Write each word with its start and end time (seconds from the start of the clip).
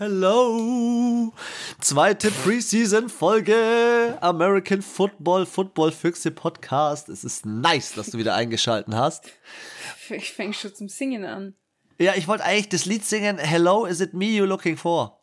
Hello! 0.00 1.32
Zweite 1.80 2.30
Preseason-Folge 2.30 4.16
American 4.20 4.80
Football, 4.80 5.44
Football 5.44 5.90
Füchse 5.90 6.30
Podcast. 6.30 7.08
Es 7.08 7.24
ist 7.24 7.44
nice, 7.44 7.94
dass 7.94 8.10
du 8.10 8.18
wieder 8.18 8.36
eingeschalten 8.36 8.94
hast. 8.94 9.24
Ich 10.08 10.32
fange 10.34 10.54
schon 10.54 10.72
zum 10.72 10.88
Singen 10.88 11.24
an. 11.24 11.54
Ja, 11.98 12.12
ich 12.14 12.28
wollte 12.28 12.44
eigentlich 12.44 12.68
das 12.68 12.84
Lied 12.84 13.04
singen, 13.04 13.38
Hello, 13.38 13.86
is 13.86 14.00
it 14.00 14.14
me 14.14 14.26
you 14.26 14.44
looking 14.44 14.76
for? 14.76 15.18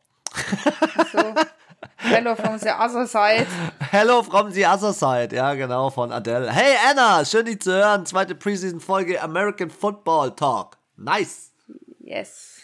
So. 1.13 1.33
Hello 1.95 2.35
from 2.35 2.59
the 2.59 2.71
other 2.71 3.07
side. 3.07 3.47
Hello 3.91 4.23
from 4.23 4.51
the 4.51 4.65
other 4.65 4.91
side, 4.91 5.33
ja 5.33 5.53
genau, 5.53 5.89
von 5.89 6.11
Adele. 6.11 6.51
Hey 6.51 6.75
Anna, 6.89 7.23
schön 7.23 7.45
dich 7.45 7.61
zu 7.61 7.71
hören. 7.71 8.05
Zweite 8.05 8.35
Preseason-Folge 8.35 9.21
American 9.21 9.69
Football 9.69 10.35
Talk. 10.35 10.77
Nice. 10.97 11.53
Yes. 12.01 12.54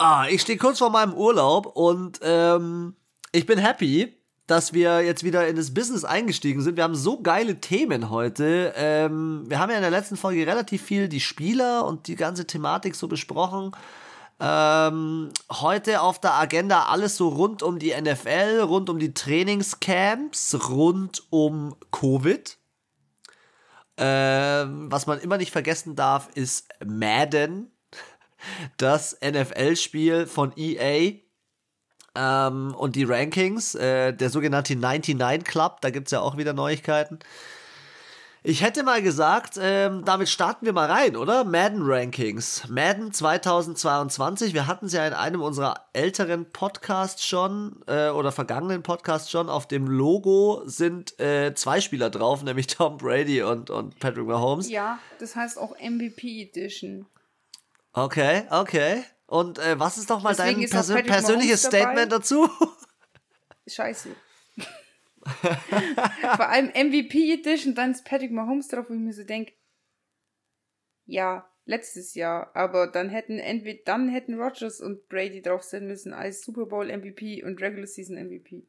Ah, 0.00 0.26
ich 0.30 0.42
stehe 0.42 0.58
kurz 0.58 0.78
vor 0.78 0.90
meinem 0.90 1.12
Urlaub 1.12 1.66
und 1.66 2.20
ähm, 2.22 2.94
ich 3.32 3.46
bin 3.46 3.58
happy, 3.58 4.16
dass 4.46 4.72
wir 4.72 5.02
jetzt 5.02 5.24
wieder 5.24 5.48
in 5.48 5.56
das 5.56 5.74
Business 5.74 6.04
eingestiegen 6.04 6.62
sind. 6.62 6.76
Wir 6.76 6.84
haben 6.84 6.94
so 6.94 7.20
geile 7.20 7.60
Themen 7.60 8.08
heute. 8.08 8.72
Ähm, 8.76 9.42
wir 9.48 9.58
haben 9.58 9.70
ja 9.70 9.76
in 9.76 9.82
der 9.82 9.90
letzten 9.90 10.16
Folge 10.16 10.46
relativ 10.46 10.82
viel 10.82 11.08
die 11.08 11.18
Spieler 11.18 11.84
und 11.84 12.06
die 12.06 12.14
ganze 12.14 12.46
Thematik 12.46 12.94
so 12.94 13.08
besprochen. 13.08 13.72
Ähm, 14.38 15.30
heute 15.50 16.00
auf 16.00 16.20
der 16.20 16.34
Agenda 16.34 16.84
alles 16.84 17.16
so 17.16 17.30
rund 17.30 17.64
um 17.64 17.80
die 17.80 17.92
NFL, 17.92 18.60
rund 18.60 18.88
um 18.90 19.00
die 19.00 19.14
Trainingscamps, 19.14 20.68
rund 20.68 21.24
um 21.30 21.74
Covid. 21.90 22.56
Ähm, 23.96 24.92
was 24.92 25.08
man 25.08 25.18
immer 25.18 25.38
nicht 25.38 25.50
vergessen 25.50 25.96
darf, 25.96 26.28
ist 26.34 26.68
Madden 26.86 27.72
das 28.76 29.18
NFL-Spiel 29.22 30.26
von 30.26 30.52
EA 30.56 31.12
ähm, 32.14 32.74
und 32.74 32.96
die 32.96 33.04
Rankings, 33.04 33.74
äh, 33.74 34.12
der 34.12 34.30
sogenannte 34.30 34.76
99 34.76 35.44
Club, 35.44 35.80
da 35.80 35.90
gibt 35.90 36.08
es 36.08 36.12
ja 36.12 36.20
auch 36.20 36.36
wieder 36.36 36.52
Neuigkeiten. 36.52 37.18
Ich 38.44 38.62
hätte 38.62 38.84
mal 38.84 39.02
gesagt, 39.02 39.58
ähm, 39.60 40.04
damit 40.04 40.28
starten 40.28 40.64
wir 40.64 40.72
mal 40.72 40.90
rein, 40.90 41.16
oder? 41.16 41.44
Madden 41.44 41.82
Rankings. 41.82 42.68
Madden 42.68 43.12
2022. 43.12 44.54
Wir 44.54 44.68
hatten 44.68 44.86
es 44.86 44.92
ja 44.92 45.06
in 45.06 45.12
einem 45.12 45.42
unserer 45.42 45.88
älteren 45.92 46.50
Podcasts 46.50 47.26
schon 47.26 47.82
äh, 47.88 48.10
oder 48.10 48.30
vergangenen 48.30 48.84
Podcasts 48.84 49.30
schon. 49.30 49.48
Auf 49.48 49.66
dem 49.66 49.86
Logo 49.88 50.62
sind 50.66 51.18
äh, 51.18 51.52
zwei 51.54 51.80
Spieler 51.80 52.10
drauf, 52.10 52.44
nämlich 52.44 52.68
Tom 52.68 52.96
Brady 52.96 53.42
und, 53.42 53.70
und 53.70 53.98
Patrick 53.98 54.26
Mahomes. 54.26 54.70
Ja, 54.70 55.00
das 55.18 55.34
heißt 55.34 55.58
auch 55.58 55.74
MVP 55.80 56.42
Edition. 56.42 57.06
Okay, 57.98 58.44
okay. 58.50 59.02
Und 59.26 59.58
äh, 59.58 59.78
was 59.78 59.98
ist 59.98 60.08
doch 60.08 60.22
mal 60.22 60.34
Deswegen 60.34 60.60
dein 60.60 60.70
persö 60.70 61.02
persönliches 61.02 61.64
Statement 61.64 62.12
dazu? 62.12 62.48
Scheiße. 63.66 64.10
Vor 66.36 66.48
allem 66.48 66.68
MVP 66.68 67.34
Edition, 67.34 67.74
dann 67.74 67.90
ist 67.90 68.04
Patrick 68.04 68.30
Mahomes 68.30 68.68
drauf, 68.68 68.86
wo 68.88 68.94
ich 68.94 69.00
mir 69.00 69.12
so 69.12 69.24
denke, 69.24 69.52
ja, 71.06 71.50
letztes 71.64 72.14
Jahr, 72.14 72.54
aber 72.54 72.86
dann 72.86 73.10
hätten 73.10 73.38
entweder 73.38 73.80
dann 73.84 74.08
hätten 74.08 74.40
Rogers 74.40 74.80
und 74.80 75.08
Brady 75.08 75.42
drauf 75.42 75.62
sein 75.62 75.86
müssen 75.86 76.14
als 76.14 76.42
Super 76.42 76.66
Bowl 76.66 76.86
MVP 76.86 77.42
und 77.42 77.60
Regular 77.60 77.86
Season 77.86 78.16
MVP. 78.16 78.66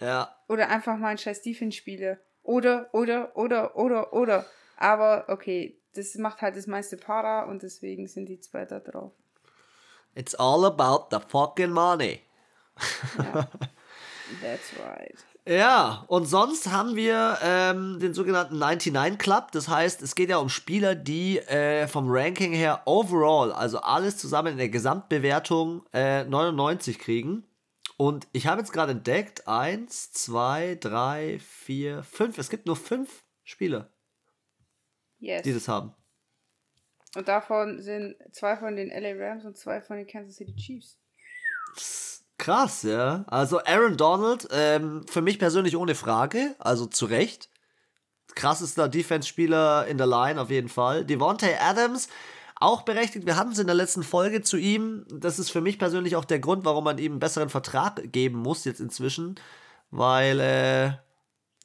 Ja. 0.00 0.36
Oder 0.48 0.68
einfach 0.68 0.96
mal 0.98 1.08
ein 1.08 1.18
scheiß 1.18 1.42
Defense-Spieler. 1.42 2.18
Oder, 2.42 2.90
oder, 2.92 3.36
oder, 3.36 3.76
oder, 3.76 4.12
oder. 4.12 4.46
Aber 4.76 5.26
okay, 5.28 5.81
das 5.94 6.14
macht 6.16 6.42
halt 6.42 6.56
das 6.56 6.66
meiste 6.66 6.96
Para 6.96 7.44
und 7.44 7.62
deswegen 7.62 8.06
sind 8.06 8.26
die 8.26 8.40
zwei 8.40 8.64
da 8.64 8.80
drauf. 8.80 9.12
It's 10.14 10.34
all 10.34 10.64
about 10.64 11.08
the 11.10 11.22
fucking 11.26 11.70
money. 11.70 12.20
Ja, 13.18 13.48
that's 14.42 14.72
right. 14.84 15.16
Ja, 15.44 16.04
und 16.06 16.26
sonst 16.26 16.70
haben 16.70 16.94
wir 16.94 17.36
ähm, 17.42 17.98
den 17.98 18.14
sogenannten 18.14 18.58
99 18.58 19.18
Club. 19.18 19.50
Das 19.50 19.68
heißt, 19.68 20.00
es 20.02 20.14
geht 20.14 20.28
ja 20.28 20.36
um 20.36 20.48
Spieler, 20.48 20.94
die 20.94 21.38
äh, 21.38 21.88
vom 21.88 22.06
Ranking 22.08 22.52
her 22.52 22.82
overall, 22.84 23.50
also 23.50 23.78
alles 23.78 24.18
zusammen 24.18 24.52
in 24.52 24.58
der 24.58 24.68
Gesamtbewertung 24.68 25.84
äh, 25.92 26.24
99 26.24 26.98
kriegen. 26.98 27.44
Und 27.96 28.28
ich 28.32 28.46
habe 28.46 28.60
jetzt 28.60 28.72
gerade 28.72 28.92
entdeckt, 28.92 29.48
1, 29.48 30.12
2, 30.12 30.78
3, 30.80 31.40
4, 31.40 32.02
5. 32.04 32.38
Es 32.38 32.48
gibt 32.48 32.66
nur 32.66 32.76
5 32.76 33.08
Spieler 33.42 33.91
yes. 35.22 35.42
die 35.42 35.54
das 35.54 35.68
haben. 35.68 35.94
Und 37.14 37.28
davon 37.28 37.80
sind 37.80 38.16
zwei 38.32 38.56
von 38.56 38.76
den 38.76 38.88
LA 38.88 39.12
Rams 39.16 39.44
und 39.44 39.56
zwei 39.56 39.80
von 39.80 39.96
den 39.96 40.06
Kansas 40.06 40.36
City 40.36 40.54
Chiefs. 40.56 40.98
Krass, 42.38 42.82
ja. 42.82 43.24
Also 43.28 43.60
Aaron 43.64 43.96
Donald, 43.96 44.48
ähm, 44.50 45.06
für 45.08 45.22
mich 45.22 45.38
persönlich 45.38 45.76
ohne 45.76 45.94
Frage, 45.94 46.56
also 46.58 46.86
zu 46.86 47.06
Recht. 47.06 47.48
Krassester 48.34 48.88
Defense-Spieler 48.88 49.86
in 49.86 49.98
der 49.98 50.06
Line 50.06 50.40
auf 50.40 50.50
jeden 50.50 50.70
Fall. 50.70 51.04
Devontae 51.04 51.54
Adams, 51.60 52.08
auch 52.56 52.82
berechtigt. 52.82 53.26
Wir 53.26 53.36
hatten 53.36 53.52
es 53.52 53.58
in 53.58 53.66
der 53.66 53.76
letzten 53.76 54.02
Folge 54.02 54.40
zu 54.40 54.56
ihm. 54.56 55.04
Das 55.10 55.38
ist 55.38 55.50
für 55.50 55.60
mich 55.60 55.78
persönlich 55.78 56.16
auch 56.16 56.24
der 56.24 56.38
Grund, 56.38 56.64
warum 56.64 56.84
man 56.84 56.98
ihm 56.98 57.12
einen 57.12 57.20
besseren 57.20 57.50
Vertrag 57.50 58.10
geben 58.10 58.38
muss 58.38 58.64
jetzt 58.64 58.80
inzwischen. 58.80 59.34
Weil, 59.90 60.40
äh, 60.40 60.92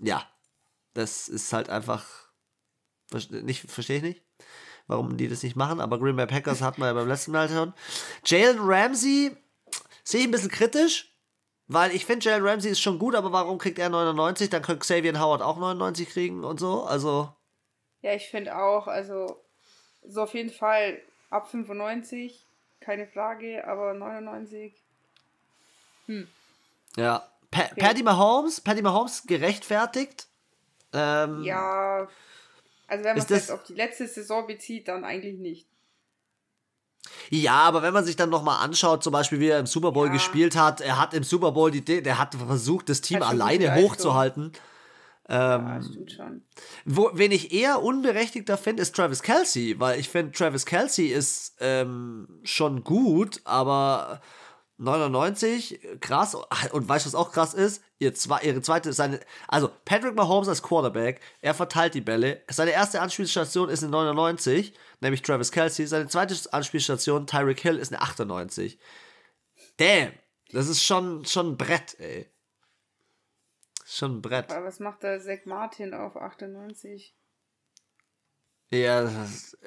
ja, 0.05 0.23
das 0.93 1.29
ist 1.29 1.53
halt 1.53 1.69
einfach 1.69 2.26
nicht, 3.11 3.69
verstehe 3.69 3.97
ich 3.97 4.03
nicht, 4.03 4.21
warum 4.87 5.17
die 5.17 5.27
das 5.27 5.43
nicht 5.43 5.55
machen, 5.55 5.79
aber 5.79 5.99
Green 5.99 6.15
Bay 6.15 6.27
Packers 6.27 6.61
hatten 6.61 6.81
wir 6.81 6.87
ja 6.87 6.93
beim 6.93 7.07
letzten 7.07 7.31
Mal 7.31 7.49
schon. 7.49 7.73
Jalen 8.25 8.59
Ramsey 8.59 9.35
sehe 10.03 10.21
ich 10.21 10.27
ein 10.27 10.31
bisschen 10.31 10.51
kritisch, 10.51 11.13
weil 11.67 11.91
ich 11.91 12.05
finde, 12.05 12.25
Jalen 12.25 12.45
Ramsey 12.45 12.71
ist 12.71 12.81
schon 12.81 12.99
gut, 12.99 13.15
aber 13.15 13.31
warum 13.31 13.57
kriegt 13.57 13.79
er 13.79 13.89
99? 13.89 14.49
Dann 14.49 14.61
könnte 14.61 14.81
Xavier 14.81 15.19
Howard 15.19 15.41
auch 15.41 15.57
99 15.57 16.09
kriegen 16.09 16.43
und 16.43 16.59
so, 16.59 16.83
also. 16.83 17.33
Ja, 18.01 18.13
ich 18.13 18.29
finde 18.29 18.57
auch, 18.57 18.87
also, 18.87 19.41
so 20.07 20.21
auf 20.21 20.33
jeden 20.33 20.51
Fall 20.51 21.01
ab 21.29 21.49
95, 21.49 22.45
keine 22.79 23.07
Frage, 23.07 23.67
aber 23.67 23.93
99. 23.93 24.73
Hm. 26.05 26.27
Ja. 26.95 27.27
Pa 27.51 27.63
okay. 27.63 27.79
Paddy 27.79 28.03
Mahomes, 28.03 28.61
Paddy 28.61 28.81
Mahomes 28.81 29.23
gerechtfertigt. 29.25 30.27
Ähm, 30.93 31.43
ja, 31.43 32.07
also 32.87 33.03
wenn 33.03 33.15
man 33.15 33.23
es 33.23 33.29
jetzt 33.29 33.51
auf 33.51 33.63
die 33.63 33.73
letzte 33.73 34.07
Saison 34.07 34.47
bezieht, 34.47 34.87
dann 34.87 35.03
eigentlich 35.03 35.37
nicht. 35.37 35.67
Ja, 37.29 37.61
aber 37.61 37.81
wenn 37.81 37.93
man 37.93 38.05
sich 38.05 38.15
dann 38.15 38.29
nochmal 38.29 38.63
anschaut, 38.63 39.03
zum 39.03 39.13
Beispiel 39.13 39.39
wie 39.39 39.49
er 39.49 39.59
im 39.59 39.65
Super 39.65 39.91
Bowl 39.91 40.07
ja. 40.07 40.13
gespielt 40.13 40.55
hat, 40.55 40.81
er 40.81 40.99
hat 40.99 41.13
im 41.13 41.23
Super 41.23 41.51
Bowl 41.51 41.71
die, 41.71 41.83
der 41.83 42.17
hat 42.17 42.35
versucht, 42.35 42.89
das 42.89 43.01
Team 43.01 43.21
alleine 43.21 43.75
hochzuhalten. 43.75 44.51
Ähm, 45.29 46.05
ja. 46.07 46.31
Wo, 46.85 47.11
wen 47.13 47.31
ich 47.31 47.53
eher 47.53 47.83
unberechtigter 47.83 48.57
finde, 48.57 48.81
ist 48.81 48.95
Travis 48.95 49.21
Kelsey, 49.21 49.77
weil 49.79 49.99
ich 49.99 50.07
finde, 50.09 50.31
Travis 50.31 50.65
Kelsey 50.65 51.07
ist 51.07 51.57
ähm, 51.59 52.39
schon 52.43 52.83
gut, 52.83 53.41
aber 53.43 54.21
99, 54.77 55.81
krass. 55.99 56.35
Und 56.71 56.87
weißt 56.87 57.05
du, 57.05 57.09
was 57.09 57.15
auch 57.15 57.31
krass 57.31 57.53
ist? 57.53 57.83
Ihr 57.99 58.13
zwei, 58.13 58.41
ihre 58.41 58.61
zweite, 58.61 58.93
seine, 58.93 59.19
also 59.47 59.71
Patrick 59.83 60.13
Mahomes 60.15 60.47
als 60.47 60.61
Quarterback, 60.61 61.19
er 61.41 61.55
verteilt 61.55 61.95
die 61.95 62.01
Bälle. 62.01 62.43
Seine 62.47 62.71
erste 62.71 63.01
Anspielstation 63.01 63.69
ist 63.69 63.81
eine 63.81 63.91
99, 63.91 64.73
nämlich 64.99 65.23
Travis 65.23 65.51
Kelsey. 65.51 65.87
Seine 65.87 66.07
zweite 66.07 66.35
Anspielstation, 66.53 67.25
Tyreek 67.25 67.59
Hill, 67.59 67.77
ist 67.77 67.91
eine 67.91 68.01
98. 68.01 68.77
Damn, 69.77 70.13
das 70.51 70.67
ist 70.67 70.83
schon, 70.83 71.25
schon 71.25 71.53
ein 71.53 71.57
Brett, 71.57 71.99
ey. 71.99 72.29
Schon 73.85 74.17
ein 74.17 74.21
Brett. 74.21 74.51
Aber 74.51 74.65
was 74.65 74.79
macht 74.79 75.01
der 75.01 75.19
Zach 75.19 75.45
Martin 75.45 75.93
auf 75.93 76.17
98? 76.17 77.15
Ja, 78.69 79.09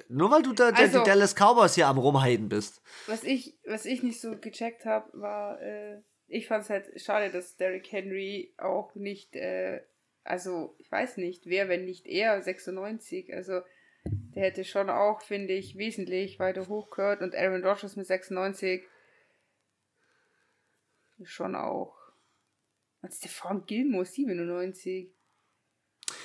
nur 0.09 0.31
weil 0.31 0.43
du 0.43 0.53
da 0.53 0.69
also, 0.69 0.99
die 0.99 1.05
Dallas 1.05 1.35
Cowboys 1.35 1.75
hier 1.75 1.89
am 1.89 1.97
Rumheiden 1.97 2.51
bist. 2.51 2.83
Was 3.07 3.25
ich, 3.25 3.59
was 3.67 3.87
ich 3.87 4.03
nicht 4.03 4.21
so 4.21 4.37
gecheckt 4.37 4.85
habe, 4.85 5.11
war, 5.19 5.61
äh, 5.63 6.03
ich 6.31 6.47
fand 6.47 6.65
es 6.65 6.71
halt 6.71 7.01
schade, 7.01 7.31
dass 7.31 7.57
Derrick 7.57 7.91
Henry 7.91 8.55
auch 8.57 8.95
nicht, 8.95 9.35
äh, 9.35 9.83
also 10.23 10.75
ich 10.79 10.91
weiß 10.91 11.17
nicht, 11.17 11.47
wer, 11.47 11.69
wenn 11.69 11.85
nicht 11.85 12.07
er, 12.07 12.41
96, 12.41 13.35
also 13.35 13.61
der 14.05 14.45
hätte 14.45 14.65
schon 14.65 14.89
auch, 14.89 15.23
finde 15.23 15.53
ich, 15.55 15.77
wesentlich 15.77 16.39
weiter 16.39 16.69
hochgehört 16.69 17.21
und 17.21 17.35
Aaron 17.35 17.65
Rodgers 17.65 17.97
mit 17.97 18.07
96 18.07 18.83
schon 21.25 21.55
auch. 21.55 21.97
Und 23.03 23.13
Stefan 23.13 23.67
Gilmore 23.67 24.05
97. 24.05 25.13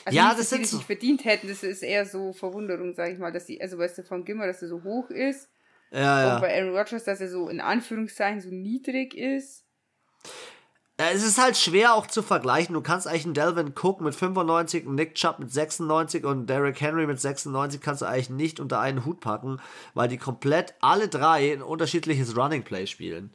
Also 0.05 0.15
ja, 0.15 0.27
nicht, 0.27 0.39
das 0.39 0.49
sind 0.49 0.61
die 0.61 0.65
so. 0.65 0.77
nicht 0.77 0.85
verdient 0.85 1.25
hätten, 1.25 1.47
das 1.47 1.63
ist 1.63 1.81
eher 1.81 2.05
so 2.05 2.31
Verwunderung, 2.31 2.93
sage 2.93 3.13
ich 3.13 3.19
mal, 3.19 3.31
dass 3.31 3.47
die, 3.47 3.59
also 3.59 3.77
weißt 3.77 3.97
du, 3.97 4.03
von 4.03 4.23
Gimmer, 4.23 4.45
dass 4.45 4.61
er 4.61 4.67
so 4.67 4.83
hoch 4.83 5.09
ist. 5.09 5.49
Ja, 5.91 5.99
ja. 5.99 6.35
Und 6.35 6.41
bei 6.41 6.55
Aaron 6.55 6.75
Rodgers, 6.75 7.03
dass 7.03 7.21
er 7.21 7.29
so 7.29 7.49
in 7.49 7.59
Anführungszeichen 7.59 8.41
so 8.41 8.49
niedrig 8.49 9.15
ist. 9.15 9.64
Es 10.97 11.25
ist 11.25 11.37
halt 11.37 11.57
schwer 11.57 11.93
auch 11.93 12.07
zu 12.07 12.23
vergleichen. 12.23 12.73
Du 12.73 12.81
kannst 12.81 13.05
eigentlich 13.05 13.25
einen 13.25 13.33
Delvin 13.33 13.73
Cook 13.75 13.99
mit 13.99 14.15
95, 14.15 14.85
einen 14.85 14.95
Nick 14.95 15.15
Chubb 15.15 15.39
mit 15.39 15.51
96 15.51 16.23
und 16.23 16.47
Derrick 16.47 16.79
Henry 16.79 17.05
mit 17.05 17.19
96 17.19 17.81
kannst 17.81 18.01
du 18.01 18.05
eigentlich 18.05 18.29
nicht 18.29 18.59
unter 18.61 18.79
einen 18.79 19.05
Hut 19.05 19.19
packen, 19.19 19.59
weil 19.93 20.07
die 20.07 20.17
komplett 20.17 20.73
alle 20.79 21.09
drei 21.09 21.51
ein 21.51 21.61
unterschiedliches 21.61 22.37
Running 22.37 22.63
Play 22.63 22.87
spielen. 22.87 23.33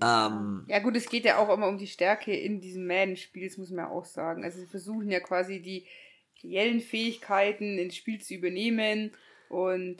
Ähm, 0.00 0.64
ja 0.68 0.78
gut, 0.80 0.96
es 0.96 1.08
geht 1.08 1.24
ja 1.24 1.38
auch 1.38 1.52
immer 1.52 1.68
um 1.68 1.78
die 1.78 1.86
Stärke 1.86 2.34
in 2.34 2.60
diesem 2.60 2.86
Madden-Spiel, 2.86 3.48
das 3.48 3.58
muss 3.58 3.70
man 3.70 3.86
ja 3.86 3.90
auch 3.90 4.04
sagen. 4.04 4.44
Also 4.44 4.58
sie 4.58 4.66
versuchen 4.66 5.10
ja 5.10 5.20
quasi 5.20 5.60
die 5.60 5.86
reellen 6.42 6.80
Fähigkeiten 6.80 7.78
ins 7.78 7.96
Spiel 7.96 8.20
zu 8.20 8.34
übernehmen 8.34 9.12
und 9.48 9.96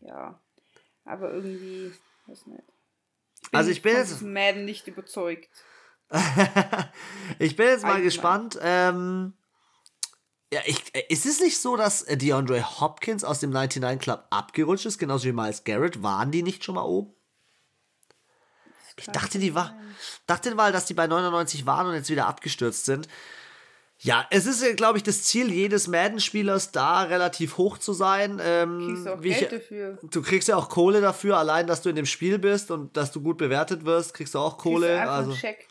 ja, 0.00 0.40
aber 1.04 1.32
irgendwie, 1.32 1.92
weiß 2.26 2.46
nicht. 2.46 2.62
Bin 3.50 3.58
also 3.58 3.70
ich 3.70 3.82
bin 3.82 3.96
jetzt 3.96 4.22
Madden 4.22 4.64
nicht 4.64 4.86
überzeugt. 4.86 5.48
ich 7.38 7.56
bin 7.56 7.66
jetzt 7.66 7.82
mal 7.82 7.90
Allgemein. 7.90 8.02
gespannt. 8.02 8.58
Ähm, 8.62 9.34
ja, 10.52 10.60
ich, 10.66 10.94
ist 11.08 11.26
es 11.26 11.40
nicht 11.40 11.58
so, 11.60 11.76
dass 11.76 12.04
DeAndre 12.06 12.80
Hopkins 12.80 13.22
aus 13.22 13.40
dem 13.40 13.50
99 13.50 14.00
Club 14.00 14.26
abgerutscht 14.30 14.86
ist, 14.86 14.98
genauso 14.98 15.26
wie 15.26 15.32
Miles 15.32 15.64
Garrett? 15.64 16.02
Waren 16.02 16.32
die 16.32 16.42
nicht 16.42 16.64
schon 16.64 16.74
mal 16.74 16.82
oben? 16.82 17.14
Ich 18.96 19.06
dachte, 19.06 19.38
die 19.38 19.54
war, 19.54 19.74
dachte 20.26 20.54
mal, 20.54 20.72
dass 20.72 20.86
die 20.86 20.94
bei 20.94 21.06
99 21.06 21.64
waren 21.66 21.86
und 21.86 21.94
jetzt 21.94 22.10
wieder 22.10 22.26
abgestürzt 22.26 22.84
sind. 22.84 23.08
Ja, 24.02 24.26
es 24.30 24.46
ist, 24.46 24.78
glaube 24.78 24.96
ich, 24.96 25.04
das 25.04 25.24
Ziel 25.24 25.52
jedes 25.52 25.86
Madden-Spielers, 25.86 26.72
da 26.72 27.02
relativ 27.02 27.58
hoch 27.58 27.76
zu 27.76 27.92
sein. 27.92 28.40
Ähm, 28.42 28.86
kriegst 28.86 29.06
du 29.06 29.12
auch 29.12 29.20
Geld 29.20 29.42
ich, 29.42 29.48
dafür. 29.48 29.98
Du 30.10 30.22
kriegst 30.22 30.48
ja 30.48 30.56
auch 30.56 30.70
Kohle 30.70 31.02
dafür, 31.02 31.36
allein, 31.36 31.66
dass 31.66 31.82
du 31.82 31.90
in 31.90 31.96
dem 31.96 32.06
Spiel 32.06 32.38
bist 32.38 32.70
und 32.70 32.96
dass 32.96 33.12
du 33.12 33.20
gut 33.20 33.36
bewertet 33.36 33.84
wirst, 33.84 34.14
kriegst 34.14 34.34
du 34.34 34.38
auch 34.38 34.56
Kohle. 34.56 34.86
Kriegst 34.86 35.04
du 35.04 35.10
also, 35.10 35.30
einen 35.32 35.38
Check. 35.38 35.68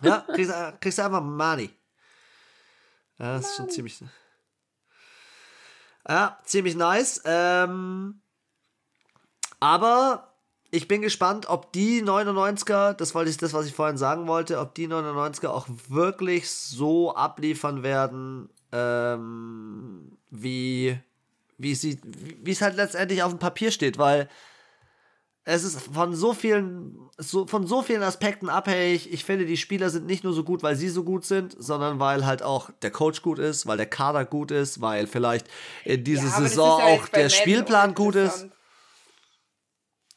Ja, 0.00 0.26
kriegst, 0.32 0.52
kriegst 0.80 0.98
du 0.98 1.02
einfach 1.04 1.22
Money. 1.22 1.70
Ja, 3.18 3.36
das 3.36 3.50
ist 3.50 3.56
schon 3.56 3.68
ziemlich. 3.68 3.98
Ja, 6.08 6.38
ziemlich 6.44 6.76
nice. 6.76 7.20
Ähm, 7.24 8.22
aber 9.58 10.27
ich 10.70 10.88
bin 10.88 11.00
gespannt, 11.00 11.48
ob 11.48 11.72
die 11.72 12.02
99er, 12.02 12.92
das 12.92 13.14
wollte 13.14 13.30
ich 13.30 13.38
das, 13.38 13.54
was 13.54 13.66
ich 13.66 13.74
vorhin 13.74 13.96
sagen 13.96 14.26
wollte, 14.26 14.58
ob 14.58 14.74
die 14.74 14.88
99er 14.88 15.48
auch 15.48 15.66
wirklich 15.88 16.50
so 16.50 17.14
abliefern 17.14 17.82
werden, 17.82 18.50
ähm, 18.72 20.18
wie, 20.30 20.98
wie, 21.56 21.74
sie, 21.74 21.98
wie 22.04 22.50
es 22.50 22.60
halt 22.60 22.76
letztendlich 22.76 23.22
auf 23.22 23.32
dem 23.32 23.38
Papier 23.38 23.70
steht, 23.70 23.98
weil 23.98 24.28
es 25.44 25.64
ist 25.64 25.80
von 25.80 26.14
so 26.14 26.34
vielen, 26.34 26.98
so, 27.16 27.46
von 27.46 27.66
so 27.66 27.80
vielen 27.80 28.02
Aspekten 28.02 28.50
abhängig. 28.50 29.10
Ich 29.10 29.24
finde, 29.24 29.46
die 29.46 29.56
Spieler 29.56 29.88
sind 29.88 30.04
nicht 30.04 30.22
nur 30.22 30.34
so 30.34 30.44
gut, 30.44 30.62
weil 30.62 30.76
sie 30.76 30.90
so 30.90 31.04
gut 31.04 31.24
sind, 31.24 31.56
sondern 31.58 31.98
weil 31.98 32.26
halt 32.26 32.42
auch 32.42 32.68
der 32.82 32.90
Coach 32.90 33.22
gut 33.22 33.38
ist, 33.38 33.66
weil 33.66 33.78
der 33.78 33.86
Kader 33.86 34.26
gut 34.26 34.50
ist, 34.50 34.82
weil 34.82 35.06
vielleicht 35.06 35.46
in 35.86 36.04
dieser 36.04 36.28
ja, 36.28 36.40
Saison 36.42 36.82
auch 36.82 37.08
der 37.08 37.30
Spielplan 37.30 37.94
gut 37.94 38.16
ist. 38.16 38.48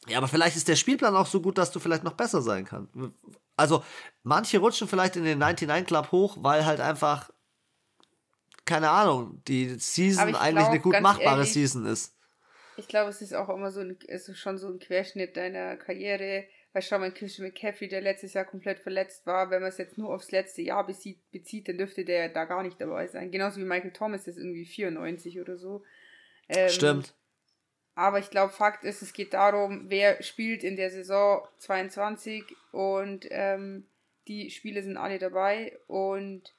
Ja, 0.08 0.18
aber 0.18 0.28
vielleicht 0.28 0.56
ist 0.56 0.68
der 0.68 0.76
Spielplan 0.76 1.14
auch 1.14 1.26
so 1.26 1.40
gut, 1.40 1.58
dass 1.58 1.70
du 1.70 1.78
vielleicht 1.78 2.02
noch 2.02 2.14
besser 2.14 2.42
sein 2.42 2.64
kannst. 2.64 2.92
Also, 3.56 3.84
manche 4.22 4.58
rutschen 4.58 4.88
vielleicht 4.88 5.16
in 5.16 5.24
den 5.24 5.38
99 5.38 5.86
Club 5.86 6.10
hoch, 6.10 6.38
weil 6.40 6.66
halt 6.66 6.80
einfach, 6.80 7.30
keine 8.64 8.90
Ahnung, 8.90 9.42
die 9.46 9.78
Season 9.78 10.34
eigentlich 10.34 10.54
glaub, 10.54 10.70
eine 10.70 10.80
gut 10.80 11.00
machbare 11.00 11.36
ehrlich, 11.36 11.52
Season 11.52 11.86
ist. 11.86 12.16
Ich 12.76 12.88
glaube, 12.88 13.10
es 13.10 13.22
ist 13.22 13.34
auch 13.34 13.48
immer 13.48 13.70
so 13.70 13.80
ein, 13.80 13.96
ist 14.08 14.36
schon 14.36 14.58
so 14.58 14.68
ein 14.68 14.78
Querschnitt 14.78 15.36
deiner 15.36 15.76
Karriere. 15.76 16.46
Weil 16.72 16.82
schau 16.82 16.98
mal, 16.98 17.12
Christian 17.12 17.46
McCaffrey, 17.46 17.86
der 17.86 18.00
letztes 18.00 18.32
Jahr 18.32 18.46
komplett 18.46 18.80
verletzt 18.80 19.26
war, 19.26 19.50
wenn 19.50 19.60
man 19.60 19.68
es 19.68 19.76
jetzt 19.76 19.98
nur 19.98 20.12
aufs 20.12 20.30
letzte 20.30 20.62
Jahr 20.62 20.86
bezieht, 20.86 21.18
bezieht, 21.30 21.68
dann 21.68 21.76
dürfte 21.76 22.02
der 22.04 22.30
da 22.30 22.46
gar 22.46 22.62
nicht 22.62 22.80
dabei 22.80 23.06
sein. 23.08 23.30
Genauso 23.30 23.60
wie 23.60 23.64
Michael 23.64 23.92
Thomas 23.92 24.26
ist 24.26 24.38
irgendwie 24.38 24.64
94 24.64 25.38
oder 25.38 25.58
so. 25.58 25.84
Ähm, 26.48 26.70
Stimmt. 26.70 27.14
Aber 27.94 28.18
ich 28.18 28.30
glaube, 28.30 28.52
Fakt 28.52 28.84
ist, 28.84 29.02
es 29.02 29.12
geht 29.12 29.34
darum, 29.34 29.84
wer 29.88 30.22
spielt 30.22 30.64
in 30.64 30.76
der 30.76 30.90
Saison 30.90 31.46
22 31.58 32.44
und 32.72 33.26
ähm, 33.30 33.86
die 34.28 34.50
Spiele 34.50 34.82
sind 34.82 34.96
alle 34.96 35.18
dabei 35.18 35.78
und 35.88 36.54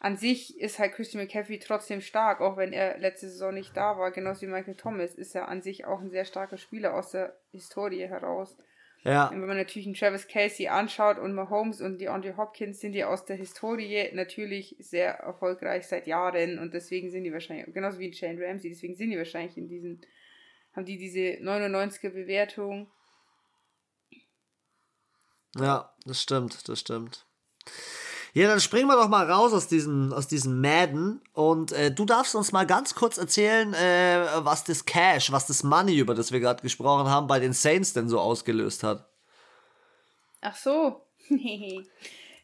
an 0.00 0.16
sich 0.16 0.58
ist 0.58 0.78
halt 0.78 0.94
Christian 0.94 1.22
McCaffrey 1.22 1.58
trotzdem 1.58 2.00
stark, 2.00 2.40
auch 2.40 2.56
wenn 2.56 2.72
er 2.72 2.98
letzte 2.98 3.28
Saison 3.28 3.54
nicht 3.54 3.76
da 3.76 3.98
war, 3.98 4.10
genauso 4.10 4.42
wie 4.42 4.50
Michael 4.50 4.74
Thomas, 4.74 5.14
ist 5.14 5.34
er 5.34 5.48
an 5.48 5.62
sich 5.62 5.84
auch 5.84 6.00
ein 6.00 6.10
sehr 6.10 6.24
starker 6.24 6.56
Spieler 6.56 6.94
aus 6.94 7.10
der 7.10 7.36
Historie 7.52 8.08
heraus. 8.08 8.56
Ja. 9.04 9.28
Und 9.28 9.40
wenn 9.40 9.48
man 9.48 9.56
natürlich 9.56 9.86
einen 9.86 9.94
Travis 9.94 10.26
Casey 10.26 10.68
anschaut 10.68 11.18
und 11.18 11.34
Mahomes 11.34 11.80
und 11.80 11.98
die 11.98 12.08
Andre 12.08 12.36
Hopkins 12.36 12.80
sind 12.80 12.94
ja 12.94 13.08
aus 13.08 13.24
der 13.26 13.36
Historie 13.36 14.10
natürlich 14.12 14.76
sehr 14.78 15.14
erfolgreich 15.14 15.86
seit 15.86 16.06
Jahren 16.06 16.58
und 16.58 16.74
deswegen 16.74 17.10
sind 17.10 17.24
die 17.24 17.32
wahrscheinlich, 17.32 17.72
genauso 17.72 17.98
wie 17.98 18.12
Shane 18.12 18.40
Ramsey, 18.40 18.70
deswegen 18.70 18.94
sind 18.94 19.10
die 19.10 19.18
wahrscheinlich 19.18 19.56
in 19.56 19.68
diesen 19.68 20.00
haben 20.74 20.84
die 20.86 20.98
diese 20.98 21.42
99er 21.42 22.10
Bewertung. 22.10 22.90
Ja, 25.56 25.92
das 26.06 26.22
stimmt, 26.22 26.68
das 26.68 26.80
stimmt. 26.80 27.26
Ja, 28.34 28.48
dann 28.48 28.60
springen 28.60 28.86
wir 28.88 28.96
doch 28.96 29.10
mal 29.10 29.30
raus 29.30 29.52
aus 29.52 29.68
diesem, 29.68 30.10
aus 30.14 30.26
diesem 30.26 30.62
Madden 30.62 31.20
und 31.34 31.72
äh, 31.72 31.92
du 31.92 32.06
darfst 32.06 32.34
uns 32.34 32.50
mal 32.50 32.66
ganz 32.66 32.94
kurz 32.94 33.18
erzählen, 33.18 33.74
äh, 33.74 34.24
was 34.38 34.64
das 34.64 34.86
Cash, 34.86 35.30
was 35.32 35.46
das 35.46 35.62
Money, 35.62 35.98
über 35.98 36.14
das 36.14 36.32
wir 36.32 36.40
gerade 36.40 36.62
gesprochen 36.62 37.10
haben, 37.10 37.26
bei 37.26 37.40
den 37.40 37.52
Saints 37.52 37.92
denn 37.92 38.08
so 38.08 38.18
ausgelöst 38.18 38.84
hat. 38.84 39.06
Ach 40.40 40.56
so. 40.56 41.06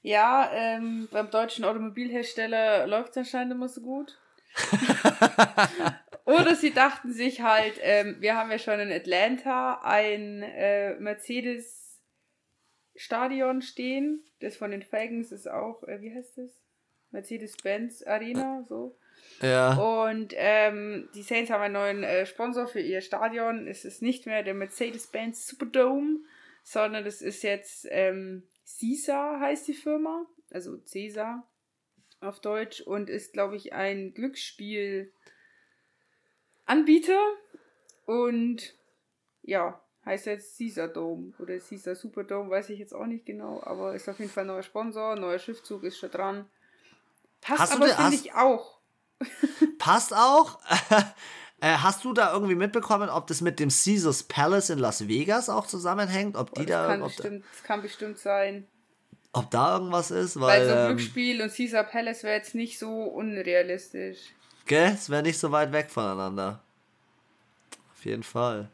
ja, 0.03 0.51
ähm, 0.53 1.09
beim 1.11 1.31
deutschen 1.31 1.65
Automobilhersteller 1.65 2.87
läuft 2.87 3.13
es 3.13 3.17
anscheinend 3.19 3.55
immer 3.55 3.71
so 3.71 3.81
gut. 3.81 4.19
Oder 6.29 6.55
sie 6.55 6.73
dachten 6.75 7.11
sich 7.11 7.41
halt, 7.41 7.81
ähm, 7.81 8.17
wir 8.21 8.37
haben 8.37 8.51
ja 8.51 8.59
schon 8.59 8.79
in 8.81 8.93
Atlanta 8.93 9.81
ein 9.83 10.43
äh, 10.43 10.95
Mercedes-Stadion 10.97 13.63
stehen. 13.63 14.23
Das 14.41 14.59
von 14.59 14.71
den 14.71 14.83
Falcons 14.83 15.33
ist 15.33 15.49
auch, 15.49 15.85
äh, 15.85 16.03
wie 16.03 16.15
heißt 16.15 16.37
das? 16.37 16.51
Mercedes-Benz 17.13 18.03
Arena, 18.03 18.63
so. 18.69 18.99
Ja. 19.41 19.73
Und 19.73 20.35
ähm, 20.37 21.09
die 21.15 21.23
Saints 21.23 21.51
haben 21.51 21.63
einen 21.63 21.73
neuen 21.73 22.05
äh, 22.05 22.27
Sponsor 22.27 22.69
für 22.69 22.81
ihr 22.81 23.01
Stadion. 23.01 23.67
Es 23.67 23.87
ist 23.87 24.03
nicht 24.03 24.27
mehr 24.27 24.43
der 24.43 24.53
Mercedes-Benz 24.53 25.47
Superdome, 25.47 26.19
sondern 26.63 27.07
es 27.07 27.23
ist 27.23 27.43
jetzt 27.43 27.87
ähm, 27.89 28.43
Caesar 28.79 29.41
heißt 29.41 29.67
die 29.67 29.73
Firma, 29.73 30.27
also 30.51 30.77
Caesar 30.93 31.51
auf 32.21 32.39
Deutsch 32.41 32.83
und 32.83 33.09
ist, 33.09 33.33
glaube 33.33 33.57
ich, 33.57 33.73
ein 33.73 34.13
Glücksspiel 34.13 35.11
Anbieter 36.69 37.21
und 38.07 38.75
ja, 39.43 39.81
heißt 40.05 40.27
jetzt 40.27 40.59
Caesar 40.59 40.89
Dome 40.89 41.33
oder 41.39 41.59
Caesar 41.59 41.95
Superdome, 41.95 42.51
weiß 42.51 42.69
ich 42.71 42.79
jetzt 42.79 42.95
auch 42.95 43.07
nicht 43.07 43.27
genau, 43.27 43.63
aber 43.65 43.95
ist 43.95 44.09
auf 44.09 44.19
jeden 44.19 44.31
Fall 44.31 44.45
ein 44.45 44.49
neuer 44.49 44.63
Sponsor, 44.63 45.17
neuer 45.17 45.39
Schiffzug 45.39 45.83
ist 45.85 45.99
schon 45.99 46.11
dran. 46.11 46.49
Passt 47.41 47.61
hast 47.61 47.73
aber, 47.73 47.89
finde 47.89 48.17
ich 48.17 48.35
auch. 48.35 48.79
Passt 49.79 50.15
auch? 50.15 50.61
Äh, 51.61 51.79
hast 51.79 52.05
du 52.05 52.13
da 52.13 52.33
irgendwie 52.33 52.55
mitbekommen, 52.55 53.09
ob 53.09 53.27
das 53.27 53.41
mit 53.41 53.59
dem 53.59 53.69
Caesars 53.69 54.23
Palace 54.23 54.71
in 54.71 54.79
Las 54.79 55.09
Vegas 55.09 55.49
auch 55.49 55.67
zusammenhängt? 55.67 56.37
Ob 56.37 56.55
die 56.55 56.65
das 56.65 56.69
da. 56.69 56.87
Kann 56.87 57.03
bestimmt, 57.03 57.45
das 57.51 57.63
kann 57.65 57.83
bestimmt 57.83 58.19
sein. 58.21 58.69
Ob 59.33 59.51
da 59.51 59.75
irgendwas 59.75 60.13
ist? 60.13 60.39
Weil, 60.39 60.61
weil 60.61 60.69
so 60.69 60.75
ähm, 60.75 60.87
Glücksspiel 60.87 61.43
und 61.43 61.53
Caesar 61.53 61.83
Palace 61.83 62.23
wäre 62.23 62.37
jetzt 62.37 62.55
nicht 62.55 62.79
so 62.79 63.03
unrealistisch. 63.03 64.19
Gell? 64.69 64.93
Es 64.93 65.09
wäre 65.09 65.23
nicht 65.23 65.39
so 65.39 65.51
weit 65.51 65.73
weg 65.73 65.91
voneinander. 65.91 66.61
Auf 67.95 68.05
jeden 68.05 68.23
Fall. 68.23 68.69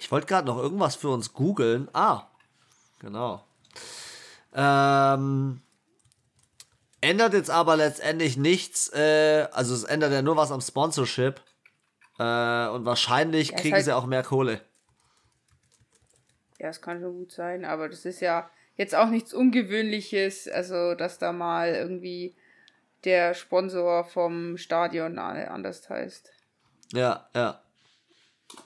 Ich 0.00 0.10
wollte 0.10 0.26
gerade 0.26 0.48
noch 0.48 0.58
irgendwas 0.58 0.96
für 0.96 1.10
uns 1.10 1.32
googeln. 1.32 1.88
Ah, 1.92 2.26
genau. 2.98 3.44
Ähm, 4.52 5.62
ändert 7.00 7.34
jetzt 7.34 7.50
aber 7.50 7.76
letztendlich 7.76 8.36
nichts. 8.36 8.92
Äh, 8.92 9.46
also 9.52 9.74
es 9.74 9.84
ändert 9.84 10.12
ja 10.12 10.22
nur 10.22 10.36
was 10.36 10.50
am 10.50 10.60
Sponsorship. 10.60 11.40
Äh, 12.18 12.66
und 12.68 12.84
wahrscheinlich 12.84 13.50
ja, 13.50 13.58
kriegen 13.58 13.74
halt, 13.74 13.84
sie 13.84 13.94
auch 13.94 14.06
mehr 14.06 14.24
Kohle. 14.24 14.60
Ja, 16.58 16.68
es 16.68 16.82
kann 16.82 17.00
schon 17.00 17.12
gut 17.12 17.30
sein, 17.30 17.64
aber 17.64 17.88
das 17.88 18.04
ist 18.04 18.20
ja 18.20 18.50
jetzt 18.74 18.96
auch 18.96 19.08
nichts 19.08 19.32
Ungewöhnliches. 19.32 20.48
Also, 20.48 20.96
dass 20.96 21.18
da 21.18 21.32
mal 21.32 21.76
irgendwie 21.76 22.34
der 23.04 23.34
Sponsor 23.34 24.04
vom 24.04 24.56
Stadion 24.56 25.18
anders 25.18 25.88
heißt. 25.88 26.30
Ja, 26.92 27.28
ja. 27.34 27.62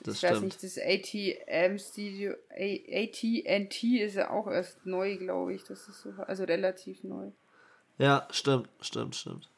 Das 0.01 0.15
ich 0.15 0.17
stimmt. 0.19 0.33
weiß 0.33 0.41
nicht, 0.41 0.63
das 0.63 0.77
ATM 0.77 1.77
Studio, 1.77 2.33
AT&T 2.49 3.97
ist 3.99 4.15
ja 4.15 4.31
auch 4.31 4.47
erst 4.47 4.85
neu, 4.85 5.17
glaube 5.17 5.53
ich. 5.53 5.63
Das 5.63 5.87
ist 5.87 6.01
so, 6.01 6.11
also 6.25 6.43
relativ 6.43 7.03
neu. 7.03 7.31
Ja, 7.97 8.27
stimmt, 8.31 8.69
stimmt, 8.81 9.15
stimmt. 9.15 9.49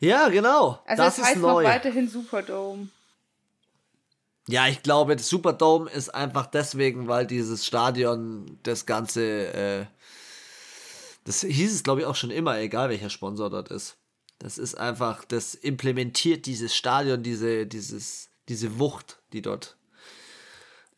Ja, 0.00 0.28
genau. 0.28 0.80
Also 0.84 1.02
das, 1.02 1.16
das 1.16 1.24
heißt 1.26 1.36
ist 1.36 1.42
neu. 1.42 1.62
noch 1.62 1.70
weiterhin 1.70 2.08
Superdome. 2.08 2.88
Ja, 4.48 4.66
ich 4.66 4.82
glaube, 4.82 5.14
das 5.14 5.28
Superdome 5.28 5.90
ist 5.90 6.08
einfach 6.08 6.46
deswegen, 6.46 7.06
weil 7.06 7.26
dieses 7.26 7.66
Stadion 7.66 8.58
das 8.62 8.84
Ganze, 8.86 9.52
äh, 9.52 9.86
das 11.24 11.42
hieß 11.42 11.74
es 11.74 11.82
glaube 11.82 12.00
ich 12.00 12.06
auch 12.06 12.16
schon 12.16 12.30
immer, 12.30 12.58
egal 12.58 12.88
welcher 12.90 13.10
Sponsor 13.10 13.50
dort 13.50 13.70
ist. 13.70 13.96
Das 14.38 14.56
ist 14.56 14.74
einfach, 14.74 15.24
das 15.24 15.54
implementiert 15.54 16.46
dieses 16.46 16.74
Stadion, 16.74 17.22
diese, 17.22 17.66
dieses, 17.66 18.30
diese 18.48 18.78
Wucht, 18.78 19.20
die 19.32 19.42
dort 19.42 19.76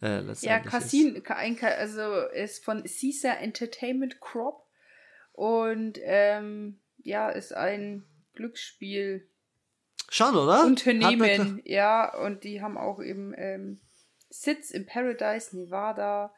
äh, 0.03 0.23
ja, 0.41 0.59
Casino, 0.59 1.21
also 1.25 2.17
ist 2.35 2.65
von 2.65 2.83
Caesar 2.83 3.39
Entertainment 3.39 4.21
Crop 4.21 4.67
und 5.33 5.99
ähm, 6.03 6.81
ja, 6.99 7.31
ist 7.31 7.55
ein 7.55 8.05
Glücksspiel. 8.35 9.29
Schon, 10.09 10.35
oder? 10.35 10.65
Unternehmen, 10.65 11.63
ja, 11.65 12.15
und 12.19 12.45
die 12.45 12.61
haben 12.61 12.77
auch 12.77 13.01
eben 13.01 13.33
ähm, 13.37 13.81
Sitz 14.29 14.71
in 14.71 14.87
Paradise, 14.87 15.57
Nevada, 15.57 16.35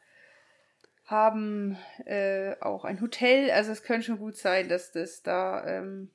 haben 1.05 1.77
äh, 2.05 2.55
auch 2.61 2.83
ein 2.83 2.99
Hotel, 2.99 3.51
also 3.51 3.71
es 3.71 3.83
könnte 3.83 4.07
schon 4.07 4.17
gut 4.17 4.35
sein, 4.37 4.67
dass 4.69 4.91
das 4.91 5.21
da, 5.21 5.65
ähm, 5.65 6.11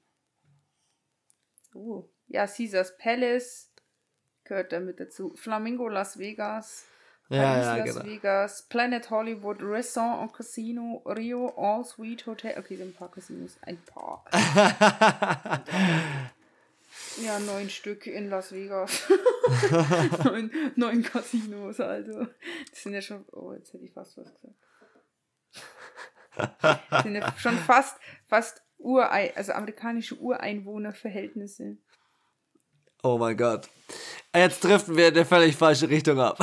oh, 1.74 2.08
ja, 2.26 2.46
Caesars 2.46 2.98
Palace 2.98 3.72
gehört 4.44 4.72
damit 4.72 4.98
dazu. 5.00 5.34
Flamingo 5.36 5.88
Las 5.88 6.18
Vegas. 6.18 6.86
Ja, 7.28 7.60
ja, 7.60 7.76
Las 7.76 7.94
genau. 7.94 8.04
Vegas, 8.04 8.62
Planet 8.68 9.08
Hollywood, 9.10 9.62
Restaurant 9.62 10.22
und 10.22 10.32
Casino, 10.32 11.04
Rio, 11.06 11.54
All 11.56 11.84
Suite 11.84 12.26
Hotel. 12.26 12.58
Okay, 12.58 12.76
sind 12.76 12.88
ein 12.88 12.94
paar 12.94 13.12
Casinos. 13.12 13.56
Ein 13.62 13.78
paar. 13.82 14.24
ja, 17.22 17.38
neun 17.38 17.70
Stück 17.70 18.08
in 18.08 18.28
Las 18.28 18.50
Vegas. 18.50 19.08
neun, 20.24 20.50
neun 20.74 21.04
Casinos, 21.04 21.78
also. 21.78 22.26
Das 22.70 22.82
sind 22.82 22.94
ja 22.94 23.02
schon. 23.02 23.24
Oh, 23.30 23.52
jetzt 23.52 23.72
hätte 23.72 23.84
ich 23.84 23.92
fast 23.92 24.18
was 24.18 24.34
gesagt. 24.34 24.56
Das 26.36 27.02
sind 27.02 27.14
ja 27.14 27.34
schon 27.36 27.56
fast, 27.58 27.98
fast 28.26 28.62
Urei, 28.78 29.34
also 29.36 29.52
amerikanische 29.52 30.16
Ureinwohnerverhältnisse. 30.16 31.76
Oh 33.02 33.16
mein 33.18 33.36
Gott. 33.36 33.68
Jetzt 34.34 34.62
driften 34.62 34.96
wir 34.96 35.08
in 35.08 35.14
eine 35.14 35.24
völlig 35.24 35.56
falsche 35.56 35.88
Richtung 35.88 36.20
ab. 36.20 36.38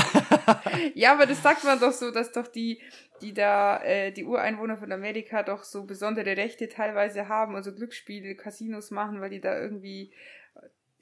ja, 0.96 1.14
aber 1.14 1.26
das 1.26 1.42
sagt 1.42 1.64
man 1.64 1.80
doch 1.80 1.92
so, 1.92 2.12
dass 2.12 2.32
doch 2.32 2.48
die, 2.48 2.82
die 3.22 3.34
da, 3.34 3.82
äh, 3.84 4.12
die 4.12 4.26
Ureinwohner 4.26 4.78
von 4.78 4.92
Amerika 4.92 5.44
doch 5.44 5.64
so 5.64 5.84
besondere 5.84 6.36
Rechte 6.36 6.68
teilweise 6.68 7.28
haben 7.28 7.56
und 7.56 7.64
so 7.64 7.74
Glücksspiele, 7.74 8.36
Casinos 8.36 8.92
machen, 8.92 9.22
weil 9.22 9.30
die 9.30 9.42
da 9.42 9.60
irgendwie, 9.60 10.12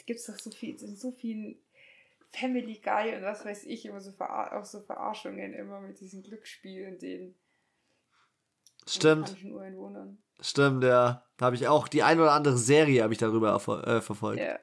gibt 0.05 0.19
es 0.19 0.25
doch 0.25 0.37
so 0.37 0.51
viel, 0.51 0.77
so 0.77 1.11
viel 1.11 1.57
Family 2.31 2.81
Guy 2.83 3.15
und 3.15 3.23
was 3.23 3.45
weiß 3.45 3.63
ich, 3.65 3.85
immer 3.85 4.01
so 4.01 4.11
auch 4.19 4.65
so 4.65 4.81
Verarschungen 4.81 5.53
immer 5.53 5.79
mit 5.79 6.01
diesen 6.01 6.21
Glücksspielen, 6.21 6.99
den 6.99 7.33
Stimmt. 8.87 9.35
Stimmt, 10.39 10.83
ja. 10.83 11.23
Da 11.37 11.45
habe 11.45 11.55
ich 11.55 11.67
auch 11.67 11.87
die 11.87 12.03
ein 12.03 12.19
oder 12.19 12.31
andere 12.31 12.57
Serie 12.57 13.03
habe 13.03 13.13
ich 13.13 13.19
darüber 13.19 13.55
äh, 13.55 14.01
verfolgt. 14.01 14.41
Ja. 14.41 14.57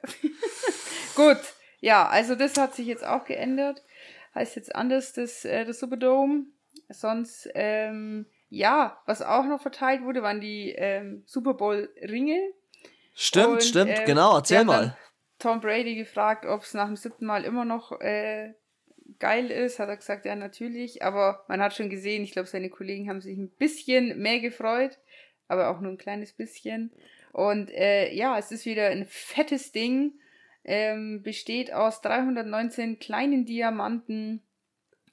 Gut, 1.15 1.39
ja, 1.79 2.07
also 2.07 2.35
das 2.35 2.57
hat 2.57 2.73
sich 2.75 2.87
jetzt 2.87 3.05
auch 3.05 3.25
geändert. 3.25 3.83
Heißt 4.33 4.55
jetzt 4.55 4.75
anders, 4.75 5.13
das, 5.13 5.45
äh, 5.45 5.65
das 5.65 5.79
Superdome. 5.79 6.45
Sonst, 6.89 7.49
ähm, 7.53 8.25
ja, 8.49 8.99
was 9.05 9.21
auch 9.21 9.45
noch 9.45 9.61
verteilt 9.61 10.03
wurde, 10.03 10.23
waren 10.23 10.41
die 10.41 10.71
ähm, 10.71 11.23
Super 11.25 11.53
Bowl-Ringe. 11.53 12.39
Stimmt, 13.13 13.47
Und, 13.47 13.63
stimmt, 13.63 13.91
äh, 13.91 14.05
genau, 14.05 14.35
erzähl 14.35 14.63
mal. 14.63 14.97
Tom 15.37 15.59
Brady 15.59 15.95
gefragt, 15.95 16.45
ob 16.45 16.63
es 16.63 16.73
nach 16.73 16.87
dem 16.87 16.95
siebten 16.95 17.25
Mal 17.25 17.43
immer 17.43 17.65
noch 17.65 17.99
äh, 17.99 18.53
geil 19.19 19.51
ist, 19.51 19.79
hat 19.79 19.89
er 19.89 19.97
gesagt, 19.97 20.25
ja, 20.25 20.35
natürlich. 20.35 21.03
Aber 21.03 21.43
man 21.47 21.61
hat 21.61 21.73
schon 21.73 21.89
gesehen, 21.89 22.23
ich 22.23 22.31
glaube, 22.31 22.47
seine 22.47 22.69
Kollegen 22.69 23.09
haben 23.09 23.21
sich 23.21 23.37
ein 23.37 23.49
bisschen 23.49 24.19
mehr 24.21 24.39
gefreut, 24.39 24.99
aber 25.47 25.69
auch 25.69 25.81
nur 25.81 25.91
ein 25.91 25.97
kleines 25.97 26.33
bisschen. 26.33 26.91
Und 27.31 27.71
äh, 27.71 28.13
ja, 28.13 28.37
es 28.37 28.51
ist 28.51 28.65
wieder 28.65 28.87
ein 28.87 29.05
fettes 29.05 29.71
Ding 29.71 30.13
ähm, 30.63 31.21
besteht 31.23 31.73
aus 31.73 32.01
319 32.01 32.99
kleinen 32.99 33.45
Diamanten, 33.45 34.41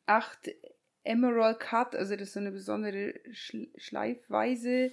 8 0.07 0.51
Emerald 1.03 1.61
Cut, 1.61 1.97
also 1.97 2.15
das 2.15 2.29
ist 2.29 2.35
so 2.35 2.41
eine 2.41 2.53
besondere 2.53 3.15
Schleifweise, 3.33 4.93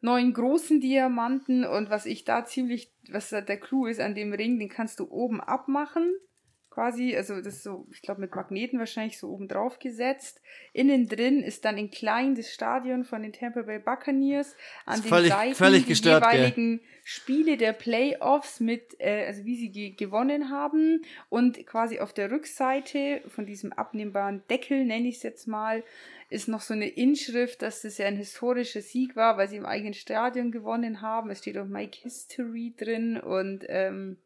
9 0.00 0.32
großen 0.32 0.80
Diamanten 0.80 1.64
und 1.64 1.90
was 1.90 2.06
ich 2.06 2.24
da 2.24 2.44
ziemlich, 2.44 2.92
was 3.10 3.30
da 3.30 3.40
der 3.40 3.58
Clou 3.58 3.86
ist 3.86 4.00
an 4.00 4.14
dem 4.14 4.32
Ring, 4.32 4.58
den 4.58 4.68
kannst 4.68 5.00
du 5.00 5.10
oben 5.10 5.40
abmachen 5.40 6.14
quasi, 6.78 7.16
also 7.16 7.40
das 7.40 7.56
ist 7.56 7.62
so, 7.64 7.88
ich 7.90 8.02
glaube 8.02 8.20
mit 8.20 8.36
Magneten 8.36 8.78
wahrscheinlich 8.78 9.18
so 9.18 9.28
oben 9.30 9.48
drauf 9.48 9.80
gesetzt. 9.80 10.40
Innen 10.72 11.08
drin 11.08 11.42
ist 11.42 11.64
dann 11.64 11.76
in 11.76 11.90
klein 11.90 12.36
das 12.36 12.52
Stadion 12.52 13.04
von 13.04 13.22
den 13.22 13.32
Tampa 13.32 13.62
Bay 13.62 13.80
Buccaneers. 13.80 14.54
An 14.86 15.02
den 15.02 15.08
völlig, 15.08 15.32
Seiten 15.32 15.54
völlig 15.56 15.82
die 15.82 15.88
gestört, 15.88 16.24
jeweiligen 16.24 16.78
gell. 16.78 16.86
Spiele 17.02 17.56
der 17.56 17.72
Playoffs 17.72 18.60
mit, 18.60 18.94
äh, 19.00 19.26
also 19.26 19.44
wie 19.44 19.56
sie 19.56 19.70
ge 19.70 19.90
gewonnen 19.90 20.50
haben. 20.50 21.02
Und 21.28 21.66
quasi 21.66 21.98
auf 21.98 22.12
der 22.12 22.30
Rückseite 22.30 23.22
von 23.26 23.44
diesem 23.44 23.72
abnehmbaren 23.72 24.44
Deckel, 24.48 24.84
nenne 24.84 25.08
ich 25.08 25.16
es 25.16 25.24
jetzt 25.24 25.48
mal, 25.48 25.82
ist 26.30 26.46
noch 26.46 26.60
so 26.60 26.74
eine 26.74 26.88
Inschrift, 26.88 27.60
dass 27.60 27.82
das 27.82 27.98
ja 27.98 28.06
ein 28.06 28.16
historischer 28.16 28.82
Sieg 28.82 29.16
war, 29.16 29.36
weil 29.36 29.48
sie 29.48 29.56
im 29.56 29.66
eigenen 29.66 29.94
Stadion 29.94 30.52
gewonnen 30.52 31.02
haben. 31.02 31.30
Es 31.30 31.40
steht 31.40 31.58
auch 31.58 31.66
Mike 31.66 31.98
History 32.02 32.72
drin 32.78 33.18
und 33.18 33.64
ähm, 33.66 34.18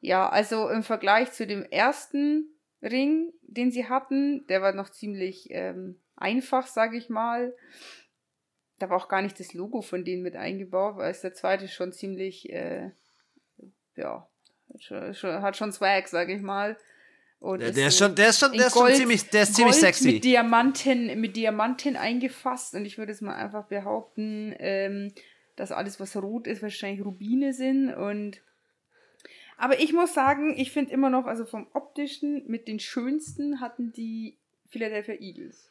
ja, 0.00 0.28
also 0.28 0.68
im 0.68 0.82
Vergleich 0.82 1.32
zu 1.32 1.46
dem 1.46 1.64
ersten 1.64 2.48
Ring, 2.82 3.32
den 3.42 3.70
sie 3.70 3.88
hatten, 3.88 4.46
der 4.46 4.62
war 4.62 4.72
noch 4.72 4.90
ziemlich 4.90 5.48
ähm, 5.50 6.00
einfach, 6.16 6.66
sage 6.66 6.96
ich 6.96 7.08
mal. 7.08 7.54
Da 8.78 8.88
war 8.90 8.96
auch 8.96 9.08
gar 9.08 9.22
nicht 9.22 9.40
das 9.40 9.54
Logo 9.54 9.82
von 9.82 10.04
denen 10.04 10.22
mit 10.22 10.36
eingebaut, 10.36 10.96
weil 10.96 11.10
es 11.10 11.20
der 11.20 11.34
zweite 11.34 11.66
schon 11.66 11.92
ziemlich, 11.92 12.50
äh, 12.50 12.90
ja, 13.96 14.28
hat 15.20 15.56
schon, 15.56 15.72
Swag, 15.72 16.06
sage 16.06 16.34
ich 16.34 16.42
mal. 16.42 16.76
Und 17.40 17.60
ja, 17.60 17.70
der 17.70 17.88
ist 17.88 17.98
schon, 17.98 18.14
der 18.14 18.28
ist 18.28 18.38
schon, 18.38 18.52
der 18.52 18.66
ist 18.66 18.74
Gold, 18.74 18.90
schon 18.90 19.00
ziemlich, 19.00 19.30
der 19.30 19.42
ist 19.42 19.54
ziemlich 19.54 19.76
sexy. 19.76 20.12
Mit 20.12 20.24
Diamanten, 20.24 21.20
mit 21.20 21.36
Diamanten 21.36 21.96
eingefasst 21.96 22.74
und 22.74 22.84
ich 22.84 22.98
würde 22.98 23.12
es 23.12 23.20
mal 23.20 23.34
einfach 23.34 23.66
behaupten, 23.66 24.54
ähm, 24.58 25.12
dass 25.56 25.72
alles, 25.72 25.98
was 25.98 26.16
rot 26.16 26.46
ist, 26.46 26.62
wahrscheinlich 26.62 27.04
Rubine 27.04 27.52
sind 27.52 27.92
und 27.92 28.40
aber 29.58 29.80
ich 29.80 29.92
muss 29.92 30.14
sagen, 30.14 30.56
ich 30.56 30.70
finde 30.70 30.92
immer 30.92 31.10
noch, 31.10 31.26
also 31.26 31.44
vom 31.44 31.66
optischen, 31.74 32.44
mit 32.46 32.68
den 32.68 32.78
schönsten 32.78 33.60
hatten 33.60 33.92
die 33.92 34.38
Philadelphia 34.68 35.14
Eagles. 35.14 35.70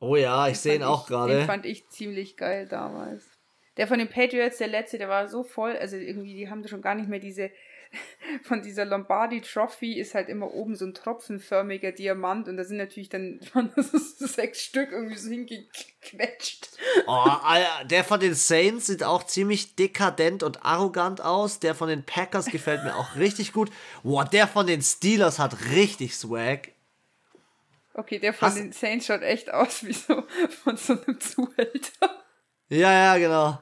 Oh 0.00 0.16
ja, 0.16 0.48
ich 0.48 0.58
sehe 0.58 0.76
ihn 0.76 0.82
auch 0.82 1.06
gerade. 1.06 1.36
Den 1.36 1.46
fand 1.46 1.66
ich 1.66 1.88
ziemlich 1.90 2.38
geil 2.38 2.66
damals. 2.66 3.30
Der 3.76 3.86
von 3.86 3.98
den 3.98 4.08
Patriots, 4.08 4.56
der 4.56 4.68
letzte, 4.68 4.96
der 4.96 5.10
war 5.10 5.28
so 5.28 5.44
voll, 5.44 5.76
also 5.76 5.96
irgendwie, 5.96 6.34
die 6.34 6.48
haben 6.48 6.66
schon 6.66 6.80
gar 6.80 6.94
nicht 6.94 7.08
mehr 7.08 7.20
diese 7.20 7.50
von 8.44 8.62
dieser 8.62 8.84
Lombardi 8.84 9.40
Trophy 9.40 9.98
ist 9.98 10.14
halt 10.14 10.28
immer 10.28 10.52
oben 10.52 10.76
so 10.76 10.84
ein 10.84 10.94
tropfenförmiger 10.94 11.92
Diamant 11.92 12.48
und 12.48 12.56
da 12.56 12.64
sind 12.64 12.76
natürlich 12.76 13.08
dann 13.08 13.40
sechs 13.82 14.62
Stück 14.62 14.92
irgendwie 14.92 15.16
so 15.16 15.30
hingequetscht. 15.30 16.68
Oh, 17.06 17.26
der 17.84 18.04
von 18.04 18.20
den 18.20 18.34
Saints 18.34 18.86
sieht 18.86 19.02
auch 19.02 19.24
ziemlich 19.24 19.74
dekadent 19.76 20.42
und 20.42 20.64
arrogant 20.64 21.20
aus. 21.20 21.58
Der 21.58 21.74
von 21.74 21.88
den 21.88 22.04
Packers 22.04 22.46
gefällt 22.46 22.84
mir 22.84 22.96
auch 22.96 23.16
richtig 23.16 23.52
gut. 23.52 23.70
Boah, 24.02 24.24
der 24.24 24.46
von 24.46 24.66
den 24.66 24.82
Steelers 24.82 25.38
hat 25.38 25.66
richtig 25.72 26.16
Swag. 26.16 26.72
Okay, 27.94 28.18
der 28.18 28.32
von 28.32 28.48
Hast 28.48 28.58
den 28.58 28.72
Saints 28.72 29.06
schaut 29.06 29.22
echt 29.22 29.52
aus 29.52 29.84
wie 29.84 29.92
so 29.92 30.24
von 30.62 30.76
so 30.76 30.92
einem 30.92 31.20
Zuhälter. 31.20 32.22
Ja, 32.68 32.92
ja, 32.92 33.18
genau. 33.18 33.60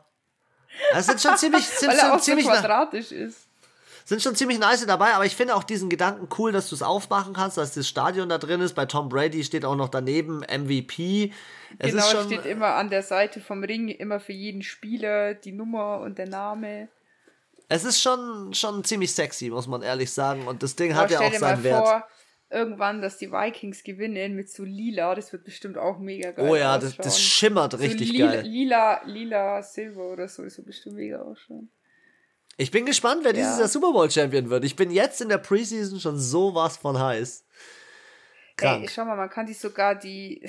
Das 0.93 1.07
sind 1.07 1.21
schon 1.21 1.37
ziemlich, 1.39 1.65
sind 1.67 1.89
Weil 1.89 1.99
er 1.99 2.15
auch 2.15 2.21
ziemlich 2.21 2.45
so 2.45 2.53
quadratisch 2.53 3.11
ist 3.11 3.48
sind 4.09 4.23
schon 4.23 4.35
ziemlich 4.35 4.59
nice 4.59 4.87
dabei, 4.87 5.13
aber 5.13 5.27
ich 5.27 5.37
finde 5.37 5.55
auch 5.55 5.63
diesen 5.63 5.91
Gedanken 5.91 6.29
cool, 6.39 6.51
dass 6.51 6.71
du 6.71 6.75
es 6.75 6.83
aufmachen 6.83 7.35
kannst, 7.35 7.59
dass 7.59 7.75
das 7.75 7.87
Stadion 7.87 8.31
da 8.31 8.39
drin 8.39 8.63
ist. 8.63 8.75
Bei 8.75 8.87
Tom 8.87 9.11
Brady 9.11 9.45
steht 9.45 9.67
auch 9.67 9.77
noch 9.77 9.91
daneben 9.91 10.39
MVP. 10.41 11.33
Es 11.79 11.91
genau, 11.91 12.03
schon, 12.05 12.25
steht 12.25 12.47
immer 12.47 12.75
an 12.77 12.89
der 12.89 13.03
Seite 13.03 13.41
vom 13.41 13.63
Ring, 13.63 13.89
immer 13.89 14.19
für 14.19 14.33
jeden 14.33 14.63
Spieler 14.63 15.35
die 15.35 15.53
Nummer 15.53 16.01
und 16.01 16.17
der 16.17 16.29
Name. 16.29 16.89
Es 17.69 17.85
ist 17.85 18.01
schon, 18.01 18.55
schon 18.55 18.83
ziemlich 18.83 19.13
sexy, 19.13 19.51
muss 19.51 19.67
man 19.67 19.83
ehrlich 19.83 20.11
sagen. 20.11 20.49
Und 20.49 20.63
das 20.63 20.75
Ding 20.75 20.93
aber 20.93 21.03
hat 21.03 21.11
ja 21.11 21.21
auch 21.21 21.35
seinen 21.35 21.63
Wert. 21.63 21.87
Vor, 21.87 22.09
irgendwann, 22.51 23.03
dass 23.03 23.19
die 23.19 23.31
Vikings 23.31 23.85
gewinnen 23.85 24.35
mit 24.35 24.51
so 24.51 24.65
lila, 24.65 25.15
das 25.15 25.33
wird 25.33 25.45
bestimmt 25.45 25.77
auch 25.77 25.99
mega 25.99 26.31
geil. 26.31 26.49
Oh 26.49 26.57
ja, 26.57 26.79
das, 26.79 26.97
das, 26.97 27.21
schimmert 27.21 27.79
richtig 27.79 28.09
so 28.09 28.15
lila, 28.15 28.33
geil. 28.33 28.47
Lila, 28.47 29.03
lila, 29.05 29.63
Silber 29.63 30.13
oder 30.13 30.29
so, 30.29 30.45
das 30.45 30.57
wird 30.57 30.67
bestimmt 30.67 30.97
mega 30.97 31.21
ausschauen. 31.21 31.71
Ich 32.61 32.73
bin 32.73 32.85
gespannt, 32.85 33.21
wer 33.23 33.35
ja. 33.35 33.41
dieses 33.41 33.59
Jahr 33.61 33.69
Super 33.69 33.93
Bowl 33.93 34.11
Champion 34.11 34.51
wird. 34.51 34.65
Ich 34.65 34.75
bin 34.75 34.91
jetzt 34.91 35.21
in 35.21 35.29
der 35.29 35.39
Preseason 35.39 36.01
schon 36.01 36.19
sowas 36.19 36.77
von 36.77 36.99
heiß. 36.99 37.45
Krank. 38.57 38.83
Ey, 38.83 38.89
schau 38.89 39.05
mal, 39.05 39.17
man 39.17 39.31
kann 39.31 39.47
sich 39.47 39.61
sogar 39.61 39.95
die 39.95 40.43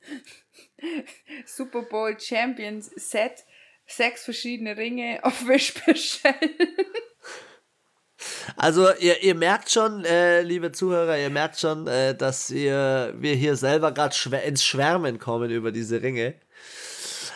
Super 1.46 1.82
Bowl 1.82 2.18
Champions 2.18 2.86
Set 2.96 3.44
sechs 3.86 4.24
verschiedene 4.24 4.78
Ringe 4.78 5.20
auf 5.22 5.46
Wish 5.46 5.74
bestellen. 5.84 6.56
Also 8.56 8.90
ihr, 8.94 9.22
ihr 9.22 9.34
merkt 9.34 9.70
schon, 9.70 10.02
äh, 10.06 10.40
liebe 10.40 10.72
Zuhörer, 10.72 11.18
ihr 11.18 11.28
merkt 11.28 11.58
schon, 11.58 11.86
äh, 11.86 12.14
dass 12.14 12.50
ihr, 12.50 13.12
wir 13.18 13.34
hier 13.34 13.56
selber 13.56 13.92
gerade 13.92 14.14
schwär, 14.14 14.44
ins 14.44 14.64
Schwärmen 14.64 15.18
kommen 15.18 15.50
über 15.50 15.72
diese 15.72 16.00
Ringe. 16.00 16.36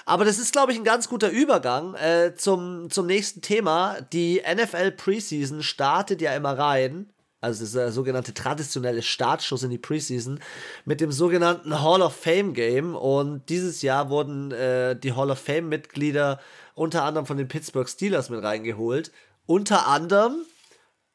Aber 0.09 0.25
das 0.25 0.39
ist, 0.39 0.53
glaube 0.53 0.73
ich, 0.73 0.79
ein 0.79 0.85
ganz 0.85 1.11
guter 1.11 1.29
Übergang 1.29 1.95
äh, 1.95 2.35
zum, 2.35 2.89
zum 2.89 3.05
nächsten 3.05 3.43
Thema. 3.43 4.01
Die 4.01 4.41
NFL 4.41 4.93
Preseason 4.93 5.63
startet 5.63 6.23
ja 6.23 6.35
immer 6.35 6.57
rein. 6.57 7.13
Also 7.43 7.61
dieser 7.61 7.93
sogenannte 7.93 8.33
traditionelle 8.33 9.03
Startschuss 9.03 9.65
in 9.65 9.71
die 9.71 9.77
Preseason 9.77 10.41
mit 10.87 11.03
dem 11.03 11.13
sogenannten 11.13 11.83
Hall 11.83 12.01
of 12.01 12.17
Fame 12.17 12.55
Game. 12.55 12.97
Und 12.97 13.51
dieses 13.51 13.83
Jahr 13.83 14.09
wurden 14.09 14.51
äh, 14.51 14.99
die 14.99 15.13
Hall 15.13 15.31
of 15.31 15.41
Fame 15.41 15.69
Mitglieder 15.69 16.41
unter 16.75 17.05
anderem 17.05 17.27
von 17.27 17.37
den 17.37 17.49
Pittsburgh 17.49 17.87
Steelers 17.87 18.31
mit 18.31 18.43
reingeholt. 18.43 19.13
Unter 19.45 19.89
anderem 19.89 20.37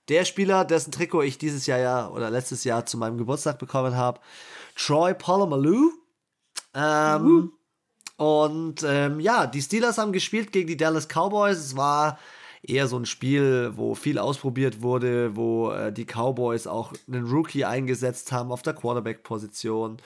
der 0.08 0.24
Spieler, 0.24 0.66
dessen 0.66 0.92
Trikot 0.92 1.24
ich 1.24 1.40
dieses 1.40 1.66
Jahr 1.66 1.80
ja 1.80 2.10
oder 2.10 2.30
letztes 2.30 2.64
Jahr 2.64 2.86
zu 2.86 3.00
meinem 3.00 3.18
Geburtstag 3.18 3.58
bekommen 3.58 3.98
habe, 3.98 4.20
Troy 4.76 5.16
Polamalu. 5.16 5.94
Ähm. 6.76 7.54
Und 8.18 8.84
ähm, 8.84 9.20
ja, 9.20 9.48
die 9.48 9.62
Steelers 9.62 9.98
haben 9.98 10.14
gespielt 10.14 10.52
gegen 10.52 10.68
die 10.68 10.78
Dallas 10.78 11.08
Cowboys. 11.08 11.58
Es 11.58 11.76
war 11.76 12.20
eher 12.62 12.88
so 12.88 12.98
ein 12.98 13.06
Spiel, 13.06 13.72
wo 13.76 13.96
viel 13.96 14.18
ausprobiert 14.18 14.82
wurde, 14.82 15.36
wo 15.36 15.72
äh, 15.72 15.92
die 15.92 16.06
Cowboys 16.06 16.68
auch 16.68 16.94
einen 17.08 17.28
Rookie 17.28 17.66
eingesetzt 17.66 18.32
haben 18.32 18.52
auf 18.52 18.62
der 18.62 18.74
Quarterback-Position. 18.74 19.98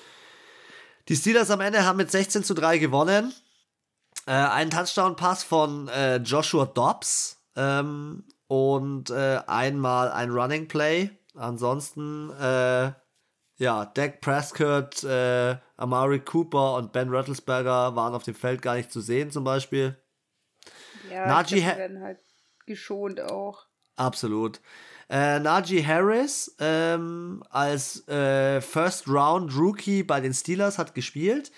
Die 1.08 1.16
Steelers 1.16 1.52
am 1.52 1.62
Ende 1.62 1.86
haben 1.86 1.98
mit 1.98 2.12
16 2.12 2.44
zu 2.44 2.54
3 2.54 2.80
gewonnen. 2.80 3.34
Äh, 4.26 4.32
einen 4.32 4.72
Touchdown-Pass 4.72 5.44
von 5.44 5.88
äh, 5.90 6.18
Joshua 6.18 6.66
Dobbs 6.66 7.40
ähm, 7.56 8.26
und 8.48 9.10
äh, 9.10 9.40
einmal 9.48 10.12
ein 10.12 10.32
Running 10.32 10.68
Play. 10.68 11.12
Ansonsten, 11.36 12.32
äh, 12.32 12.92
ja, 13.58 13.86
Dak 13.86 14.22
Prescott, 14.22 15.04
äh, 15.04 15.58
Amari 15.78 16.20
Cooper 16.20 16.76
und 16.76 16.92
Ben 16.92 17.14
Rattlesberger 17.14 17.96
waren 17.96 18.14
auf 18.14 18.24
dem 18.24 18.36
Feld 18.36 18.62
gar 18.62 18.76
nicht 18.76 18.92
zu 18.92 19.02
sehen, 19.02 19.32
zum 19.32 19.44
Beispiel. 19.44 19.98
Ja, 21.12 21.28
Najee 21.28 21.62
glaub, 21.62 21.78
werden 21.78 22.02
halt 22.02 22.20
geschont 22.66 23.20
auch. 23.20 23.66
Absolut. 23.96 24.62
Äh, 25.10 25.40
Najee 25.40 25.84
Harris 25.84 26.56
ähm, 26.60 27.44
als 27.50 28.08
äh, 28.08 28.62
First 28.62 29.08
Round 29.08 29.56
Rookie 29.58 30.04
bei 30.04 30.20
den 30.20 30.34
Steelers 30.34 30.78
hat 30.78 30.94
gespielt. 30.94 31.52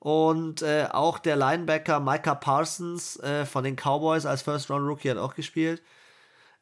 Und 0.00 0.62
äh, 0.62 0.86
auch 0.90 1.18
der 1.18 1.36
Linebacker 1.36 1.98
Micah 1.98 2.34
Parsons 2.34 3.18
äh, 3.20 3.44
von 3.46 3.64
den 3.64 3.76
Cowboys 3.76 4.26
als 4.26 4.42
First 4.42 4.70
Round 4.70 4.86
Rookie 4.86 5.10
hat 5.10 5.16
auch 5.16 5.34
gespielt. 5.34 5.82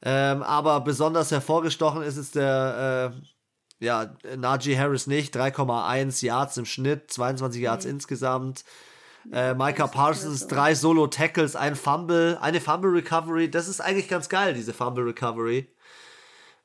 Ähm, 0.03 0.43
aber 0.43 0.81
besonders 0.81 1.31
hervorgestochen 1.31 2.03
ist 2.03 2.17
es 2.17 2.31
der 2.31 3.13
äh, 3.15 3.27
ja, 3.79 4.15
Najee 4.37 4.79
Harris 4.79 5.07
nicht. 5.07 5.37
3,1 5.37 6.25
Yards 6.25 6.57
im 6.57 6.65
Schnitt, 6.65 7.11
22 7.11 7.61
Yards 7.61 7.85
mhm. 7.85 7.93
insgesamt. 7.93 8.65
Äh, 9.33 9.55
Micah 9.55 9.89
Parsons, 9.89 10.47
drei 10.47 10.75
Solo-Tackles, 10.75 11.57
ein 11.57 11.75
Fumble, 11.75 12.39
eine 12.41 12.61
Fumble-Recovery. 12.61 13.51
Das 13.51 13.69
ist 13.69 13.81
eigentlich 13.81 14.09
ganz 14.09 14.29
geil, 14.29 14.55
diese 14.55 14.73
Fumble-Recovery. 14.73 15.69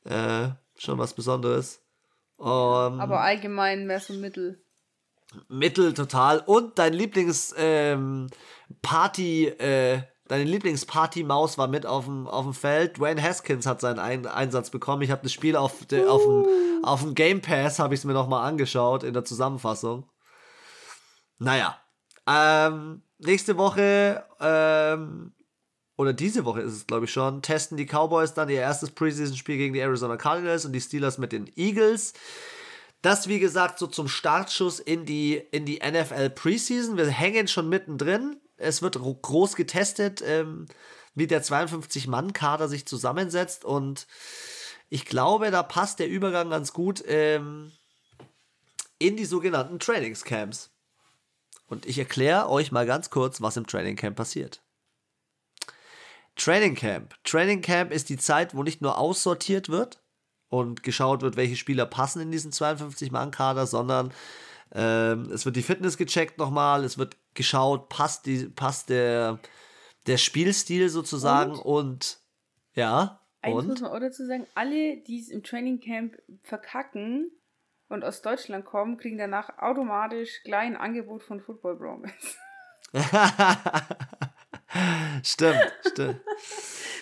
Äh, 0.06 0.50
schon 0.78 0.98
was 0.98 1.14
Besonderes. 1.14 1.82
Um, 2.38 2.48
Aber 2.48 3.22
allgemein 3.22 3.86
mehr 3.86 4.00
so 4.00 4.14
Mittel. 4.14 4.62
Mittel 5.48 5.94
total. 5.94 6.40
Und 6.40 6.78
dein 6.80 6.94
Lieblings 6.94 7.54
ähm, 7.58 8.28
äh, 8.84 10.02
deine 10.32 10.46
Lieblingsparty-Maus 10.46 11.58
war 11.58 11.68
mit 11.68 11.86
auf 11.86 12.06
dem, 12.06 12.26
auf 12.26 12.46
dem 12.46 12.54
Feld. 12.54 12.98
Dwayne 12.98 13.22
Haskins 13.22 13.66
hat 13.66 13.82
seinen 13.82 14.00
Ein 14.00 14.26
Einsatz 14.26 14.70
bekommen. 14.70 15.02
Ich 15.02 15.12
habe 15.12 15.24
das 15.24 15.34
Spiel 15.34 15.58
auf, 15.58 15.86
de, 15.86 16.06
uh. 16.06 16.10
auf, 16.10 16.24
dem, 16.24 16.84
auf 16.86 17.02
dem 17.02 17.16
Game 17.16 17.42
Pass, 17.42 17.80
habe 17.80 17.94
ich 17.94 18.00
es 18.00 18.06
mir 18.06 18.14
nochmal 18.14 18.48
angeschaut 18.48 19.04
in 19.04 19.14
der 19.14 19.26
Zusammenfassung. 19.26 20.10
Naja, 21.38 21.78
ähm, 22.26 23.02
nächste 23.20 23.58
Woche, 23.58 24.24
ähm, 24.40 25.34
oder 25.98 26.14
diese 26.14 26.46
Woche 26.46 26.62
ist 26.62 26.74
es, 26.74 26.88
glaube 26.88 27.06
ich 27.06 27.12
schon, 27.12 27.42
testen 27.42 27.76
die 27.76 27.86
Cowboys 27.86 28.34
dann 28.34 28.48
ihr 28.48 28.62
erstes 28.62 28.92
Preseason-Spiel 28.92 29.58
gegen 29.58 29.74
die 29.74 29.82
Arizona 29.82 30.16
Cardinals 30.16 30.64
und 30.64 30.72
die 30.72 30.82
Steelers 30.82 31.18
mit 31.18 31.34
den 31.34 31.52
Eagles. 31.58 32.14
Das, 33.02 33.28
wie 33.28 33.40
gesagt, 33.40 33.80
so 33.80 33.88
zum 33.88 34.08
Startschuss 34.08 34.80
in 34.80 35.06
die, 35.06 35.36
in 35.52 35.66
die 35.66 35.82
NFL 35.86 36.30
Preseason. 36.30 36.96
Wir 36.96 37.08
hängen 37.08 37.50
schon 37.50 37.68
mittendrin. 37.68 38.38
Es 38.62 38.82
wird 38.82 38.98
groß 39.00 39.56
getestet, 39.56 40.24
ähm, 40.26 40.68
wie 41.16 41.28
der 41.28 41.44
52-Mann-Kader 41.44 42.68
sich 42.68 42.86
zusammensetzt. 42.86 43.66
Und 43.66 44.08
ich 44.90 45.06
glaube, 45.06 45.52
da 45.52 45.64
passt 45.64 46.00
der 46.00 46.10
Übergang 46.10 46.50
ganz 46.50 46.74
gut 46.74 47.04
ähm, 47.08 47.72
in 49.00 49.18
die 49.18 49.26
sogenannten 49.26 49.80
Trainingscamps. 49.80 50.72
Und 51.68 51.86
ich 51.86 51.98
erkläre 51.98 52.50
euch 52.50 52.72
mal 52.72 52.86
ganz 52.86 53.10
kurz, 53.10 53.42
was 53.42 53.58
im 53.58 53.66
Training 53.66 53.96
Camp 53.96 54.18
passiert. 54.18 54.62
Training 56.36 56.76
Camp. 56.76 57.16
Training 57.24 57.62
Camp 57.62 57.92
ist 57.92 58.10
die 58.10 58.18
Zeit, 58.18 58.56
wo 58.56 58.64
nicht 58.64 58.82
nur 58.82 58.98
aussortiert 58.98 59.70
wird 59.70 60.02
und 60.50 60.84
geschaut 60.84 61.22
wird, 61.22 61.36
welche 61.38 61.56
Spieler 61.56 61.86
passen 61.86 62.22
in 62.22 62.32
diesen 62.32 62.52
52-Mann-Kader, 62.52 63.68
sondern 63.68 64.14
ähm, 64.74 65.32
es 65.32 65.46
wird 65.46 65.56
die 65.56 65.64
Fitness 65.64 65.98
gecheckt 65.98 66.38
nochmal, 66.38 66.84
es 66.84 66.98
wird 66.98 67.18
geschaut, 67.34 67.90
passt, 67.90 68.26
die, 68.26 68.46
passt 68.46 68.90
der, 68.90 69.40
der 70.08 70.18
Spielstil 70.18 70.90
sozusagen 70.90 71.52
und, 71.52 71.62
und 71.62 72.20
ja. 72.74 73.20
Eins 73.42 73.56
und? 73.56 73.68
muss 73.68 73.82
man 73.82 73.92
auch 73.92 74.00
dazu 74.00 74.26
sagen, 74.26 74.48
alle, 74.56 74.98
die 74.98 75.20
es 75.20 75.30
im 75.30 75.44
Training 75.44 75.80
Camp 75.80 76.16
verkacken, 76.44 77.32
und 77.92 78.06
aus 78.06 78.22
Deutschland 78.22 78.66
kommen, 78.66 78.98
kriegen 78.98 79.18
danach 79.18 79.58
automatisch 79.58 80.42
gleich 80.44 80.66
ein 80.66 80.78
Angebot 80.78 81.24
von 81.24 81.42
Football 81.42 81.76
Bromance. 81.76 82.38
stimmt, 85.24 85.74
stimmt. 85.92 86.22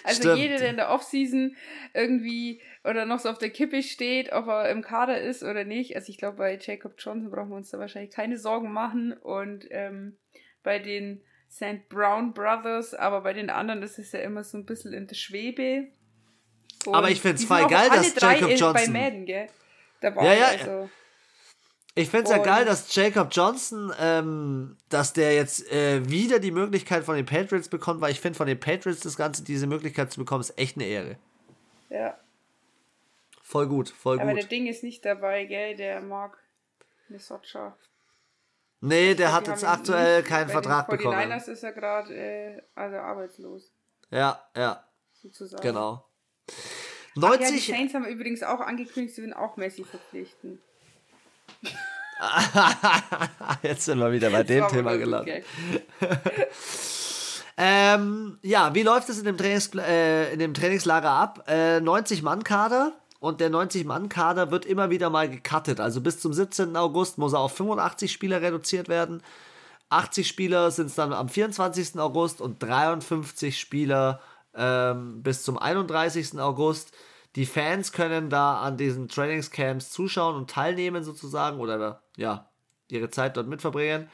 Also 0.06 0.22
stimmt. 0.22 0.38
jeder, 0.38 0.58
der 0.58 0.70
in 0.70 0.78
der 0.78 0.92
Offseason 0.92 1.58
irgendwie 1.94 2.62
oder 2.86 3.06
noch 3.06 3.20
so 3.20 3.30
auf 3.30 3.38
der 3.38 3.50
Kippe 3.50 3.84
steht, 3.84 4.32
ob 4.32 4.48
er 4.48 4.70
im 4.70 4.82
Kader 4.82 5.20
ist 5.20 5.44
oder 5.44 5.66
nicht. 5.66 5.96
Also 5.96 6.10
ich 6.10 6.18
glaube, 6.18 6.38
bei 6.38 6.58
Jacob 6.58 6.94
Johnson 6.98 7.30
brauchen 7.30 7.50
wir 7.50 7.58
uns 7.58 7.70
da 7.70 7.80
wahrscheinlich 7.80 8.10
keine 8.10 8.38
Sorgen 8.38 8.72
machen. 8.72 9.12
Und 9.12 9.68
ähm, 9.72 10.18
bei 10.64 10.80
den 10.80 11.22
St. 11.50 11.88
Brown 11.90 12.34
Brothers, 12.34 12.94
aber 12.94 13.22
bei 13.22 13.34
den 13.34 13.50
anderen 13.50 13.82
ist 13.84 14.00
es 14.00 14.12
ja 14.12 14.20
immer 14.20 14.44
so 14.44 14.58
ein 14.58 14.66
bisschen 14.66 14.94
in 14.94 15.08
der 15.08 15.16
Schwebe. 15.16 15.88
Und 16.86 16.96
aber 16.96 17.10
ich 17.10 17.22
finde 17.22 17.38
es 17.38 17.46
voll 17.46 17.68
geil, 17.68 17.90
dass 17.90 18.14
Jacob 18.16 18.50
Johnson. 18.52 18.74
Bei 18.74 18.88
Madden, 18.88 19.26
gell? 19.26 19.48
dabei. 20.00 20.26
Ja, 20.26 20.34
ja. 20.34 20.48
Also. 20.48 20.90
Ich 21.96 22.10
finde 22.10 22.26
es 22.26 22.32
ja 22.32 22.38
geil, 22.38 22.66
dass 22.66 22.94
Jacob 22.96 23.30
Johnson, 23.32 23.92
ähm, 24.00 24.78
dass 24.90 25.14
der 25.14 25.34
jetzt 25.34 25.70
äh, 25.72 26.08
wieder 26.10 26.40
die 26.40 26.52
Möglichkeit 26.52 27.04
von 27.04 27.16
den 27.16 27.26
Patriots 27.26 27.68
bekommt, 27.68 28.00
weil 28.00 28.12
ich 28.12 28.22
finde, 28.22 28.38
von 28.38 28.48
den 28.48 28.60
Patriots 28.60 29.02
das 29.02 29.18
Ganze, 29.18 29.44
diese 29.44 29.68
Möglichkeit 29.68 30.12
zu 30.12 30.20
bekommen, 30.20 30.42
ist 30.42 30.58
echt 30.58 30.78
eine 30.78 30.86
Ehre. 30.86 31.18
Ja. 31.90 32.18
Voll 33.44 33.68
gut, 33.68 33.90
voll 33.90 34.18
Aber 34.18 34.26
gut. 34.26 34.32
Aber 34.32 34.40
der 34.40 34.48
Ding 34.48 34.68
ist 34.68 34.84
nicht 34.84 35.04
dabei, 35.04 35.46
gell? 35.46 35.76
Der 35.76 36.02
mag 36.02 36.38
Misotcha. 37.10 37.76
Nee, 38.82 39.14
der 39.14 39.34
hat 39.34 39.48
jetzt 39.48 39.66
aktuell 39.66 40.24
keinen 40.24 40.48
Bei 40.48 40.54
Vertrag 40.54 40.88
den 40.88 40.98
bekommen. 40.98 41.20
Niners 41.20 41.48
ist 41.48 41.64
er 41.64 41.74
gerade 41.74 42.14
äh, 42.16 42.62
also 42.76 42.98
arbeitslos. 42.98 43.72
Ja, 44.10 44.42
ja. 44.56 44.84
Sozusagen. 45.12 45.62
Genau. 45.62 46.06
90. 47.16 47.40
Ach 47.40 47.42
ja, 47.42 47.52
die 47.52 47.60
Saints 47.60 47.94
haben 47.94 48.06
übrigens 48.06 48.44
auch 48.44 48.62
angekündigt, 48.62 49.16
sie 49.16 49.22
werden 49.22 49.34
auch 49.34 49.58
Messi 49.58 49.84
verpflichten. 49.84 50.62
Jetzt 53.62 53.86
sind 53.86 54.00
wir 54.00 54.12
wieder 54.12 54.30
bei 54.30 54.44
dem 54.44 54.68
Thema 54.68 54.98
gelandet. 54.98 55.46
ähm, 57.58 58.40
ja, 58.42 58.74
wie 58.76 58.84
läuft 58.84 59.10
es 59.10 59.20
in 59.20 59.26
dem, 59.26 59.38
Trainings, 59.38 59.72
äh, 59.76 60.34
in 60.34 60.40
dem 60.40 60.54
Trainingslager 60.54 61.10
ab? 61.10 61.44
Äh, 61.48 61.78
90-Mann-Kader 61.78 62.99
und 63.20 63.42
der 63.42 63.52
90-Mann-Kader 63.52 64.52
wird 64.52 64.66
immer 64.66 64.90
wieder 64.90 65.10
mal 65.10 65.30
gecuttet. 65.30 65.80
Also 65.80 66.02
bis 66.02 66.20
zum 66.20 66.34
17. 66.34 66.76
August 66.76 67.18
muss 67.18 67.34
er 67.34 67.40
auf 67.40 67.56
85 67.56 68.12
Spieler 68.12 68.42
reduziert 68.42 68.88
werden. 68.88 69.22
80 69.90 70.28
Spieler 70.28 70.72
sind 70.72 70.88
es 70.88 70.96
dann 70.96 71.14
am 71.14 71.30
24. 71.30 72.00
August 72.00 72.42
und 72.42 72.62
53 72.64 73.60
Spieler 73.60 74.22
ähm, 74.56 75.22
bis 75.22 75.44
zum 75.44 75.58
31. 75.58 76.40
August. 76.40 76.94
Die 77.36 77.46
Fans 77.46 77.92
können 77.92 78.30
da 78.30 78.62
an 78.62 78.78
diesen 78.78 79.08
Trainingscamps 79.08 79.92
zuschauen 79.92 80.36
und 80.36 80.50
teilnehmen 80.50 81.04
sozusagen 81.04 81.60
oder 81.60 82.02
ja, 82.16 82.50
ihre 82.88 83.10
Zeit 83.10 83.36
dort 83.36 83.48
mitverbringen. 83.48 84.10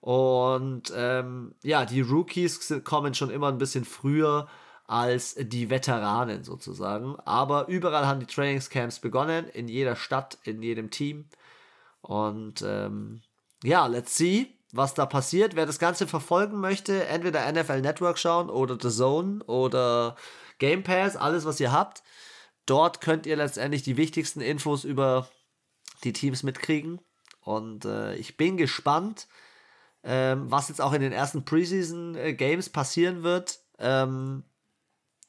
Und 0.00 0.92
ähm, 0.94 1.54
ja, 1.62 1.84
die 1.84 2.00
Rookies 2.00 2.82
kommen 2.84 3.14
schon 3.14 3.30
immer 3.30 3.48
ein 3.48 3.58
bisschen 3.58 3.84
früher 3.84 4.48
als 4.88 5.34
die 5.38 5.68
Veteranen 5.68 6.42
sozusagen. 6.42 7.16
Aber 7.20 7.68
überall 7.68 8.06
haben 8.06 8.20
die 8.20 8.26
Trainingscamps 8.26 8.98
begonnen, 8.98 9.46
in 9.48 9.68
jeder 9.68 9.94
Stadt, 9.94 10.38
in 10.44 10.62
jedem 10.62 10.90
Team. 10.90 11.26
Und 12.00 12.62
ähm, 12.66 13.20
ja, 13.62 13.86
let's 13.86 14.16
see, 14.16 14.48
was 14.72 14.94
da 14.94 15.04
passiert. 15.04 15.54
Wer 15.54 15.66
das 15.66 15.78
Ganze 15.78 16.06
verfolgen 16.06 16.58
möchte, 16.58 17.06
entweder 17.06 17.52
NFL 17.52 17.82
Network 17.82 18.18
schauen 18.18 18.48
oder 18.48 18.78
The 18.80 18.88
Zone 18.88 19.44
oder 19.44 20.16
Game 20.58 20.82
Pass, 20.82 21.16
alles 21.16 21.44
was 21.44 21.60
ihr 21.60 21.70
habt. 21.70 22.02
dort 22.64 23.00
könnt 23.00 23.26
ihr 23.26 23.36
letztendlich 23.36 23.82
die 23.82 23.96
wichtigsten 23.96 24.40
Infos 24.40 24.84
über 24.84 25.28
die 26.02 26.14
Teams 26.14 26.42
mitkriegen. 26.42 27.00
Und 27.42 27.84
äh, 27.84 28.14
ich 28.16 28.38
bin 28.38 28.56
gespannt, 28.56 29.26
ähm, 30.02 30.50
was 30.50 30.68
jetzt 30.68 30.80
auch 30.80 30.92
in 30.94 31.02
den 31.02 31.12
ersten 31.12 31.44
Preseason-Games 31.44 32.70
passieren 32.70 33.22
wird. 33.22 33.60
Ähm, 33.78 34.44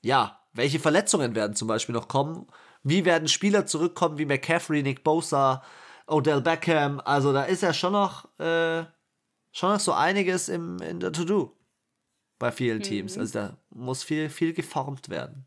ja, 0.02 0.40
welche 0.54 0.80
Verletzungen 0.80 1.36
werden 1.36 1.56
zum 1.56 1.68
Beispiel 1.68 1.94
noch 1.94 2.08
kommen? 2.08 2.48
Wie 2.84 3.06
werden 3.06 3.28
Spieler 3.28 3.66
zurückkommen 3.66 4.18
wie 4.18 4.26
McCaffrey, 4.26 4.84
Nick 4.84 5.04
Bosa, 5.04 5.64
Odell 6.08 6.42
Beckham? 6.42 7.02
Also 7.04 7.34
da 7.34 7.44
ist 7.44 7.62
ja 7.62 7.74
schon 7.74 7.94
noch, 7.94 8.26
äh, 8.40 8.84
schon 9.52 9.74
noch 9.74 9.80
so 9.80 9.94
einiges 9.94 10.50
im, 10.50 10.80
in 10.80 11.00
der 11.00 11.12
To-Do 11.12 11.56
bei 12.40 12.52
vielen 12.52 12.82
Teams. 12.82 13.16
Mhm. 13.16 13.22
Also 13.22 13.40
da 13.40 13.58
muss 13.70 14.04
viel, 14.04 14.30
viel 14.30 14.54
geformt 14.54 15.10
werden. 15.10 15.46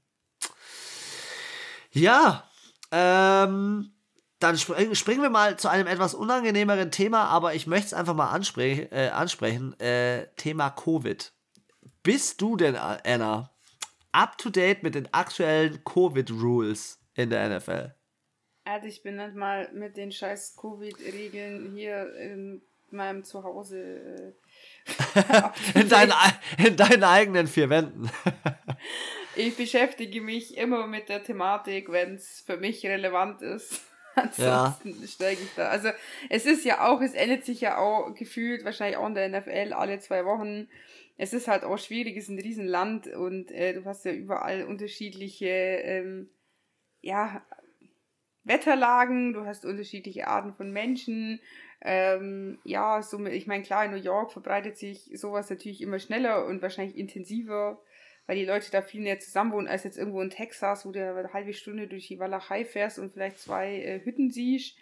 Ja, 1.91 2.49
ähm, 2.91 3.93
dann 4.39 4.59
spring, 4.59 4.95
springen 4.95 5.23
wir 5.23 5.31
mal 5.31 5.59
zu 5.59 5.69
einem 5.69 5.87
etwas 5.87 6.15
unangenehmeren 6.15 6.91
Thema, 6.91 7.25
aber 7.25 7.55
ich 7.55 7.67
möchte 7.67 7.87
es 7.87 7.95
einfach 7.95 8.15
mal 8.15 8.31
anspre 8.31 8.91
äh, 8.91 9.09
ansprechen. 9.11 9.79
Äh, 9.81 10.29
Thema 10.37 10.71
Covid. 10.71 11.33
Bist 12.03 12.41
du 12.41 12.57
denn, 12.57 12.77
Anna, 12.77 13.52
up 14.13 14.39
to 14.39 14.51
date 14.51 14.83
mit 14.83 14.95
den 14.95 15.13
aktuellen 15.13 15.83
Covid-Rules 15.85 17.01
in 17.15 17.31
der 17.31 17.59
NFL? 17.59 17.95
Also 18.65 18.87
ich 18.87 19.03
bin 19.03 19.17
nicht 19.17 19.35
mal 19.35 19.71
mit 19.73 19.97
den 19.97 20.13
scheiß 20.13 20.57
Covid-Regeln 20.57 21.73
hier 21.75 22.15
in 22.15 22.63
meinem 22.91 23.25
Zuhause. 23.25 24.35
Äh, 24.87 25.23
in, 25.81 25.89
deinen, 25.89 26.13
in 26.59 26.77
deinen 26.77 27.05
eigenen 27.05 27.47
vier 27.47 27.71
Wänden. 27.71 28.11
ich 29.37 29.57
beschäftige 29.57 30.21
mich 30.21 30.57
immer 30.57 30.87
mit 30.87 31.09
der 31.09 31.25
Thematik, 31.25 31.91
wenn 31.91 32.15
es 32.15 32.43
für 32.47 32.57
mich 32.57 32.85
relevant 32.87 33.43
ist. 33.43 33.83
Ansonsten 34.17 35.01
ja. 35.01 35.07
steige 35.07 35.43
ich 35.43 35.55
da. 35.57 35.69
Also 35.69 35.89
es 36.29 36.47
ist 36.47 36.65
ja 36.65 36.87
auch, 36.87 37.01
es 37.01 37.15
ändert 37.15 37.45
sich 37.45 37.61
ja 37.61 37.79
auch 37.79 38.15
gefühlt, 38.15 38.65
wahrscheinlich 38.65 38.97
auch 38.97 39.07
in 39.07 39.15
der 39.15 39.29
NFL 39.29 39.73
alle 39.73 39.99
zwei 40.01 40.25
Wochen. 40.25 40.69
Es 41.17 41.33
ist 41.33 41.49
halt 41.49 41.65
auch 41.65 41.79
schwierig, 41.79 42.17
es 42.17 42.25
ist 42.25 42.31
ein 42.31 42.41
Riesenland 42.41 43.07
und 43.07 43.51
äh, 43.51 43.75
du 43.75 43.85
hast 43.85 44.05
ja 44.05 44.13
überall 44.13 44.65
unterschiedliche 44.65 45.47
ähm, 45.47 46.31
ja, 47.01 47.43
Wetterlagen, 48.45 49.33
du 49.33 49.45
hast 49.45 49.65
unterschiedliche 49.65 50.27
Arten 50.27 50.55
von 50.55 50.73
Menschen. 50.73 51.41
Ähm, 51.81 52.59
ja, 52.65 53.03
so, 53.03 53.25
ich 53.27 53.47
meine, 53.47 53.63
klar, 53.63 53.85
in 53.85 53.91
New 53.93 53.97
York 53.97 54.33
verbreitet 54.33 54.77
sich 54.79 55.11
sowas 55.15 55.51
natürlich 55.51 55.81
immer 55.81 55.99
schneller 55.99 56.47
und 56.47 56.63
wahrscheinlich 56.63 56.97
intensiver 56.97 57.81
weil 58.27 58.37
die 58.37 58.45
Leute 58.45 58.71
da 58.71 58.83
viel 58.83 59.03
näher 59.03 59.21
zusammen 59.21 59.53
wohnen, 59.53 59.69
als 59.69 59.85
jetzt 59.85 59.99
irgendwo 59.99 60.21
in 60.21 60.31
Texas, 60.31 60.87
wo 60.87 60.93
du 60.93 61.01
eine 61.01 61.33
halbe 61.33 61.53
Stunde 61.53 61.89
durch 61.89 62.09
die 62.09 62.19
Walachei 62.19 62.65
fährst 62.65 62.99
und 62.99 63.13
vielleicht 63.13 63.39
zwei 63.39 63.77
äh, 63.81 64.05
Hütten 64.05 64.31
siehst. 64.31 64.77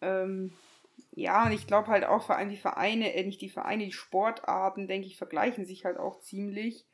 Ähm, 0.00 0.52
ja, 1.12 1.44
und 1.46 1.52
ich 1.52 1.66
glaube 1.66 1.88
halt 1.88 2.04
auch 2.04 2.24
vor 2.24 2.36
allem 2.36 2.50
die 2.50 2.56
Vereine, 2.56 3.14
äh, 3.14 3.24
nicht 3.24 3.40
die 3.40 3.48
Vereine, 3.48 3.84
die 3.84 3.92
Sportarten, 3.92 4.88
denke 4.88 5.06
ich, 5.08 5.16
vergleichen 5.16 5.64
sich 5.64 5.84
halt 5.84 5.98
auch 5.98 6.20
ziemlich. 6.20 6.86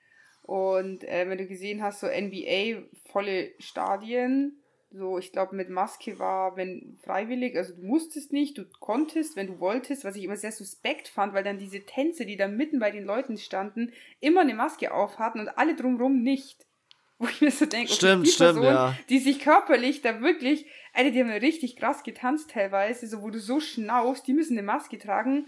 Und 0.42 1.04
äh, 1.04 1.28
wenn 1.28 1.38
du 1.38 1.46
gesehen 1.46 1.82
hast, 1.82 2.00
so 2.00 2.06
NBA, 2.06 2.82
volle 3.10 3.52
Stadien, 3.58 4.62
so, 4.90 5.18
ich 5.18 5.32
glaube, 5.32 5.56
mit 5.56 5.68
Maske 5.68 6.18
war, 6.18 6.56
wenn 6.56 6.98
freiwillig, 7.02 7.56
also 7.56 7.74
du 7.74 7.82
musstest 7.82 8.32
nicht, 8.32 8.56
du 8.56 8.64
konntest, 8.80 9.36
wenn 9.36 9.48
du 9.48 9.60
wolltest, 9.60 10.04
was 10.04 10.16
ich 10.16 10.24
immer 10.24 10.36
sehr 10.36 10.52
suspekt 10.52 11.08
fand, 11.08 11.34
weil 11.34 11.44
dann 11.44 11.58
diese 11.58 11.84
Tänze, 11.84 12.24
die 12.24 12.36
da 12.36 12.48
mitten 12.48 12.78
bei 12.78 12.90
den 12.90 13.04
Leuten 13.04 13.36
standen, 13.36 13.92
immer 14.20 14.42
eine 14.42 14.54
Maske 14.54 14.92
auf 14.92 15.18
hatten 15.18 15.40
und 15.40 15.48
alle 15.48 15.74
drumrum 15.74 16.22
nicht. 16.22 16.64
Wo 17.18 17.26
ich 17.28 17.40
mir 17.40 17.50
so 17.50 17.64
denke, 17.64 17.90
okay, 17.90 17.96
stimmt, 17.96 18.26
die 18.26 18.30
stimmt, 18.30 18.56
Person, 18.56 18.64
ja. 18.64 18.98
die 19.08 19.18
sich 19.18 19.40
körperlich 19.40 20.02
da 20.02 20.20
wirklich, 20.20 20.66
eine, 20.92 21.12
die 21.12 21.20
haben 21.20 21.30
richtig 21.30 21.76
krass 21.76 22.02
getanzt 22.02 22.50
teilweise, 22.50 23.06
so 23.06 23.22
wo 23.22 23.30
du 23.30 23.40
so 23.40 23.58
schnaufst, 23.58 24.26
die 24.26 24.34
müssen 24.34 24.52
eine 24.52 24.66
Maske 24.66 24.98
tragen 24.98 25.46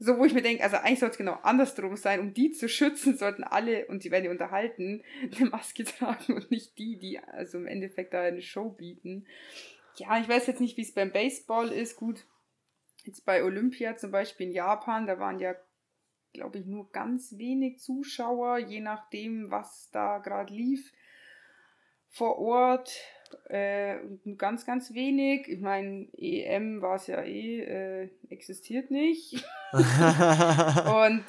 so, 0.00 0.16
wo 0.16 0.24
ich 0.24 0.32
mir 0.32 0.42
denke, 0.42 0.62
also 0.62 0.76
eigentlich 0.76 1.00
sollte 1.00 1.12
es 1.12 1.18
genau 1.18 1.38
andersrum 1.42 1.96
sein. 1.96 2.20
Um 2.20 2.34
die 2.34 2.52
zu 2.52 2.68
schützen, 2.68 3.16
sollten 3.16 3.42
alle, 3.42 3.86
und 3.86 4.02
sie 4.02 4.10
werden 4.10 4.26
ja 4.26 4.30
unterhalten, 4.30 5.02
eine 5.36 5.50
Maske 5.50 5.84
tragen 5.84 6.34
und 6.34 6.50
nicht 6.50 6.78
die, 6.78 6.98
die 6.98 7.18
also 7.18 7.58
im 7.58 7.66
Endeffekt 7.66 8.14
da 8.14 8.22
eine 8.22 8.42
Show 8.42 8.70
bieten. 8.70 9.26
Ja, 9.96 10.20
ich 10.20 10.28
weiß 10.28 10.46
jetzt 10.46 10.60
nicht, 10.60 10.76
wie 10.76 10.82
es 10.82 10.94
beim 10.94 11.10
Baseball 11.10 11.72
ist. 11.72 11.96
Gut, 11.96 12.24
jetzt 13.04 13.24
bei 13.24 13.42
Olympia 13.42 13.96
zum 13.96 14.12
Beispiel 14.12 14.46
in 14.46 14.52
Japan, 14.52 15.06
da 15.06 15.18
waren 15.18 15.40
ja, 15.40 15.56
glaube 16.32 16.58
ich, 16.58 16.66
nur 16.66 16.92
ganz 16.92 17.36
wenig 17.36 17.80
Zuschauer, 17.80 18.58
je 18.58 18.80
nachdem, 18.80 19.50
was 19.50 19.90
da 19.90 20.18
gerade 20.18 20.54
lief 20.54 20.92
vor 22.10 22.38
Ort. 22.38 22.92
Äh, 23.48 23.96
ganz, 24.36 24.66
ganz 24.66 24.94
wenig. 24.94 25.48
Ich 25.48 25.60
meine, 25.60 26.08
EM 26.16 26.82
war 26.82 26.96
es 26.96 27.06
ja 27.06 27.22
eh, 27.22 27.60
äh, 27.60 28.08
existiert 28.28 28.90
nicht. 28.90 29.44
und 29.72 31.24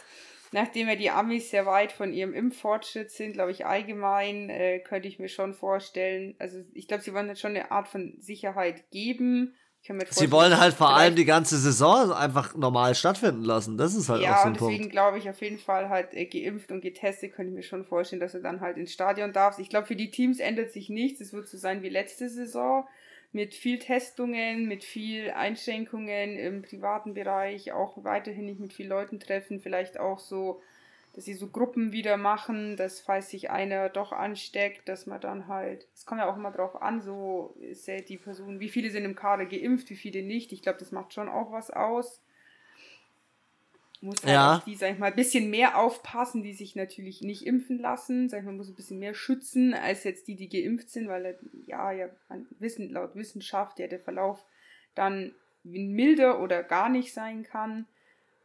nachdem 0.51 0.87
ja 0.87 0.95
die 0.95 1.09
Amis 1.09 1.49
sehr 1.49 1.65
weit 1.65 1.91
von 1.91 2.13
ihrem 2.13 2.33
Impffortschritt 2.33 3.11
sind, 3.11 3.33
glaube 3.33 3.51
ich, 3.51 3.65
allgemein, 3.65 4.49
äh, 4.49 4.79
könnte 4.79 5.07
ich 5.07 5.19
mir 5.19 5.29
schon 5.29 5.53
vorstellen, 5.53 6.35
also 6.39 6.59
ich 6.73 6.87
glaube, 6.87 7.03
sie 7.03 7.13
wollen 7.13 7.27
jetzt 7.27 7.41
schon 7.41 7.55
eine 7.55 7.71
Art 7.71 7.87
von 7.87 8.15
Sicherheit 8.19 8.89
geben, 8.91 9.55
Sie 9.81 10.31
wollen 10.31 10.59
halt 10.59 10.75
vor 10.75 10.95
allem 10.95 11.15
die 11.15 11.25
ganze 11.25 11.57
Saison 11.57 12.11
einfach 12.11 12.55
normal 12.55 12.93
stattfinden 12.95 13.43
lassen. 13.43 13.77
Das 13.77 13.95
ist 13.95 14.09
halt 14.09 14.21
ja, 14.21 14.35
auch 14.35 14.41
so 14.43 14.47
ein 14.47 14.53
Punkt. 14.53 14.61
Ja, 14.61 14.77
deswegen 14.77 14.89
glaube 14.91 15.17
ich 15.17 15.29
auf 15.29 15.41
jeden 15.41 15.57
Fall 15.57 15.89
halt 15.89 16.13
äh, 16.13 16.25
geimpft 16.25 16.71
und 16.71 16.81
getestet, 16.81 17.33
könnte 17.33 17.51
ich 17.51 17.55
mir 17.55 17.63
schon 17.63 17.85
vorstellen, 17.85 18.19
dass 18.19 18.33
du 18.33 18.39
dann 18.39 18.61
halt 18.61 18.77
ins 18.77 18.91
Stadion 18.91 19.33
darfst. 19.33 19.59
Ich 19.59 19.69
glaube, 19.69 19.87
für 19.87 19.95
die 19.95 20.11
Teams 20.11 20.39
ändert 20.39 20.71
sich 20.71 20.89
nichts. 20.89 21.21
Es 21.21 21.33
wird 21.33 21.47
so 21.47 21.57
sein 21.57 21.81
wie 21.81 21.89
letzte 21.89 22.29
Saison. 22.29 22.87
Mit 23.31 23.53
viel 23.53 23.79
Testungen, 23.79 24.67
mit 24.67 24.83
viel 24.83 25.31
Einschränkungen 25.31 26.37
im 26.37 26.61
privaten 26.63 27.13
Bereich, 27.13 27.71
auch 27.71 28.03
weiterhin 28.03 28.45
nicht 28.45 28.59
mit 28.59 28.73
vielen 28.73 28.89
Leuten 28.89 29.19
treffen, 29.19 29.59
vielleicht 29.59 29.99
auch 29.99 30.19
so 30.19 30.61
dass 31.19 31.25
sie 31.25 31.33
so 31.33 31.47
Gruppen 31.47 31.91
wieder 31.91 32.15
machen, 32.15 32.77
dass 32.77 33.01
falls 33.01 33.29
sich 33.29 33.49
einer 33.49 33.89
doch 33.89 34.13
ansteckt, 34.13 34.87
dass 34.87 35.05
man 35.05 35.19
dann 35.19 35.49
halt, 35.49 35.85
es 35.93 36.05
kommt 36.05 36.21
ja 36.21 36.31
auch 36.31 36.37
immer 36.37 36.49
drauf 36.49 36.81
an, 36.81 37.01
so 37.01 37.57
ist 37.59 37.87
ja 37.87 37.99
die 37.99 38.17
Person, 38.17 38.61
wie 38.61 38.69
viele 38.69 38.89
sind 38.89 39.03
im 39.03 39.17
Kader 39.17 39.45
geimpft, 39.45 39.89
wie 39.89 39.97
viele 39.97 40.21
nicht. 40.23 40.53
Ich 40.53 40.61
glaube, 40.61 40.79
das 40.79 40.93
macht 40.93 41.13
schon 41.13 41.27
auch 41.27 41.51
was 41.51 41.71
aus. 41.71 42.21
Muss 43.99 44.23
halt 44.23 44.33
ja. 44.33 44.63
die, 44.65 44.75
sag 44.75 44.93
ich 44.93 44.97
mal, 44.97 45.07
ein 45.07 45.15
bisschen 45.17 45.49
mehr 45.49 45.77
aufpassen, 45.77 46.41
die 46.41 46.53
sich 46.53 46.77
natürlich 46.77 47.21
nicht 47.21 47.45
impfen 47.45 47.79
lassen. 47.79 48.29
Sag 48.29 48.39
ich 48.39 48.45
mal, 48.45 48.53
muss 48.53 48.69
ein 48.69 48.75
bisschen 48.75 48.99
mehr 48.99 49.13
schützen, 49.13 49.73
als 49.73 50.05
jetzt 50.05 50.25
die, 50.29 50.35
die 50.35 50.47
geimpft 50.47 50.89
sind, 50.89 51.09
weil 51.09 51.37
ja, 51.65 51.91
ja, 51.91 52.07
Wissen, 52.59 52.91
laut 52.91 53.13
Wissenschaft 53.15 53.77
ja 53.79 53.87
der 53.87 53.99
Verlauf 53.99 54.45
dann 54.95 55.35
milder 55.65 56.39
oder 56.39 56.63
gar 56.63 56.87
nicht 56.87 57.13
sein 57.13 57.43
kann. 57.43 57.87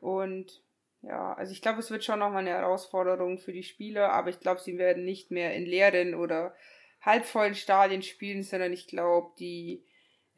Und 0.00 0.63
ja, 1.06 1.34
also 1.34 1.52
ich 1.52 1.60
glaube, 1.60 1.80
es 1.80 1.90
wird 1.90 2.04
schon 2.04 2.18
nochmal 2.18 2.40
eine 2.40 2.50
Herausforderung 2.50 3.38
für 3.38 3.52
die 3.52 3.62
Spieler, 3.62 4.12
aber 4.12 4.30
ich 4.30 4.40
glaube, 4.40 4.60
sie 4.60 4.78
werden 4.78 5.04
nicht 5.04 5.30
mehr 5.30 5.54
in 5.54 5.66
leeren 5.66 6.14
oder 6.14 6.54
halbvollen 7.02 7.54
Stadien 7.54 8.02
spielen, 8.02 8.42
sondern 8.42 8.72
ich 8.72 8.86
glaube, 8.86 9.32
die 9.38 9.84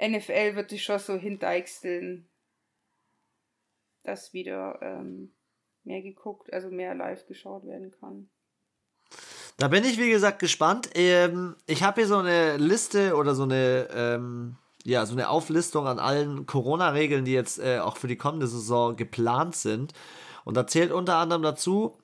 NFL 0.00 0.56
wird 0.56 0.70
sich 0.70 0.82
schon 0.82 0.98
so 0.98 1.14
hindeichseln, 1.14 2.28
dass 4.02 4.32
wieder 4.32 4.78
ähm, 4.82 5.32
mehr 5.84 6.02
geguckt, 6.02 6.52
also 6.52 6.70
mehr 6.70 6.94
live 6.94 7.26
geschaut 7.26 7.64
werden 7.66 7.92
kann. 8.00 8.28
Da 9.58 9.68
bin 9.68 9.84
ich, 9.84 9.98
wie 9.98 10.10
gesagt, 10.10 10.38
gespannt. 10.38 10.90
Ähm, 10.94 11.56
ich 11.66 11.82
habe 11.82 12.00
hier 12.00 12.08
so 12.08 12.18
eine 12.18 12.56
Liste 12.58 13.16
oder 13.16 13.34
so 13.34 13.44
eine, 13.44 13.88
ähm, 13.94 14.56
ja, 14.84 15.06
so 15.06 15.12
eine 15.12 15.30
Auflistung 15.30 15.86
an 15.86 15.98
allen 15.98 16.44
Corona-Regeln, 16.44 17.24
die 17.24 17.32
jetzt 17.32 17.58
äh, 17.58 17.78
auch 17.78 17.96
für 17.96 18.08
die 18.08 18.16
kommende 18.16 18.48
Saison 18.48 18.96
geplant 18.96 19.56
sind. 19.56 19.94
Und 20.46 20.56
da 20.56 20.64
zählt 20.68 20.92
unter 20.92 21.16
anderem 21.16 21.42
dazu, 21.42 21.98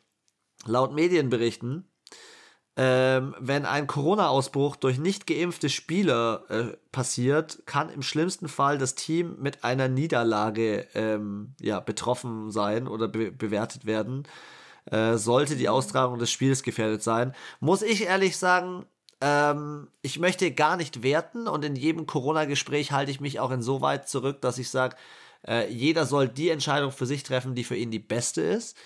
laut 0.67 0.93
Medienberichten, 0.93 1.89
ähm, 2.77 3.37
wenn 3.39 3.67
ein 3.67 3.87
Corona-Ausbruch 3.87 4.75
durch 4.75 4.99
nicht 4.99 5.29
geimpfte 5.29 5.69
Spieler 5.69 6.45
äh, 6.49 6.77
passiert, 6.91 7.63
kann 7.67 7.89
im 7.89 8.03
schlimmsten 8.03 8.49
Fall 8.49 8.79
das 8.79 8.97
Team 8.97 9.37
mit 9.39 9.63
einer 9.63 9.87
Niederlage 9.87 10.89
ähm, 10.95 11.55
ja, 11.61 11.79
betroffen 11.79 12.51
sein 12.51 12.89
oder 12.89 13.07
be 13.07 13.31
bewertet 13.31 13.87
werden. 13.87 14.25
Äh, 14.87 15.19
sollte 15.19 15.55
die 15.55 15.69
Austragung 15.69 16.19
des 16.19 16.33
Spiels 16.33 16.65
gefährdet 16.65 17.05
sein. 17.05 17.37
Muss 17.61 17.83
ich 17.83 18.07
ehrlich 18.07 18.37
sagen, 18.37 18.87
ähm, 19.21 19.87
ich 20.01 20.19
möchte 20.19 20.51
gar 20.51 20.77
nicht 20.77 21.05
werten 21.05 21.47
und 21.47 21.65
in 21.65 21.77
jedem 21.77 22.07
Corona-Gespräch 22.07 22.91
halte 22.91 23.13
ich 23.13 23.21
mich 23.21 23.39
auch 23.39 23.53
insoweit 23.53 24.09
zurück, 24.09 24.41
dass 24.41 24.59
ich 24.59 24.69
sage, 24.69 24.97
äh, 25.47 25.69
jeder 25.71 26.07
soll 26.07 26.29
die 26.29 26.51
Entscheidung 26.51 26.93
für 26.93 27.07
sich 27.07 27.23
treffen, 27.23 27.55
die 27.55 27.65
für 27.65 27.77
ihn 27.77 27.91
die 27.91 27.99
beste 27.99 28.43
ist. 28.43 28.77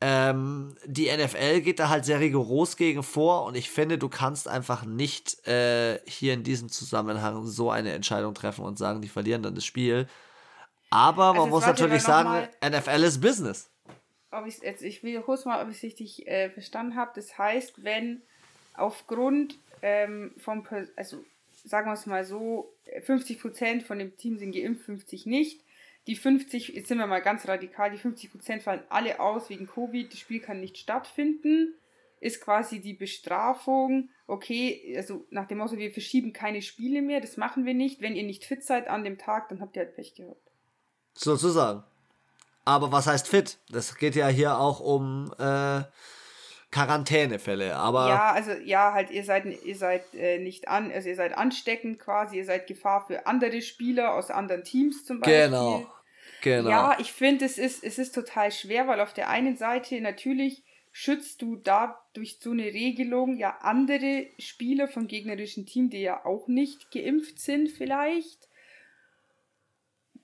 Ähm, 0.00 0.76
die 0.84 1.10
NFL 1.10 1.60
geht 1.60 1.80
da 1.80 1.88
halt 1.88 2.04
sehr 2.04 2.20
rigoros 2.20 2.76
gegen 2.76 3.02
vor 3.02 3.44
und 3.44 3.56
ich 3.56 3.68
finde, 3.68 3.98
du 3.98 4.08
kannst 4.08 4.46
einfach 4.46 4.84
nicht 4.84 5.44
äh, 5.48 5.98
hier 6.06 6.34
in 6.34 6.44
diesem 6.44 6.68
Zusammenhang 6.68 7.46
so 7.46 7.70
eine 7.70 7.92
Entscheidung 7.92 8.32
treffen 8.32 8.64
und 8.64 8.78
sagen, 8.78 9.02
die 9.02 9.08
verlieren 9.08 9.42
dann 9.42 9.56
das 9.56 9.64
Spiel. 9.64 10.06
Aber 10.90 11.32
man 11.32 11.42
also 11.42 11.48
muss 11.50 11.66
natürlich 11.66 12.02
sagen, 12.02 12.48
NFL 12.64 13.02
ist 13.02 13.20
Business. 13.20 13.70
Ob 14.30 14.46
jetzt, 14.46 14.82
ich 14.82 15.02
wiederhole 15.02 15.36
es 15.36 15.44
mal, 15.44 15.62
ob 15.62 15.70
ich 15.70 15.78
es 15.78 15.82
richtig 15.82 16.28
äh, 16.28 16.50
verstanden 16.50 16.94
habe. 16.94 17.10
Das 17.14 17.36
heißt, 17.36 17.82
wenn 17.82 18.22
aufgrund 18.74 19.58
ähm, 19.82 20.32
vom, 20.38 20.64
also 20.96 21.24
sagen 21.64 21.88
wir 21.88 21.94
es 21.94 22.06
mal 22.06 22.24
so, 22.24 22.72
50 23.02 23.40
Prozent 23.40 23.82
von 23.82 23.98
dem 23.98 24.16
Team 24.16 24.38
sind 24.38 24.52
geimpft, 24.52 24.84
50 24.84 25.26
nicht. 25.26 25.60
Die 26.08 26.16
50, 26.16 26.68
jetzt 26.68 26.88
sind 26.88 26.96
wir 26.96 27.06
mal 27.06 27.20
ganz 27.20 27.46
radikal, 27.46 27.90
die 27.90 27.98
50 27.98 28.32
Prozent 28.32 28.62
fallen 28.62 28.82
alle 28.88 29.20
aus 29.20 29.50
wegen 29.50 29.66
Covid, 29.66 30.10
das 30.10 30.18
Spiel 30.18 30.40
kann 30.40 30.58
nicht 30.58 30.78
stattfinden. 30.78 31.74
Ist 32.20 32.40
quasi 32.40 32.80
die 32.80 32.94
Bestrafung, 32.94 34.08
okay, 34.26 34.94
also 34.96 35.26
nach 35.30 35.46
dem 35.46 35.58
Motto, 35.58 35.76
wir 35.76 35.92
verschieben 35.92 36.32
keine 36.32 36.62
Spiele 36.62 37.02
mehr, 37.02 37.20
das 37.20 37.36
machen 37.36 37.66
wir 37.66 37.74
nicht. 37.74 38.00
Wenn 38.00 38.16
ihr 38.16 38.24
nicht 38.24 38.44
fit 38.44 38.64
seid 38.64 38.88
an 38.88 39.04
dem 39.04 39.18
Tag, 39.18 39.50
dann 39.50 39.60
habt 39.60 39.76
ihr 39.76 39.84
halt 39.84 39.94
Pech 39.94 40.14
gehabt. 40.14 40.50
Sozusagen. 41.12 41.84
Aber 42.64 42.90
was 42.90 43.06
heißt 43.06 43.28
fit? 43.28 43.58
Das 43.70 43.94
geht 43.96 44.16
ja 44.16 44.28
hier 44.28 44.58
auch 44.58 44.80
um 44.80 45.32
äh, 45.38 45.82
Quarantänefälle, 46.70 47.76
aber. 47.76 48.08
Ja, 48.08 48.32
also 48.32 48.52
ja, 48.52 48.94
halt, 48.94 49.10
ihr 49.10 49.24
seid, 49.24 49.44
ihr 49.44 49.76
seid 49.76 50.14
äh, 50.14 50.38
nicht 50.38 50.68
an, 50.68 50.90
also 50.90 51.08
ihr 51.08 51.16
seid 51.16 51.36
ansteckend 51.36 51.98
quasi, 51.98 52.38
ihr 52.38 52.44
seid 52.46 52.66
Gefahr 52.66 53.06
für 53.06 53.26
andere 53.26 53.60
Spieler 53.60 54.14
aus 54.14 54.30
anderen 54.30 54.64
Teams 54.64 55.04
zum 55.04 55.20
Beispiel. 55.20 55.44
Genau. 55.48 55.86
Genau. 56.42 56.70
Ja, 56.70 56.96
ich 57.00 57.12
finde, 57.12 57.44
es 57.44 57.58
ist, 57.58 57.82
es 57.82 57.98
ist 57.98 58.14
total 58.14 58.52
schwer, 58.52 58.86
weil 58.86 59.00
auf 59.00 59.12
der 59.12 59.28
einen 59.28 59.56
Seite 59.56 60.00
natürlich 60.00 60.62
schützt 60.92 61.42
du 61.42 61.56
da 61.56 62.00
durch 62.14 62.38
so 62.40 62.50
eine 62.50 62.64
Regelung 62.64 63.36
ja 63.36 63.58
andere 63.60 64.26
Spieler 64.38 64.88
vom 64.88 65.06
gegnerischen 65.06 65.66
Team, 65.66 65.90
die 65.90 66.00
ja 66.00 66.24
auch 66.24 66.48
nicht 66.48 66.90
geimpft 66.90 67.40
sind, 67.40 67.70
vielleicht 67.70 68.48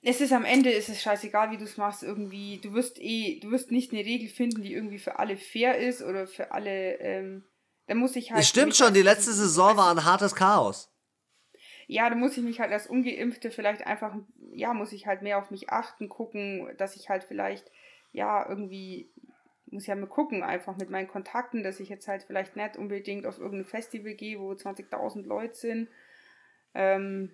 es 0.06 0.20
ist 0.20 0.32
am 0.32 0.44
Ende 0.44 0.70
ist 0.70 0.90
es 0.90 1.00
scheißegal, 1.00 1.50
wie 1.50 1.56
du 1.56 1.64
es 1.64 1.78
machst, 1.78 2.02
irgendwie, 2.02 2.60
du 2.62 2.74
wirst 2.74 2.98
eh, 3.00 3.40
du 3.40 3.50
wirst 3.50 3.70
nicht 3.70 3.92
eine 3.92 4.04
Regel 4.04 4.28
finden, 4.28 4.62
die 4.62 4.74
irgendwie 4.74 4.98
für 4.98 5.18
alle 5.18 5.38
fair 5.38 5.78
ist 5.78 6.02
oder 6.02 6.26
für 6.26 6.52
alle, 6.52 7.00
ähm, 7.00 7.44
da 7.86 7.94
muss 7.94 8.14
ich 8.14 8.30
halt. 8.30 8.42
Es 8.42 8.48
stimmt 8.48 8.76
schon, 8.76 8.92
die 8.92 9.02
letzte 9.02 9.32
Saison 9.32 9.76
war 9.78 9.90
ein 9.90 10.04
hartes 10.04 10.34
Chaos. 10.34 10.90
Ja, 11.86 12.08
da 12.08 12.16
muss 12.16 12.36
ich 12.36 12.42
mich 12.44 12.60
halt 12.60 12.72
als 12.72 12.86
Ungeimpfte 12.86 13.50
vielleicht 13.50 13.86
einfach, 13.86 14.14
ja, 14.52 14.72
muss 14.74 14.92
ich 14.92 15.06
halt 15.06 15.22
mehr 15.22 15.38
auf 15.38 15.50
mich 15.50 15.70
achten, 15.70 16.08
gucken, 16.08 16.68
dass 16.78 16.96
ich 16.96 17.08
halt 17.08 17.24
vielleicht, 17.24 17.70
ja, 18.12 18.48
irgendwie, 18.48 19.08
muss 19.66 19.86
ja 19.86 19.94
mal 19.94 20.06
gucken, 20.06 20.42
einfach 20.42 20.76
mit 20.76 20.90
meinen 20.90 21.08
Kontakten, 21.08 21.62
dass 21.62 21.80
ich 21.80 21.88
jetzt 21.88 22.08
halt 22.08 22.22
vielleicht 22.22 22.56
nicht 22.56 22.76
unbedingt 22.76 23.26
auf 23.26 23.38
irgendein 23.38 23.66
Festival 23.66 24.14
gehe, 24.14 24.40
wo 24.40 24.54
20.000 24.54 25.26
Leute 25.26 25.54
sind. 25.54 25.88
Ähm, 26.74 27.30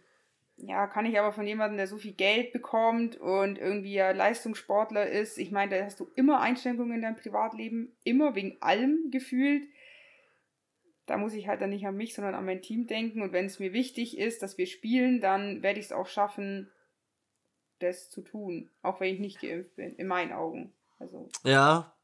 ja, 0.57 0.87
kann 0.87 1.07
ich 1.07 1.19
aber 1.19 1.33
von 1.33 1.47
jemandem, 1.47 1.79
der 1.79 1.87
so 1.87 1.97
viel 1.97 2.13
Geld 2.13 2.53
bekommt 2.53 3.17
und 3.17 3.59
irgendwie 3.59 3.95
ja 3.95 4.11
Leistungssportler 4.11 5.09
ist, 5.09 5.39
ich 5.39 5.51
meine, 5.51 5.79
da 5.79 5.85
hast 5.85 6.01
du 6.01 6.11
immer 6.17 6.41
Einschränkungen 6.41 6.97
in 6.97 7.03
deinem 7.03 7.17
Privatleben, 7.17 7.93
immer 8.05 8.35
wegen 8.35 8.57
allem 8.61 9.11
gefühlt. 9.11 9.65
Da 11.11 11.17
muss 11.17 11.35
ich 11.35 11.49
halt 11.49 11.61
dann 11.61 11.71
nicht 11.71 11.85
an 11.89 11.97
mich, 11.97 12.15
sondern 12.15 12.37
an 12.37 12.45
mein 12.45 12.63
Team 12.63 12.87
denken. 12.87 13.21
Und 13.21 13.33
wenn 13.33 13.47
es 13.47 13.59
mir 13.59 13.73
wichtig 13.73 14.17
ist, 14.17 14.45
dass 14.45 14.59
wir 14.59 14.67
spielen, 14.67 15.21
dann 15.21 15.61
werde 15.61 15.81
ich 15.81 15.87
es 15.87 15.93
auch 15.93 16.07
schaffen, 16.07 16.71
das 17.81 18.11
zu 18.11 18.23
tun. 18.23 18.71
Auch 18.83 19.01
wenn 19.01 19.13
ich 19.13 19.19
nicht 19.19 19.41
geimpft 19.41 19.75
bin, 19.75 19.97
in 19.97 20.07
meinen 20.07 20.31
Augen. 20.31 20.73
Also. 21.01 21.29
Ja. 21.43 21.97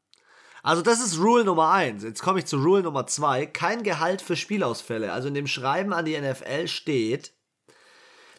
Also 0.61 0.81
das 0.81 0.99
ist 0.99 1.19
Rule 1.19 1.45
Nummer 1.45 1.71
eins. 1.71 2.03
Jetzt 2.03 2.21
komme 2.21 2.39
ich 2.39 2.47
zu 2.47 2.57
Rule 2.57 2.83
Nummer 2.83 3.07
zwei. 3.07 3.45
Kein 3.45 3.83
Gehalt 3.83 4.21
für 4.21 4.35
Spielausfälle. 4.35 5.13
Also 5.13 5.29
in 5.29 5.35
dem 5.35 5.47
Schreiben 5.47 5.93
an 5.93 6.03
die 6.03 6.19
NFL 6.19 6.67
steht, 6.67 7.33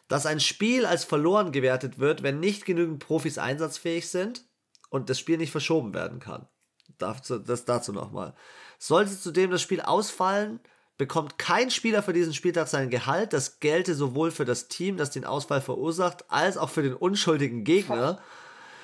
dass 0.07 0.27
ein 0.27 0.39
Spiel 0.39 0.85
als 0.85 1.03
verloren 1.03 1.51
gewertet 1.51 1.99
wird, 1.99 2.23
wenn 2.23 2.41
nicht 2.41 2.67
genügend 2.67 2.99
Profis 2.99 3.39
einsatzfähig 3.39 4.11
sind 4.11 4.47
und 4.91 5.09
das 5.09 5.19
Spiel 5.19 5.39
nicht 5.39 5.51
verschoben 5.51 5.95
werden 5.95 6.21
kann. 6.21 6.47
Das 6.99 7.65
dazu 7.65 7.95
nochmal. 7.95 8.35
Sollte 8.79 9.19
zudem 9.19 9.51
das 9.51 9.61
Spiel 9.61 9.81
ausfallen, 9.81 10.61
bekommt 10.97 11.39
kein 11.39 11.71
Spieler 11.71 12.03
für 12.03 12.13
diesen 12.13 12.35
Spieltag 12.35 12.69
sein 12.69 12.91
Gehalt. 12.91 13.33
Das 13.33 13.61
gelte 13.61 13.95
sowohl 13.95 14.31
für 14.31 14.45
das 14.45 14.69
Team, 14.69 14.97
das 14.97 15.11
den 15.11 15.25
Ausfall 15.25 15.61
verursacht, 15.61 16.25
als 16.31 16.57
auch 16.57 16.71
für 16.71 16.83
den 16.83 16.95
unschuldigen 16.95 17.65
Gegner. 17.65 18.21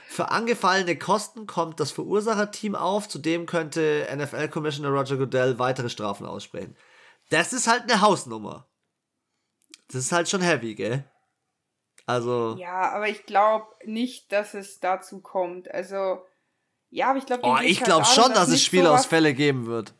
Für 0.08 0.30
angefallene 0.30 0.96
Kosten 0.96 1.46
kommt 1.46 1.80
das 1.80 1.90
Verursacherteam 1.90 2.74
auf. 2.76 3.08
Zudem 3.08 3.46
könnte 3.46 4.06
NFL-Commissioner 4.14 4.90
Roger 4.90 5.16
Goodell 5.16 5.58
weitere 5.58 5.88
Strafen 5.88 6.26
aussprechen. 6.26 6.76
Das 7.30 7.52
ist 7.52 7.66
halt 7.66 7.82
eine 7.82 8.00
Hausnummer. 8.00 8.68
Das 9.88 9.96
ist 9.96 10.12
halt 10.12 10.28
schon 10.28 10.40
heavy, 10.40 10.74
gell? 10.74 11.04
Also. 12.06 12.56
Ja, 12.58 12.92
aber 12.92 13.08
ich 13.08 13.26
glaube 13.26 13.66
nicht, 13.84 14.30
dass 14.30 14.54
es 14.54 14.78
dazu 14.78 15.20
kommt. 15.20 15.70
Also, 15.70 16.24
ja, 16.94 17.10
aber 17.10 17.18
ich 17.18 17.26
glaube. 17.26 17.42
Oh, 17.44 17.56
ich 17.60 17.80
glaube 17.80 18.04
halt 18.04 18.14
schon, 18.14 18.28
dass, 18.28 18.46
dass 18.46 18.48
es 18.50 18.62
Spielausfälle 18.62 19.30
sowas, 19.30 19.36
geben 19.36 19.66
wird. 19.66 19.94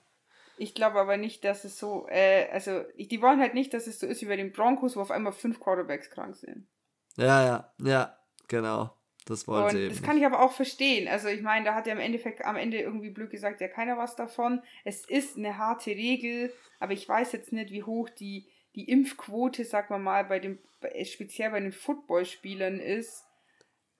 Ich 0.59 0.75
glaube 0.75 1.01
aber 1.01 1.17
nicht, 1.17 1.45
dass 1.45 1.65
es 1.65 1.77
so, 1.77 2.07
äh, 2.09 2.49
also, 2.53 2.85
die 2.97 3.21
wollen 3.21 3.41
halt 3.41 3.55
nicht, 3.55 3.75
dass 3.75 3.89
es 3.89 3.99
so 3.99 4.07
ist 4.07 4.23
wie 4.23 4.27
bei 4.27 4.37
den 4.37 4.53
Broncos, 4.53 4.95
wo 4.95 5.01
auf 5.01 5.11
einmal 5.11 5.33
fünf 5.33 5.59
Quarterbacks 5.59 6.09
krank 6.11 6.37
sind. 6.37 6.69
Ja, 7.17 7.45
ja, 7.45 7.75
ja, 7.79 8.17
genau. 8.47 8.97
Das 9.27 9.49
wollen 9.49 9.71
sie 9.71 9.87
eben. 9.87 9.89
Das 9.89 10.05
kann 10.05 10.19
ich 10.19 10.25
aber 10.25 10.41
auch 10.41 10.53
verstehen. 10.53 11.09
Also, 11.09 11.27
ich 11.27 11.43
meine, 11.43 11.65
da 11.65 11.75
hat 11.75 11.89
ja 11.89 11.95
im 11.95 11.99
Endeffekt 11.99 12.45
am 12.45 12.55
Ende 12.55 12.79
irgendwie 12.79 13.11
blöd 13.11 13.31
gesagt, 13.31 13.61
ja 13.61 13.67
keiner 13.67 13.99
was 13.99 14.15
davon. 14.15 14.63
Es 14.85 15.05
ist 15.05 15.37
eine 15.37 15.59
harte 15.59 15.91
Regel, 15.91 16.53
aber 16.79 16.93
ich 16.93 17.09
weiß 17.09 17.33
jetzt 17.33 17.53
nicht, 17.53 17.73
wie 17.73 17.83
hoch 17.83 18.09
die, 18.09 18.47
die 18.77 18.89
Impfquote, 18.89 19.65
sag 19.65 19.91
mal 19.91 19.99
mal, 19.99 20.25
bei 20.27 20.39
den, 20.39 20.61
speziell 21.03 21.51
bei 21.51 21.59
den 21.59 21.73
Footballspielern 21.73 22.79
ist. 22.79 23.25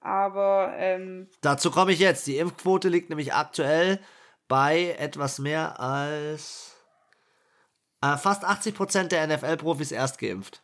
Aber 0.05 0.71
ähm, 0.77 1.27
dazu 1.41 1.71
komme 1.71 1.91
ich 1.91 1.97
jetzt. 1.97 2.27
Die 2.27 2.37
Impfquote 2.37 2.89
liegt 2.89 3.09
nämlich 3.09 3.33
aktuell 3.33 3.99
bei 4.47 4.95
etwas 4.99 5.39
mehr 5.39 5.79
als 5.79 6.75
äh, 8.03 8.15
fast 8.15 8.45
80% 8.45 9.07
der 9.07 9.25
NFL-Profis 9.25 9.91
erst 9.91 10.19
geimpft. 10.19 10.61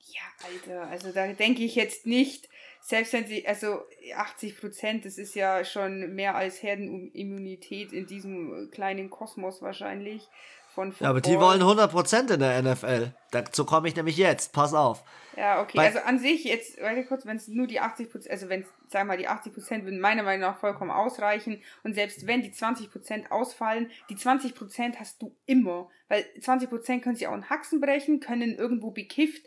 Ja, 0.00 0.20
Alter, 0.46 0.86
also 0.90 1.12
da 1.12 1.26
denke 1.28 1.62
ich 1.62 1.76
jetzt 1.76 2.04
nicht, 2.04 2.50
selbst 2.82 3.14
wenn 3.14 3.26
sie, 3.26 3.46
also 3.46 3.84
80% 4.14 5.02
das 5.02 5.16
ist 5.16 5.34
ja 5.34 5.64
schon 5.64 6.14
mehr 6.14 6.34
als 6.34 6.62
Herdenimmunität 6.62 7.94
in 7.94 8.06
diesem 8.06 8.70
kleinen 8.70 9.08
Kosmos 9.08 9.62
wahrscheinlich 9.62 10.28
von 10.74 10.92
Football. 10.92 11.06
Ja, 11.06 11.10
aber 11.10 11.20
die 11.22 11.40
wollen 11.40 11.62
100% 11.62 12.34
in 12.34 12.40
der 12.40 12.62
NFL. 12.62 13.14
Dazu 13.30 13.64
komme 13.64 13.88
ich 13.88 13.96
nämlich 13.96 14.16
jetzt. 14.16 14.52
Pass 14.52 14.74
auf. 14.74 15.04
Ja, 15.38 15.62
okay. 15.62 15.76
Bei 15.76 15.86
also 15.86 16.00
an 16.00 16.18
sich 16.18 16.42
jetzt, 16.42 16.80
warte 16.80 17.04
kurz, 17.04 17.24
wenn 17.24 17.36
es 17.36 17.46
nur 17.46 17.68
die 17.68 17.80
80%, 17.80 18.28
also 18.28 18.48
wenn 18.48 18.62
es, 18.62 18.66
sagen 18.88 19.08
wir 19.08 19.14
mal, 19.14 19.18
die 19.18 19.28
80% 19.28 19.84
würden 19.84 20.00
meiner 20.00 20.24
Meinung 20.24 20.50
nach 20.50 20.58
vollkommen 20.58 20.90
ausreichen. 20.90 21.62
Und 21.84 21.94
selbst 21.94 22.26
wenn 22.26 22.42
die 22.42 22.50
20% 22.50 23.30
ausfallen, 23.30 23.88
die 24.10 24.16
20% 24.16 24.96
hast 24.98 25.22
du 25.22 25.32
immer. 25.46 25.88
Weil 26.08 26.24
20% 26.40 27.02
können 27.02 27.14
sich 27.14 27.28
auch 27.28 27.34
in 27.34 27.48
Haxen 27.50 27.80
brechen, 27.80 28.18
können 28.18 28.56
irgendwo 28.56 28.90
bekifft 28.90 29.42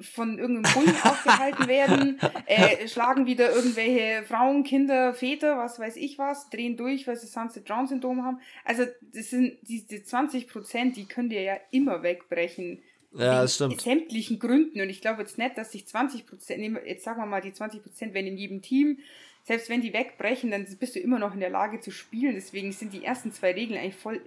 von 0.00 0.38
irgendeinem 0.38 0.74
Bullen 0.74 0.96
aufgehalten 1.04 1.68
werden, 1.68 2.18
äh, 2.46 2.88
schlagen 2.88 3.26
wieder 3.26 3.54
irgendwelche 3.54 4.24
Frauen, 4.24 4.64
Kinder, 4.64 5.14
Väter, 5.14 5.58
was 5.58 5.78
weiß 5.78 5.94
ich 5.96 6.18
was, 6.18 6.50
drehen 6.50 6.76
durch, 6.76 7.06
weil 7.06 7.16
sie 7.16 7.28
Sunset 7.28 7.68
Drown 7.68 7.86
Syndrom 7.86 8.24
haben. 8.24 8.40
Also 8.64 8.84
das 9.12 9.30
sind 9.30 9.58
diese 9.62 9.96
20%, 9.96 10.94
die 10.94 11.06
können 11.06 11.28
dir 11.28 11.42
ja 11.42 11.56
immer 11.70 12.02
wegbrechen. 12.02 12.82
Ja, 13.16 13.42
das 13.42 13.54
stimmt. 13.54 13.80
sämtlichen 13.80 14.38
Gründen. 14.38 14.80
Und 14.80 14.88
ich 14.88 15.00
glaube 15.00 15.22
jetzt 15.22 15.38
nicht, 15.38 15.56
dass 15.56 15.72
sich 15.72 15.86
20 15.86 16.26
Prozent, 16.26 16.78
jetzt 16.86 17.04
sagen 17.04 17.20
wir 17.20 17.26
mal, 17.26 17.40
die 17.40 17.52
20 17.52 17.82
Prozent 17.82 18.14
werden 18.14 18.26
in 18.26 18.36
jedem 18.36 18.62
Team, 18.62 18.98
selbst 19.44 19.68
wenn 19.68 19.80
die 19.80 19.92
wegbrechen, 19.92 20.50
dann 20.50 20.66
bist 20.78 20.96
du 20.96 21.00
immer 21.00 21.18
noch 21.18 21.32
in 21.32 21.40
der 21.40 21.50
Lage 21.50 21.80
zu 21.80 21.90
spielen. 21.90 22.34
Deswegen 22.34 22.72
sind 22.72 22.92
die 22.92 23.04
ersten 23.04 23.32
zwei 23.32 23.52
Regeln 23.52 23.80
eigentlich 23.80 23.94
voll 23.94 24.20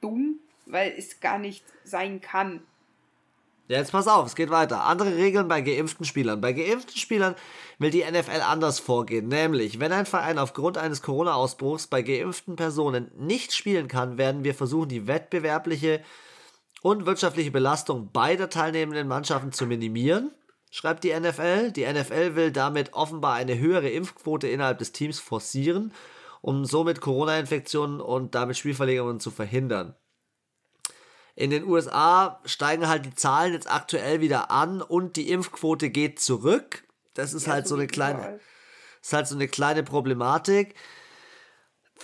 dumm, 0.00 0.40
weil 0.66 0.92
es 0.96 1.20
gar 1.20 1.38
nicht 1.38 1.64
sein 1.84 2.20
kann. 2.20 2.60
Ja, 3.68 3.78
jetzt 3.78 3.92
pass 3.92 4.08
auf, 4.08 4.26
es 4.26 4.34
geht 4.34 4.50
weiter. 4.50 4.84
Andere 4.84 5.16
Regeln 5.16 5.46
bei 5.46 5.60
geimpften 5.60 6.04
Spielern. 6.04 6.40
Bei 6.40 6.52
geimpften 6.52 6.96
Spielern 6.96 7.36
will 7.78 7.90
die 7.90 8.02
NFL 8.02 8.42
anders 8.44 8.80
vorgehen. 8.80 9.28
Nämlich, 9.28 9.78
wenn 9.78 9.92
ein 9.92 10.04
Verein 10.04 10.38
aufgrund 10.38 10.76
eines 10.76 11.00
Corona-Ausbruchs 11.00 11.86
bei 11.86 12.02
geimpften 12.02 12.56
Personen 12.56 13.12
nicht 13.16 13.54
spielen 13.54 13.86
kann, 13.86 14.18
werden 14.18 14.42
wir 14.42 14.54
versuchen, 14.54 14.88
die 14.88 15.06
wettbewerbliche 15.06 16.02
und 16.82 17.06
wirtschaftliche 17.06 17.50
Belastung 17.50 18.10
beider 18.12 18.50
teilnehmenden 18.50 19.08
Mannschaften 19.08 19.52
zu 19.52 19.66
minimieren, 19.66 20.32
schreibt 20.70 21.04
die 21.04 21.18
NFL. 21.18 21.70
Die 21.72 21.86
NFL 21.86 22.34
will 22.34 22.50
damit 22.50 22.92
offenbar 22.92 23.34
eine 23.34 23.58
höhere 23.58 23.88
Impfquote 23.88 24.48
innerhalb 24.48 24.78
des 24.78 24.92
Teams 24.92 25.20
forcieren, 25.20 25.92
um 26.40 26.64
somit 26.64 27.00
Corona-Infektionen 27.00 28.00
und 28.00 28.34
damit 28.34 28.56
Spielverlegungen 28.56 29.20
zu 29.20 29.30
verhindern. 29.30 29.94
In 31.34 31.50
den 31.50 31.64
USA 31.64 32.40
steigen 32.44 32.88
halt 32.88 33.06
die 33.06 33.14
Zahlen 33.14 33.54
jetzt 33.54 33.70
aktuell 33.70 34.20
wieder 34.20 34.50
an 34.50 34.82
und 34.82 35.16
die 35.16 35.30
Impfquote 35.30 35.88
geht 35.88 36.20
zurück. 36.20 36.84
Das 37.14 37.32
ist 37.32 37.46
ja, 37.46 37.54
halt 37.54 37.66
so 37.66 37.74
eine 37.74 37.86
kleine, 37.86 38.40
ist 39.00 39.12
halt 39.12 39.28
so 39.28 39.34
eine 39.34 39.48
kleine 39.48 39.82
Problematik. 39.82 40.74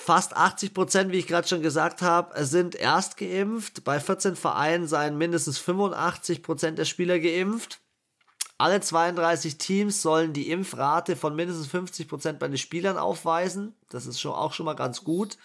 Fast 0.00 0.36
80 0.36 0.72
Prozent, 0.72 1.12
wie 1.12 1.18
ich 1.18 1.26
gerade 1.26 1.46
schon 1.46 1.60
gesagt 1.60 2.00
habe, 2.00 2.44
sind 2.44 2.74
erst 2.74 3.18
geimpft. 3.18 3.84
Bei 3.84 4.00
14 4.00 4.36
Vereinen 4.36 4.86
seien 4.86 5.18
mindestens 5.18 5.58
85 5.58 6.42
Prozent 6.42 6.78
der 6.78 6.86
Spieler 6.86 7.18
geimpft. 7.18 7.80
Alle 8.56 8.80
32 8.80 9.58
Teams 9.58 10.00
sollen 10.00 10.32
die 10.32 10.50
Impfrate 10.50 11.14
von 11.14 11.36
mindestens 11.36 11.66
50 11.66 12.08
Prozent 12.08 12.38
bei 12.38 12.48
den 12.48 12.56
Spielern 12.56 12.96
aufweisen. 12.96 13.74
Das 13.90 14.06
ist 14.06 14.20
schon 14.20 14.32
auch 14.32 14.54
schon 14.54 14.66
mal 14.66 14.74
ganz 14.74 15.04
gut. 15.04 15.36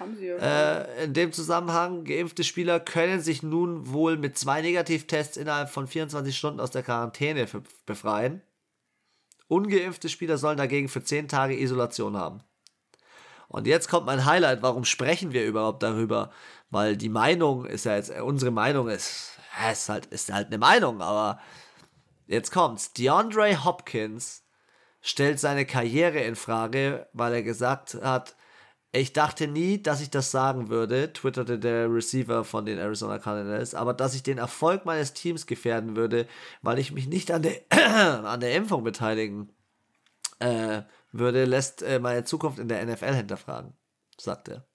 Haben 0.00 0.16
sie. 0.16 0.26
Äh, 0.26 1.04
in 1.04 1.12
dem 1.12 1.32
Zusammenhang, 1.32 2.04
geimpfte 2.04 2.44
Spieler 2.44 2.80
können 2.80 3.20
sich 3.20 3.42
nun 3.42 3.92
wohl 3.92 4.16
mit 4.16 4.36
zwei 4.36 4.62
Negativtests 4.62 5.36
innerhalb 5.36 5.70
von 5.70 5.86
24 5.86 6.36
Stunden 6.36 6.60
aus 6.60 6.72
der 6.72 6.82
Quarantäne 6.82 7.46
befreien. 7.86 8.42
Ungeimpfte 9.48 10.08
Spieler 10.08 10.38
sollen 10.38 10.58
dagegen 10.58 10.88
für 10.88 11.04
10 11.04 11.28
Tage 11.28 11.60
Isolation 11.60 12.16
haben. 12.16 12.42
Und 13.52 13.66
jetzt 13.66 13.88
kommt 13.88 14.06
mein 14.06 14.24
Highlight, 14.24 14.62
warum 14.62 14.84
sprechen 14.84 15.32
wir 15.32 15.46
überhaupt 15.46 15.82
darüber? 15.82 16.32
Weil 16.70 16.96
die 16.96 17.10
Meinung 17.10 17.66
ist 17.66 17.84
ja 17.84 17.96
jetzt, 17.96 18.10
unsere 18.10 18.50
Meinung 18.50 18.88
ist, 18.88 19.38
ist 19.70 19.88
halt, 19.90 20.06
ist 20.06 20.32
halt 20.32 20.48
eine 20.48 20.58
Meinung, 20.58 21.02
aber 21.02 21.38
jetzt 22.26 22.50
kommt's. 22.50 22.94
DeAndre 22.94 23.64
Hopkins 23.64 24.42
stellt 25.02 25.38
seine 25.38 25.66
Karriere 25.66 26.20
in 26.20 26.34
Frage, 26.34 27.06
weil 27.12 27.34
er 27.34 27.42
gesagt 27.42 27.94
hat, 28.02 28.36
ich 28.90 29.12
dachte 29.12 29.48
nie, 29.48 29.82
dass 29.82 30.00
ich 30.00 30.10
das 30.10 30.30
sagen 30.30 30.68
würde, 30.68 31.12
twitterte 31.12 31.58
der 31.58 31.92
Receiver 31.92 32.44
von 32.44 32.64
den 32.64 32.78
Arizona 32.78 33.18
Cardinals, 33.18 33.74
aber 33.74 33.92
dass 33.92 34.14
ich 34.14 34.22
den 34.22 34.38
Erfolg 34.38 34.86
meines 34.86 35.12
Teams 35.12 35.46
gefährden 35.46 35.96
würde, 35.96 36.26
weil 36.62 36.78
ich 36.78 36.92
mich 36.92 37.06
nicht 37.06 37.30
an 37.30 37.42
der, 37.42 37.60
an 37.70 38.40
der 38.40 38.54
Impfung 38.54 38.84
beteiligen 38.84 39.50
äh, 40.38 40.82
würde, 41.12 41.44
lässt 41.44 41.82
äh, 41.82 41.98
meine 41.98 42.24
Zukunft 42.24 42.58
in 42.58 42.68
der 42.68 42.84
NFL 42.84 43.14
hinterfragen, 43.14 43.74
sagt 44.18 44.48
er. 44.48 44.66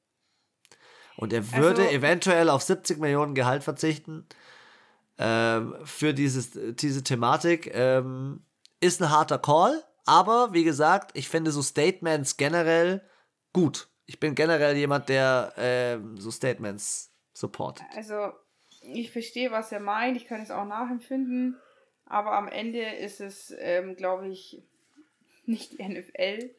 Und 1.17 1.34
er 1.34 1.52
würde 1.54 1.84
also, 1.84 1.95
eventuell 1.95 2.50
auf 2.50 2.62
70 2.62 3.00
Millionen 3.00 3.34
Gehalt 3.34 3.63
verzichten 3.63 4.28
ähm, 5.17 5.76
für 5.84 6.13
dieses, 6.13 6.52
diese 6.76 7.04
Thematik. 7.04 7.73
Ähm, 7.73 8.43
ist 8.80 9.02
ein 9.02 9.10
harter 9.10 9.39
Call, 9.39 9.84
aber 10.06 10.54
wie 10.54 10.63
gesagt, 10.63 11.17
ich 11.17 11.28
finde 11.28 11.50
so 11.50 11.63
Statements 11.63 12.38
generell 12.38 13.02
gut. 13.52 13.89
Ich 14.06 14.19
bin 14.19 14.36
generell 14.36 14.78
jemand, 14.78 15.10
der 15.10 15.54
ähm, 15.58 16.17
so 16.17 16.30
Statements 16.30 17.12
supportet. 17.34 17.86
Also, 17.95 18.32
ich 18.82 19.12
verstehe, 19.12 19.52
was 19.52 19.71
er 19.71 19.80
meint. 19.80 20.15
Ich 20.15 20.28
kann 20.28 20.41
es 20.41 20.52
auch 20.52 20.65
nachempfinden. 20.65 21.58
Aber 22.06 22.34
am 22.34 22.47
Ende 22.47 22.82
ist 22.82 23.19
es, 23.19 23.54
ähm, 23.58 23.95
glaube 23.95 24.28
ich, 24.28 24.63
nicht 25.48 25.74
die 25.74 25.84
NFL. 25.84 26.52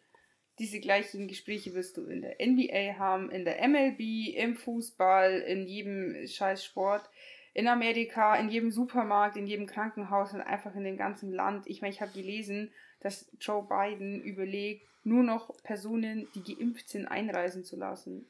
Diese 0.59 0.81
gleichen 0.81 1.29
Gespräche 1.29 1.75
wirst 1.75 1.97
du 1.97 2.05
in 2.07 2.23
der 2.23 2.37
NBA 2.45 2.99
haben, 2.99 3.31
in 3.31 3.45
der 3.45 3.67
MLB, 3.69 4.35
im 4.35 4.57
Fußball, 4.57 5.41
in 5.41 5.67
jedem 5.67 6.27
Scheißsport, 6.27 7.09
in 7.55 7.69
Amerika, 7.69 8.37
in 8.37 8.49
jedem 8.49 8.71
Supermarkt, 8.71 9.37
in 9.37 9.47
jedem 9.47 9.67
Krankenhaus 9.67 10.33
und 10.33 10.41
einfach 10.41 10.75
in 10.75 10.85
dem 10.85 10.97
ganzen 10.97 11.33
Land. 11.33 11.67
Ich 11.67 11.81
meine, 11.81 11.95
ich 11.95 12.01
habe 12.01 12.13
gelesen, 12.13 12.73
dass 13.01 13.31
Joe 13.41 13.63
Biden 13.63 14.21
überlegt, 14.23 14.87
nur 15.05 15.23
noch 15.23 15.57
Personen, 15.63 16.29
die 16.35 16.55
geimpft 16.55 16.89
sind, 16.89 17.07
einreisen 17.07 17.65
zu 17.65 17.77
lassen. 17.77 18.27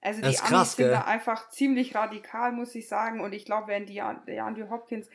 Also 0.00 0.20
die 0.20 0.38
Amis 0.38 0.76
sind 0.76 0.90
da 0.90 1.04
einfach 1.04 1.48
ziemlich 1.48 1.94
radikal, 1.94 2.52
muss 2.52 2.74
ich 2.74 2.88
sagen. 2.88 3.20
Und 3.20 3.32
ich 3.32 3.46
glaube, 3.46 3.68
wenn 3.68 3.86
die, 3.86 4.02
der 4.26 4.44
Andrew 4.44 4.68
Hopkins 4.68 5.08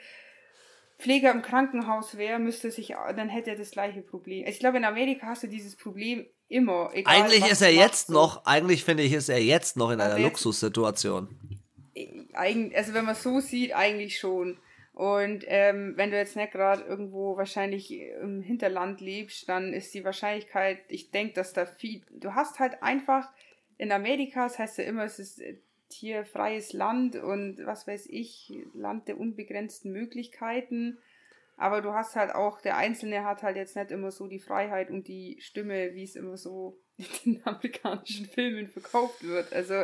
Pfleger 0.99 1.31
im 1.31 1.41
Krankenhaus 1.41 2.17
wäre, 2.17 2.39
müsste 2.39 2.71
sich, 2.71 2.93
dann 3.15 3.29
hätte 3.29 3.51
er 3.51 3.55
das 3.55 3.71
gleiche 3.71 4.01
Problem. 4.01 4.45
Ich 4.45 4.59
glaube, 4.59 4.77
in 4.77 4.85
Amerika 4.85 5.27
hast 5.27 5.43
du 5.43 5.47
dieses 5.47 5.77
Problem 5.77 6.27
immer. 6.49 6.91
Egal, 6.93 7.15
eigentlich 7.15 7.49
ist 7.49 7.61
er 7.61 7.71
jetzt 7.71 8.09
noch, 8.09 8.45
eigentlich 8.45 8.83
finde 8.83 9.03
ich, 9.03 9.13
ist 9.13 9.29
er 9.29 9.41
jetzt 9.41 9.77
noch 9.77 9.91
in 9.91 10.01
also 10.01 10.15
einer 10.15 10.23
Luxussituation. 10.23 11.29
Also 12.33 12.93
wenn 12.93 13.05
man 13.05 13.15
so 13.15 13.39
sieht, 13.39 13.73
eigentlich 13.73 14.19
schon. 14.19 14.57
Und 14.93 15.45
ähm, 15.47 15.93
wenn 15.95 16.11
du 16.11 16.17
jetzt 16.17 16.35
nicht 16.35 16.51
gerade 16.51 16.83
irgendwo 16.83 17.37
wahrscheinlich 17.37 17.91
im 17.91 18.41
Hinterland 18.41 18.99
lebst, 18.99 19.47
dann 19.47 19.73
ist 19.73 19.93
die 19.93 20.03
Wahrscheinlichkeit, 20.03 20.79
ich 20.89 21.11
denke, 21.11 21.35
dass 21.35 21.53
da 21.53 21.65
viel, 21.65 22.01
du 22.11 22.35
hast 22.35 22.59
halt 22.59 22.83
einfach 22.83 23.29
in 23.77 23.93
Amerika, 23.93 24.43
das 24.43 24.59
heißt 24.59 24.79
ja 24.79 24.83
immer, 24.83 25.05
es 25.05 25.17
ist 25.17 25.41
hier 25.93 26.25
freies 26.25 26.73
Land 26.73 27.15
und 27.15 27.65
was 27.65 27.87
weiß 27.87 28.07
ich, 28.09 28.51
Land 28.73 29.07
der 29.07 29.19
unbegrenzten 29.19 29.91
Möglichkeiten. 29.91 30.97
Aber 31.57 31.81
du 31.81 31.93
hast 31.93 32.15
halt 32.15 32.33
auch, 32.33 32.61
der 32.61 32.77
Einzelne 32.77 33.25
hat 33.25 33.43
halt 33.43 33.57
jetzt 33.57 33.75
nicht 33.75 33.91
immer 33.91 34.11
so 34.11 34.27
die 34.27 34.39
Freiheit 34.39 34.89
und 34.89 35.07
die 35.07 35.37
Stimme, 35.41 35.93
wie 35.93 36.03
es 36.03 36.15
immer 36.15 36.37
so 36.37 36.79
in 36.97 37.33
den 37.33 37.45
amerikanischen 37.45 38.25
Filmen 38.27 38.67
verkauft 38.67 39.23
wird. 39.23 39.51
Also, 39.53 39.83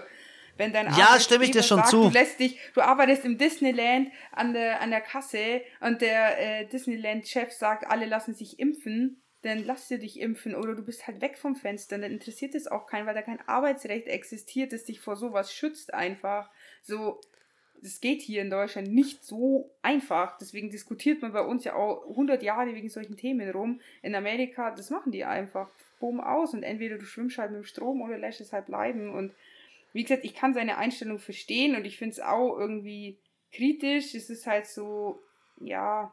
wenn 0.58 0.72
dein 0.72 0.88
ja, 0.98 1.20
stimme 1.20 1.44
ich 1.44 1.52
dir 1.52 1.64
schon 1.64 1.80
sagt, 1.80 1.90
zu. 1.90 2.04
Du 2.04 2.10
lässt 2.10 2.40
dich, 2.40 2.58
du 2.74 2.82
arbeitest 2.82 3.26
im 3.26 3.38
Disneyland 3.38 4.10
an 4.32 4.54
der, 4.54 4.80
an 4.80 4.90
der 4.90 5.02
Kasse 5.02 5.62
und 5.82 6.02
der 6.02 6.62
äh, 6.62 6.66
Disneyland-Chef 6.68 7.52
sagt, 7.52 7.86
alle 7.88 8.06
lassen 8.06 8.34
sich 8.34 8.58
impfen, 8.58 9.22
dann 9.46 9.64
lass 9.64 9.88
dir 9.88 10.00
dich 10.00 10.20
impfen 10.20 10.56
oder 10.56 10.76
du 10.76 10.84
bist 10.84 11.06
halt 11.06 11.22
weg 11.22 11.38
vom 11.38 11.56
Fenster, 11.56 11.98
dann 11.98 12.12
interessiert 12.12 12.56
es 12.56 12.68
auch 12.68 12.88
keinen, 12.88 13.06
weil 13.06 13.14
da 13.14 13.22
kein 13.22 13.48
Arbeitsrecht 13.48 14.08
existiert, 14.08 14.74
das 14.74 14.86
dich 14.86 15.00
vor 15.00 15.16
sowas 15.16 15.54
schützt 15.54 15.94
einfach. 15.94 16.50
So, 16.82 17.22
das 17.82 18.02
geht 18.02 18.22
hier 18.22 18.42
in 18.42 18.50
Deutschland 18.50 18.92
nicht 18.92 19.24
so 19.24 19.70
einfach. 19.84 20.38
Deswegen 20.40 20.72
diskutiert 20.72 21.22
man 21.22 21.34
bei 21.34 21.42
uns 21.42 21.64
ja 21.64 21.76
auch 21.76 22.10
100 22.10 22.42
Jahre 22.42 22.74
wegen 22.74 22.90
solchen 22.90 23.18
Themen 23.18 23.50
rum. 23.52 23.82
In 24.02 24.16
Amerika, 24.16 24.72
das 24.72 24.90
machen 24.90 25.12
die 25.12 25.26
einfach. 25.26 25.70
Boom 26.00 26.20
aus 26.20 26.54
und 26.54 26.64
entweder 26.64 26.98
du 26.98 27.06
schwimmst 27.06 27.38
halt 27.38 27.52
mit 27.52 27.62
dem 27.62 27.66
Strom 27.66 28.02
oder 28.02 28.18
lässt 28.18 28.42
es 28.42 28.52
halt 28.52 28.66
bleiben. 28.66 29.14
Und 29.14 29.34
wie 29.94 30.04
gesagt, 30.04 30.26
ich 30.26 30.34
kann 30.34 30.56
seine 30.56 30.78
Einstellung 30.78 31.20
verstehen 31.20 31.76
und 31.76 31.86
ich 31.86 31.98
finde 31.98 32.14
es 32.14 32.20
auch 32.20 32.58
irgendwie 32.58 33.20
kritisch. 33.54 34.16
Es 34.16 34.30
ist 34.30 34.48
halt 34.48 34.66
so, 34.66 35.20
ja, 35.62 36.12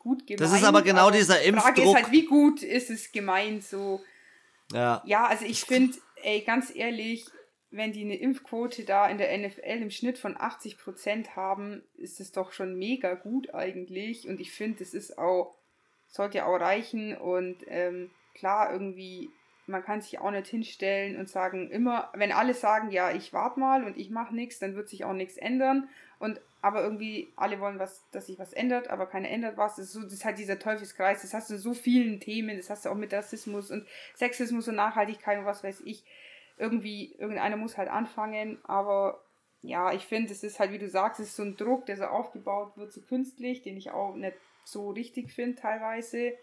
gut 0.00 0.26
gemeint. 0.26 0.40
Das 0.40 0.52
ist 0.52 0.64
aber 0.64 0.82
genau 0.82 1.02
aber 1.02 1.12
dieser 1.12 1.40
Impfdruck. 1.42 1.74
Die 1.76 1.82
Frage 1.82 1.90
ist 1.90 2.04
halt, 2.04 2.12
wie 2.12 2.24
gut 2.26 2.62
ist 2.64 2.90
es 2.90 3.12
gemeint 3.12 3.62
so. 3.62 4.00
Ja. 4.72 5.02
Ja, 5.04 5.26
also 5.26 5.44
ich 5.44 5.60
finde, 5.60 5.96
ey, 6.22 6.40
ganz 6.40 6.74
ehrlich, 6.74 7.26
wenn 7.70 7.92
die 7.92 8.02
eine 8.02 8.16
Impfquote 8.16 8.84
da 8.84 9.08
in 9.08 9.18
der 9.18 9.36
NFL 9.36 9.82
im 9.82 9.90
Schnitt 9.90 10.18
von 10.18 10.36
80 10.36 10.78
Prozent 10.78 11.36
haben, 11.36 11.82
ist 11.96 12.18
es 12.18 12.32
doch 12.32 12.52
schon 12.52 12.76
mega 12.76 13.14
gut 13.14 13.54
eigentlich. 13.54 14.26
Und 14.28 14.40
ich 14.40 14.50
finde, 14.50 14.80
das 14.80 14.92
ist 14.92 15.18
auch, 15.18 15.54
sollte 16.08 16.38
ja 16.38 16.46
auch 16.46 16.58
reichen. 16.58 17.16
Und 17.16 17.58
ähm, 17.68 18.10
klar, 18.34 18.72
irgendwie, 18.72 19.30
man 19.66 19.84
kann 19.84 20.00
sich 20.00 20.18
auch 20.18 20.32
nicht 20.32 20.48
hinstellen 20.48 21.16
und 21.16 21.28
sagen, 21.28 21.70
immer, 21.70 22.10
wenn 22.14 22.32
alle 22.32 22.54
sagen, 22.54 22.90
ja, 22.90 23.12
ich 23.12 23.32
warte 23.32 23.60
mal 23.60 23.84
und 23.84 23.96
ich 23.96 24.10
mache 24.10 24.34
nichts, 24.34 24.58
dann 24.58 24.74
wird 24.74 24.88
sich 24.88 25.04
auch 25.04 25.12
nichts 25.12 25.36
ändern. 25.36 25.88
Und 26.20 26.40
aber 26.62 26.82
irgendwie 26.82 27.32
alle 27.36 27.58
wollen 27.58 27.78
was, 27.78 28.04
dass 28.12 28.26
sich 28.26 28.38
was 28.38 28.52
ändert, 28.52 28.88
aber 28.88 29.06
keiner 29.06 29.30
ändert 29.30 29.56
was. 29.56 29.76
Das 29.76 29.86
ist, 29.86 29.92
so, 29.94 30.02
das 30.02 30.12
ist 30.12 30.24
halt 30.26 30.38
dieser 30.38 30.58
Teufelskreis. 30.58 31.22
Das 31.22 31.32
hast 31.32 31.48
du 31.48 31.54
in 31.54 31.60
so 31.60 31.72
vielen 31.74 32.20
Themen. 32.20 32.58
Das 32.58 32.68
hast 32.68 32.84
du 32.84 32.90
auch 32.90 32.94
mit 32.94 33.12
Rassismus 33.12 33.70
und 33.70 33.88
Sexismus 34.14 34.68
und 34.68 34.76
Nachhaltigkeit 34.76 35.38
und 35.38 35.46
was 35.46 35.64
weiß 35.64 35.80
ich. 35.86 36.04
Irgendwie, 36.58 37.14
irgendeiner 37.14 37.56
muss 37.56 37.78
halt 37.78 37.88
anfangen, 37.88 38.58
aber 38.64 39.24
ja, 39.62 39.92
ich 39.92 40.04
finde, 40.04 40.32
es 40.32 40.42
ist 40.42 40.60
halt, 40.60 40.72
wie 40.72 40.78
du 40.78 40.88
sagst, 40.88 41.20
es 41.20 41.28
ist 41.28 41.36
so 41.36 41.42
ein 41.42 41.56
Druck, 41.56 41.86
der 41.86 41.96
so 41.96 42.04
aufgebaut 42.04 42.76
wird, 42.76 42.92
so 42.92 43.00
künstlich, 43.00 43.62
den 43.62 43.78
ich 43.78 43.90
auch 43.90 44.14
nicht 44.14 44.36
so 44.64 44.90
richtig 44.90 45.32
finde 45.32 45.56
teilweise. 45.56 46.34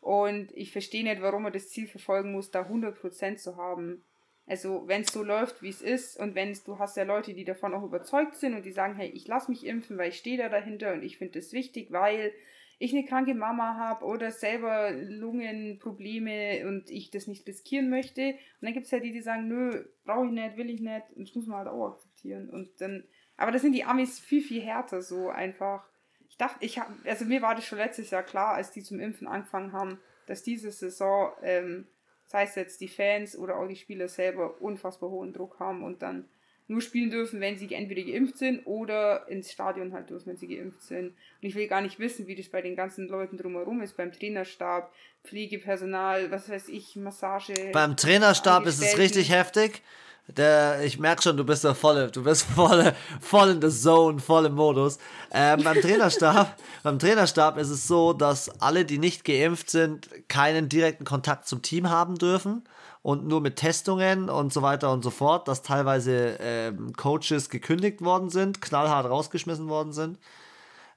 Und 0.00 0.52
ich 0.52 0.70
verstehe 0.70 1.02
nicht, 1.02 1.22
warum 1.22 1.42
man 1.42 1.52
das 1.52 1.70
Ziel 1.70 1.88
verfolgen 1.88 2.32
muss, 2.32 2.52
da 2.52 2.62
100% 2.62 3.36
zu 3.36 3.56
haben. 3.56 4.04
Also 4.46 4.86
wenn 4.86 5.02
es 5.02 5.12
so 5.12 5.22
läuft, 5.22 5.62
wie 5.62 5.70
es 5.70 5.80
ist 5.80 6.18
und 6.18 6.34
wenn 6.34 6.56
du 6.66 6.78
hast 6.78 6.96
ja 6.96 7.04
Leute, 7.04 7.32
die 7.32 7.44
davon 7.44 7.72
auch 7.72 7.82
überzeugt 7.82 8.36
sind 8.36 8.54
und 8.54 8.66
die 8.66 8.72
sagen, 8.72 8.94
hey, 8.96 9.08
ich 9.08 9.26
lasse 9.26 9.50
mich 9.50 9.64
impfen, 9.64 9.96
weil 9.96 10.10
ich 10.10 10.18
stehe 10.18 10.36
da 10.36 10.48
dahinter 10.48 10.92
und 10.92 11.02
ich 11.02 11.16
finde 11.16 11.38
das 11.38 11.52
wichtig, 11.52 11.90
weil 11.90 12.32
ich 12.78 12.92
eine 12.92 13.04
kranke 13.04 13.34
Mama 13.34 13.76
habe 13.76 14.04
oder 14.04 14.30
selber 14.30 14.90
Lungenprobleme 14.92 16.66
und 16.68 16.90
ich 16.90 17.10
das 17.10 17.26
nicht 17.26 17.46
riskieren 17.46 17.88
möchte. 17.88 18.32
Und 18.32 18.62
dann 18.62 18.74
gibt 18.74 18.86
es 18.86 18.90
ja 18.90 18.98
die, 18.98 19.12
die 19.12 19.22
sagen, 19.22 19.48
nö, 19.48 19.84
brauche 20.04 20.26
ich 20.26 20.32
nicht, 20.32 20.56
will 20.56 20.70
ich 20.70 20.80
nicht. 20.80 21.10
Und 21.14 21.28
das 21.28 21.34
muss 21.34 21.46
man 21.46 21.58
halt 21.58 21.68
auch 21.68 21.92
akzeptieren. 21.92 22.50
Und 22.50 22.68
dann, 22.80 23.04
aber 23.36 23.52
das 23.52 23.62
sind 23.62 23.72
die 23.72 23.84
Amis 23.84 24.18
viel, 24.18 24.42
viel 24.42 24.60
härter 24.60 25.02
so 25.02 25.30
einfach. 25.30 25.86
Ich 26.28 26.36
dachte, 26.36 26.64
ich 26.64 26.78
habe, 26.78 26.92
also 27.04 27.24
mir 27.24 27.42
war 27.42 27.54
das 27.54 27.64
schon 27.64 27.78
letztes 27.78 28.10
Jahr 28.10 28.24
klar, 28.24 28.54
als 28.54 28.72
die 28.72 28.82
zum 28.82 28.98
Impfen 28.98 29.28
angefangen 29.28 29.72
haben, 29.72 30.00
dass 30.26 30.42
diese 30.42 30.70
Saison 30.72 31.32
ähm, 31.42 31.86
sei 32.26 32.44
es 32.44 32.54
jetzt 32.54 32.80
die 32.80 32.88
Fans 32.88 33.36
oder 33.36 33.56
auch 33.58 33.68
die 33.68 33.76
Spieler 33.76 34.08
selber, 34.08 34.60
unfassbar 34.60 35.10
hohen 35.10 35.32
Druck 35.32 35.58
haben 35.60 35.82
und 35.82 36.02
dann 36.02 36.28
nur 36.66 36.80
spielen 36.80 37.10
dürfen, 37.10 37.40
wenn 37.40 37.58
sie 37.58 37.72
entweder 37.74 38.02
geimpft 38.02 38.38
sind 38.38 38.66
oder 38.66 39.28
ins 39.28 39.52
Stadion 39.52 39.92
halt 39.92 40.08
dürfen, 40.08 40.28
wenn 40.28 40.36
sie 40.36 40.48
geimpft 40.48 40.82
sind. 40.82 41.08
Und 41.08 41.48
ich 41.48 41.54
will 41.54 41.68
gar 41.68 41.82
nicht 41.82 41.98
wissen, 41.98 42.26
wie 42.26 42.34
das 42.34 42.48
bei 42.48 42.62
den 42.62 42.74
ganzen 42.74 43.06
Leuten 43.08 43.36
drumherum 43.36 43.82
ist, 43.82 43.96
beim 43.96 44.12
Trainerstab, 44.12 44.90
Pflegepersonal, 45.24 46.30
was 46.30 46.48
weiß 46.48 46.68
ich, 46.68 46.96
Massage. 46.96 47.70
Beim 47.72 47.96
Trainerstab 47.96 48.64
ist 48.66 48.82
es 48.82 48.96
richtig 48.96 49.30
heftig. 49.30 49.82
Der, 50.28 50.82
ich 50.82 50.98
merke 50.98 51.22
schon, 51.22 51.36
du 51.36 51.44
bist 51.44 51.64
da 51.64 51.74
voll, 51.74 52.10
du 52.10 52.24
bist 52.24 52.46
voll, 52.54 52.94
voll 53.20 53.50
in 53.50 53.60
the 53.60 53.68
zone, 53.68 54.18
voll 54.18 54.46
im 54.46 54.54
Modus. 54.54 54.98
Ähm, 55.30 55.62
beim 55.62 55.80
Trainerstab, 55.80 56.56
beim 56.82 56.98
Trainerstab 56.98 57.58
ist 57.58 57.68
es 57.68 57.86
so, 57.86 58.14
dass 58.14 58.48
alle, 58.60 58.84
die 58.86 58.98
nicht 58.98 59.24
geimpft 59.24 59.68
sind, 59.68 60.08
keinen 60.28 60.68
direkten 60.70 61.04
Kontakt 61.04 61.46
zum 61.46 61.60
Team 61.60 61.90
haben 61.90 62.16
dürfen 62.16 62.64
und 63.02 63.26
nur 63.26 63.42
mit 63.42 63.56
Testungen 63.56 64.30
und 64.30 64.50
so 64.50 64.62
weiter 64.62 64.90
und 64.90 65.04
so 65.04 65.10
fort, 65.10 65.46
dass 65.46 65.60
teilweise 65.60 66.38
ähm, 66.40 66.94
Coaches 66.96 67.50
gekündigt 67.50 68.00
worden 68.00 68.30
sind, 68.30 68.62
knallhart 68.62 69.08
rausgeschmissen 69.08 69.68
worden 69.68 69.92
sind. 69.92 70.18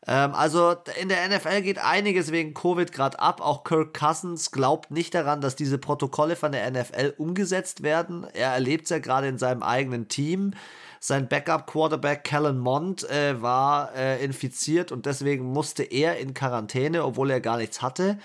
Ähm, 0.05 0.33
also 0.33 0.75
in 0.99 1.09
der 1.09 1.27
NFL 1.27 1.61
geht 1.61 1.79
einiges 1.79 2.31
wegen 2.31 2.53
Covid 2.53 2.91
gerade 2.91 3.19
ab. 3.19 3.41
Auch 3.41 3.63
Kirk 3.63 3.93
Cousins 3.93 4.51
glaubt 4.51 4.91
nicht 4.91 5.13
daran, 5.13 5.41
dass 5.41 5.55
diese 5.55 5.77
Protokolle 5.77 6.35
von 6.35 6.51
der 6.51 6.69
NFL 6.69 7.13
umgesetzt 7.17 7.83
werden. 7.83 8.27
Er 8.33 8.51
erlebt 8.51 8.85
es 8.85 8.89
ja 8.91 8.99
gerade 8.99 9.27
in 9.27 9.37
seinem 9.37 9.63
eigenen 9.63 10.07
Team. 10.07 10.53
Sein 10.99 11.27
Backup-Quarterback 11.27 12.23
Kellen 12.23 12.57
Mond 12.57 13.09
äh, 13.09 13.41
war 13.41 13.93
äh, 13.95 14.23
infiziert 14.23 14.91
und 14.91 15.05
deswegen 15.05 15.45
musste 15.45 15.83
er 15.83 16.17
in 16.17 16.33
Quarantäne, 16.33 17.03
obwohl 17.03 17.29
er 17.29 17.39
gar 17.39 17.57
nichts 17.57 17.81
hatte. 17.81 18.17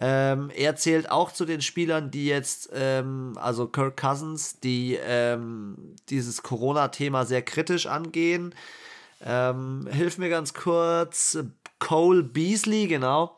Ähm, 0.00 0.50
er 0.56 0.76
zählt 0.76 1.10
auch 1.10 1.32
zu 1.32 1.44
den 1.44 1.60
Spielern, 1.60 2.10
die 2.10 2.26
jetzt, 2.26 2.70
ähm, 2.72 3.36
also 3.36 3.66
Kirk 3.66 3.96
Cousins, 3.96 4.58
die 4.60 4.98
ähm, 5.02 5.94
dieses 6.08 6.42
Corona-Thema 6.42 7.26
sehr 7.26 7.42
kritisch 7.42 7.86
angehen. 7.86 8.54
Ähm, 9.20 9.88
hilf 9.90 10.18
mir 10.18 10.30
ganz 10.30 10.54
kurz. 10.54 11.36
Cole 11.78 12.22
Beasley, 12.22 12.86
genau. 12.86 13.36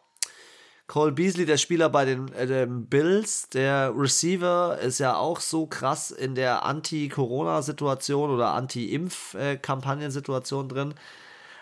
Cole 0.87 1.11
Beasley, 1.13 1.47
der 1.47 1.57
Spieler 1.57 1.89
bei 1.89 2.05
den 2.05 2.31
äh, 2.35 2.67
Bills, 2.69 3.49
der 3.49 3.95
Receiver, 3.97 4.79
ist 4.79 4.99
ja 4.99 5.17
auch 5.17 5.41
so 5.41 5.67
krass 5.67 6.11
in 6.11 6.35
der 6.35 6.65
Anti-Corona-Situation 6.65 8.31
oder 8.31 8.53
Anti-Impf-Kampagnen-Situation 8.53 10.69
drin. 10.69 10.93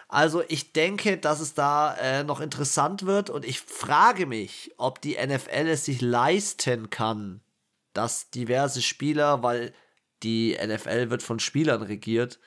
Also 0.08 0.42
ich 0.48 0.72
denke, 0.72 1.16
dass 1.16 1.38
es 1.38 1.54
da 1.54 1.94
äh, 1.94 2.24
noch 2.24 2.40
interessant 2.40 3.06
wird 3.06 3.30
und 3.30 3.44
ich 3.44 3.60
frage 3.60 4.26
mich, 4.26 4.72
ob 4.76 5.00
die 5.00 5.16
NFL 5.16 5.68
es 5.68 5.84
sich 5.84 6.00
leisten 6.00 6.90
kann, 6.90 7.40
dass 7.92 8.30
diverse 8.30 8.82
Spieler, 8.82 9.44
weil 9.44 9.72
die 10.24 10.58
NFL 10.60 11.10
wird 11.10 11.22
von 11.22 11.38
Spielern 11.38 11.82
regiert, 11.82 12.40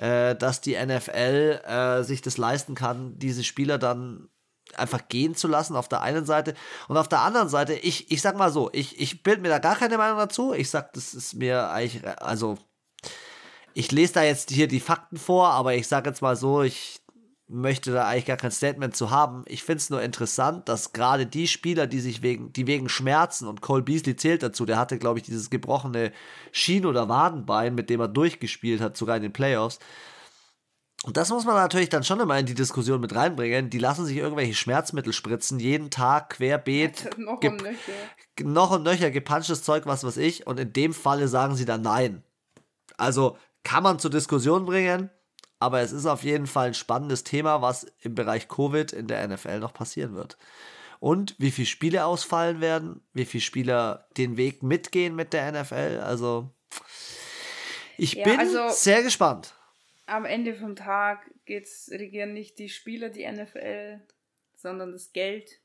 äh, 0.00 0.34
dass 0.34 0.62
die 0.62 0.74
NFL 0.74 1.60
äh, 1.66 2.02
sich 2.02 2.22
das 2.22 2.38
leisten 2.38 2.74
kann, 2.74 3.18
diese 3.18 3.44
Spieler 3.44 3.76
dann 3.76 4.28
einfach 4.74 5.08
gehen 5.08 5.34
zu 5.34 5.46
lassen 5.46 5.76
auf 5.76 5.88
der 5.88 6.00
einen 6.00 6.24
Seite 6.24 6.54
und 6.88 6.96
auf 6.96 7.08
der 7.08 7.20
anderen 7.20 7.48
Seite, 7.48 7.74
ich, 7.74 8.10
ich 8.10 8.22
sag 8.22 8.36
mal 8.36 8.50
so, 8.50 8.70
ich, 8.72 8.98
ich 9.00 9.22
bild 9.22 9.42
mir 9.42 9.48
da 9.48 9.58
gar 9.58 9.76
keine 9.76 9.98
Meinung 9.98 10.16
dazu. 10.16 10.54
Ich 10.54 10.70
sag, 10.70 10.92
das 10.94 11.12
ist 11.12 11.34
mir 11.34 11.70
eigentlich, 11.70 12.06
also 12.22 12.56
ich 13.74 13.92
lese 13.92 14.14
da 14.14 14.22
jetzt 14.22 14.50
hier 14.50 14.68
die 14.68 14.80
Fakten 14.80 15.16
vor, 15.18 15.48
aber 15.48 15.74
ich 15.74 15.86
sage 15.86 16.08
jetzt 16.08 16.22
mal 16.22 16.36
so, 16.36 16.62
ich 16.62 16.99
möchte 17.50 17.92
da 17.92 18.06
eigentlich 18.06 18.26
gar 18.26 18.36
kein 18.36 18.52
Statement 18.52 18.96
zu 18.96 19.10
haben. 19.10 19.44
Ich 19.46 19.64
finde 19.64 19.78
es 19.78 19.90
nur 19.90 20.00
interessant, 20.00 20.68
dass 20.68 20.92
gerade 20.92 21.26
die 21.26 21.48
Spieler, 21.48 21.86
die 21.88 21.98
sich 21.98 22.22
wegen, 22.22 22.52
die 22.52 22.66
wegen 22.66 22.88
Schmerzen 22.88 23.48
und 23.48 23.60
Cole 23.60 23.82
Beasley 23.82 24.14
zählt 24.14 24.42
dazu, 24.42 24.64
der 24.64 24.78
hatte, 24.78 24.98
glaube 24.98 25.18
ich, 25.18 25.24
dieses 25.24 25.50
gebrochene 25.50 26.12
Schien- 26.52 26.86
oder 26.86 27.08
Wadenbein, 27.08 27.74
mit 27.74 27.90
dem 27.90 28.00
er 28.00 28.08
durchgespielt 28.08 28.80
hat, 28.80 28.96
sogar 28.96 29.16
in 29.16 29.22
den 29.22 29.32
Playoffs. 29.32 29.80
Und 31.02 31.16
das 31.16 31.30
muss 31.30 31.44
man 31.44 31.56
natürlich 31.56 31.88
dann 31.88 32.04
schon 32.04 32.20
immer 32.20 32.38
in 32.38 32.46
die 32.46 32.54
Diskussion 32.54 33.00
mit 33.00 33.14
reinbringen. 33.14 33.70
Die 33.70 33.78
lassen 33.78 34.04
sich 34.04 34.18
irgendwelche 34.18 34.54
Schmerzmittel 34.54 35.12
spritzen, 35.12 35.58
jeden 35.58 35.90
Tag 35.90 36.30
querbeet. 36.30 37.10
noch 37.18 37.42
und 37.42 37.62
nöcher. 37.62 37.92
Noch 38.42 38.70
und 38.70 38.82
nöcher, 38.84 39.10
gepanschtes 39.10 39.62
Zeug, 39.64 39.86
was 39.86 40.04
weiß 40.04 40.18
ich. 40.18 40.46
Und 40.46 40.60
in 40.60 40.72
dem 40.72 40.92
Falle 40.92 41.26
sagen 41.26 41.56
sie 41.56 41.64
dann 41.64 41.82
nein. 41.82 42.22
Also 42.96 43.38
kann 43.64 43.82
man 43.82 43.98
zur 43.98 44.10
Diskussion 44.10 44.66
bringen, 44.66 45.10
aber 45.60 45.80
es 45.80 45.92
ist 45.92 46.06
auf 46.06 46.24
jeden 46.24 46.46
Fall 46.46 46.68
ein 46.68 46.74
spannendes 46.74 47.22
Thema, 47.22 47.62
was 47.62 47.86
im 48.00 48.14
Bereich 48.14 48.48
Covid 48.48 48.92
in 48.92 49.06
der 49.06 49.26
NFL 49.28 49.60
noch 49.60 49.72
passieren 49.72 50.14
wird. 50.14 50.36
Und 50.98 51.34
wie 51.38 51.50
viele 51.50 51.66
Spiele 51.66 52.04
ausfallen 52.04 52.60
werden, 52.60 53.02
wie 53.12 53.24
viele 53.24 53.40
Spieler 53.40 54.08
den 54.16 54.36
Weg 54.36 54.62
mitgehen 54.62 55.14
mit 55.14 55.32
der 55.32 55.52
NFL. 55.52 56.00
Also 56.02 56.50
ich 57.96 58.14
ja, 58.14 58.24
bin 58.24 58.38
also 58.38 58.68
sehr 58.70 59.02
gespannt. 59.02 59.54
Am 60.06 60.24
Ende 60.24 60.54
vom 60.54 60.76
Tag 60.76 61.30
geht's, 61.44 61.88
regieren 61.92 62.32
nicht 62.32 62.58
die 62.58 62.68
Spieler 62.68 63.08
die 63.08 63.30
NFL, 63.30 64.00
sondern 64.56 64.92
das 64.92 65.12
Geld. 65.12 65.60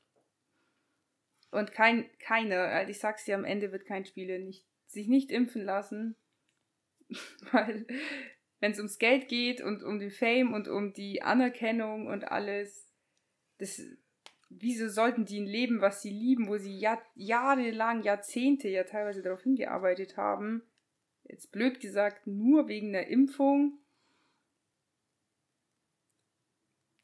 Und 1.50 1.72
kein, 1.72 2.08
keiner, 2.18 2.88
ich 2.88 2.98
sag's 2.98 3.24
dir, 3.24 3.34
am 3.34 3.44
Ende 3.44 3.72
wird 3.72 3.86
kein 3.86 4.04
Spieler 4.04 4.38
nicht, 4.38 4.64
sich 4.86 5.08
nicht 5.08 5.30
impfen 5.30 5.64
lassen, 5.64 6.16
Weil, 7.52 7.86
wenn 8.60 8.72
es 8.72 8.78
ums 8.78 8.98
Geld 8.98 9.28
geht 9.28 9.60
und 9.60 9.82
um 9.82 9.98
die 9.98 10.10
Fame 10.10 10.52
und 10.52 10.68
um 10.68 10.92
die 10.92 11.22
Anerkennung 11.22 12.06
und 12.06 12.24
alles, 12.24 12.90
das, 13.58 13.82
wieso 14.48 14.88
sollten 14.88 15.24
die 15.24 15.40
ein 15.40 15.46
Leben, 15.46 15.80
was 15.80 16.02
sie 16.02 16.10
lieben, 16.10 16.48
wo 16.48 16.56
sie 16.56 16.78
Jahr, 16.78 17.02
jahrelang, 17.14 18.02
Jahrzehnte 18.02 18.68
ja 18.68 18.84
teilweise 18.84 19.22
darauf 19.22 19.42
hingearbeitet 19.42 20.16
haben, 20.16 20.62
jetzt 21.24 21.52
blöd 21.52 21.80
gesagt, 21.80 22.26
nur 22.26 22.68
wegen 22.68 22.92
der 22.92 23.08
Impfung, 23.08 23.78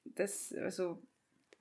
das, 0.05 0.53
also, 0.53 1.03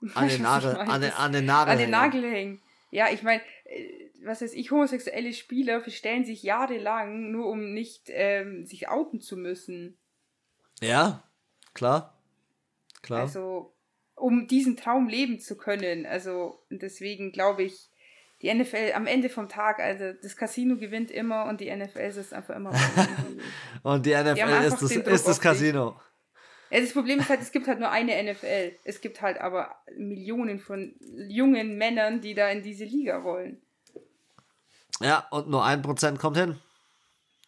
an 0.13 0.27
den 0.27 0.41
Nagel, 0.41 0.75
an 0.75 1.01
den, 1.01 1.11
an 1.11 1.31
den 1.31 1.45
Nagel, 1.45 1.71
an 1.71 1.77
den 1.77 1.89
Nagel 1.89 2.23
hängen. 2.23 2.61
Ja, 2.91 3.09
ich 3.09 3.23
meine, 3.23 3.41
äh, 3.65 4.10
was 4.23 4.41
weiß 4.41 4.53
ich, 4.53 4.71
homosexuelle 4.71 5.33
Spieler 5.33 5.81
verstellen 5.81 6.25
sich 6.25 6.43
jahrelang, 6.43 7.31
nur 7.31 7.47
um 7.47 7.73
nicht 7.73 8.03
ähm, 8.07 8.65
sich 8.65 8.89
outen 8.89 9.21
zu 9.21 9.37
müssen. 9.37 9.97
Ja, 10.81 11.23
klar. 11.73 12.17
Klar. 13.01 13.21
Also, 13.21 13.73
um 14.15 14.47
diesen 14.47 14.77
Traum 14.77 15.07
leben 15.07 15.39
zu 15.39 15.57
können. 15.57 16.05
Also, 16.05 16.63
deswegen 16.69 17.31
glaube 17.31 17.63
ich, 17.63 17.89
die 18.41 18.53
NFL 18.53 18.93
am 18.95 19.07
Ende 19.07 19.29
vom 19.29 19.49
Tag, 19.49 19.79
also 19.79 20.13
das 20.13 20.35
Casino 20.35 20.77
gewinnt 20.77 21.11
immer 21.11 21.45
und 21.45 21.61
die 21.61 21.75
NFL 21.75 21.99
ist 21.99 22.33
einfach 22.33 22.55
immer. 22.55 22.71
und 23.83 24.05
die 24.05 24.15
NFL 24.15 24.35
die 24.35 24.67
ist, 24.67 24.81
das, 24.81 24.91
ist 24.91 25.27
das 25.27 25.39
Casino. 25.39 25.99
Ja, 26.71 26.79
das 26.79 26.93
Problem 26.93 27.19
ist 27.19 27.29
halt, 27.29 27.41
es 27.41 27.51
gibt 27.51 27.67
halt 27.67 27.79
nur 27.79 27.91
eine 27.91 28.31
NFL. 28.31 28.71
Es 28.83 29.01
gibt 29.01 29.21
halt 29.21 29.39
aber 29.39 29.75
Millionen 29.95 30.59
von 30.59 30.95
jungen 31.27 31.77
Männern, 31.77 32.21
die 32.21 32.33
da 32.33 32.49
in 32.49 32.63
diese 32.63 32.85
Liga 32.85 33.23
wollen. 33.23 33.61
Ja, 35.03 35.27
und 35.31 35.49
nur 35.49 35.63
ein 35.63 35.81
Prozent 35.81 36.19
kommt 36.19 36.37
hin. 36.37 36.59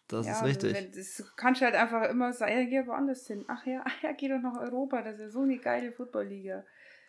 Das 0.07 0.27
ja, 0.27 0.33
ist 0.33 0.43
richtig. 0.43 0.73
Wenn, 0.73 0.91
das 0.91 1.23
kannst 1.35 1.61
du 1.61 1.65
halt 1.65 1.75
einfach 1.75 2.03
immer 2.09 2.33
sagen, 2.33 2.51
ja, 2.51 2.63
geh 2.81 2.87
woanders 2.87 3.25
hin. 3.25 3.45
Ach 3.47 3.65
ja, 3.65 3.83
ach 3.85 3.93
ja, 4.03 4.11
geh 4.11 4.29
doch 4.29 4.39
nach 4.39 4.59
Europa, 4.59 5.01
das 5.01 5.15
ist 5.15 5.21
ja 5.21 5.29
so 5.29 5.41
eine 5.41 5.57
geile 5.57 5.91
Footballliga. 5.91 6.63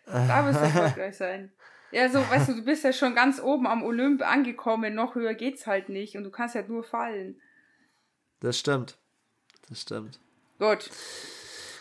Da 0.07 0.47
wirst 0.47 0.61
du 0.61 0.65
erfolgreich 0.65 1.17
sein. 1.19 1.53
Ja, 1.91 2.09
so, 2.09 2.19
weißt 2.19 2.49
du, 2.49 2.55
du 2.55 2.65
bist 2.65 2.83
ja 2.83 2.93
schon 2.93 3.15
ganz 3.15 3.41
oben 3.41 3.67
am 3.67 3.83
Olymp 3.83 4.23
angekommen, 4.23 4.95
noch 4.95 5.15
höher 5.15 5.35
geht's 5.35 5.67
halt 5.67 5.89
nicht 5.89 6.17
und 6.17 6.25
du 6.25 6.31
kannst 6.31 6.55
halt 6.55 6.69
nur 6.69 6.83
fallen. 6.83 7.41
Das 8.41 8.59
stimmt. 8.59 8.99
Das 9.69 9.81
stimmt. 9.81 10.19
Gut. 10.59 10.91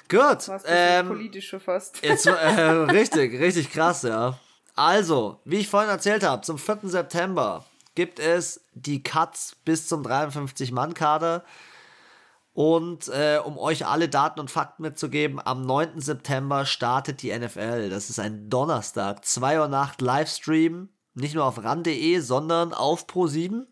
Gut. 0.10 0.50
Ähm, 0.66 1.08
politisch 1.08 1.50
schon 1.50 1.60
fast. 1.60 2.04
Jetzt, 2.06 2.28
äh, 2.28 2.32
richtig, 2.32 3.40
richtig 3.40 3.72
krass, 3.72 4.04
ja. 4.04 4.40
Also, 4.76 5.40
wie 5.46 5.58
ich 5.58 5.70
vorhin 5.70 5.90
erzählt 5.90 6.24
habe, 6.24 6.42
zum 6.44 6.58
4. 6.58 6.80
September 6.84 7.66
gibt 7.96 8.20
es 8.20 8.66
die 8.74 9.04
Cuts 9.04 9.58
bis 9.66 9.88
zum 9.88 10.04
53-Mann-Kader. 10.04 11.44
Und 12.54 13.08
äh, 13.08 13.40
um 13.44 13.58
euch 13.58 13.88
alle 13.88 14.10
Daten 14.10 14.40
und 14.40 14.52
Fakten 14.52 14.84
mitzugeben, 14.84 15.40
am 15.44 15.66
9. 15.66 16.00
September 16.00 16.66
startet 16.66 17.24
die 17.24 17.38
NFL. 17.38 17.90
Das 17.90 18.12
ist 18.12 18.20
ein 18.20 18.50
Donnerstag, 18.50 19.26
2 19.26 19.62
Uhr 19.62 19.68
Nacht 19.68 20.02
Livestream. 20.02 20.90
Nicht 21.16 21.36
nur 21.36 21.46
auf 21.46 21.64
ran.de, 21.64 22.20
sondern 22.20 22.74
auf 22.74 23.06
Pro7 23.06 23.66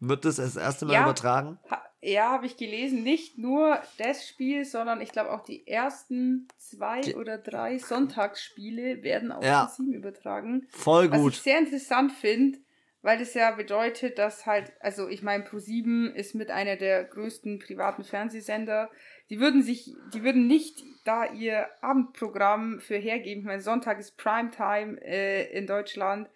wird 0.00 0.24
es 0.24 0.36
das 0.36 0.56
erste 0.56 0.86
Mal 0.86 0.94
ja, 0.94 1.02
übertragen. 1.02 1.58
Ha 1.70 1.80
ja, 2.00 2.30
habe 2.32 2.44
ich 2.44 2.56
gelesen. 2.56 3.02
Nicht 3.02 3.38
nur 3.38 3.80
das 3.98 4.28
Spiel, 4.28 4.64
sondern 4.64 5.00
ich 5.00 5.10
glaube 5.10 5.32
auch 5.32 5.42
die 5.42 5.66
ersten 5.66 6.48
zwei 6.58 7.00
die 7.00 7.14
oder 7.14 7.38
drei 7.38 7.78
Sonntagsspiele 7.78 9.02
werden 9.02 9.32
auf 9.32 9.42
ja. 9.42 9.72
7 9.74 9.92
übertragen. 9.92 10.66
Voll 10.70 11.08
gut. 11.08 11.18
Was 11.18 11.34
ich 11.36 11.42
sehr 11.42 11.58
interessant 11.58 12.12
finde, 12.12 12.58
weil 13.04 13.18
das 13.18 13.34
ja 13.34 13.50
bedeutet, 13.50 14.18
dass 14.18 14.46
halt, 14.46 14.72
also 14.80 15.08
ich 15.08 15.22
meine, 15.22 15.44
Pro7 15.44 16.14
ist 16.14 16.34
mit 16.34 16.50
einer 16.50 16.76
der 16.76 17.04
größten 17.04 17.58
privaten 17.58 18.02
Fernsehsender. 18.02 18.90
Die 19.28 19.40
würden 19.40 19.62
sich, 19.62 19.94
die 20.14 20.24
würden 20.24 20.46
nicht 20.46 20.82
da 21.04 21.26
ihr 21.26 21.68
Abendprogramm 21.82 22.80
für 22.80 22.96
hergeben. 22.96 23.40
Ich 23.40 23.46
meine, 23.46 23.60
Sonntag 23.60 23.98
ist 23.98 24.16
Primetime 24.16 25.02
äh, 25.02 25.52
in 25.52 25.66
Deutschland 25.66 26.30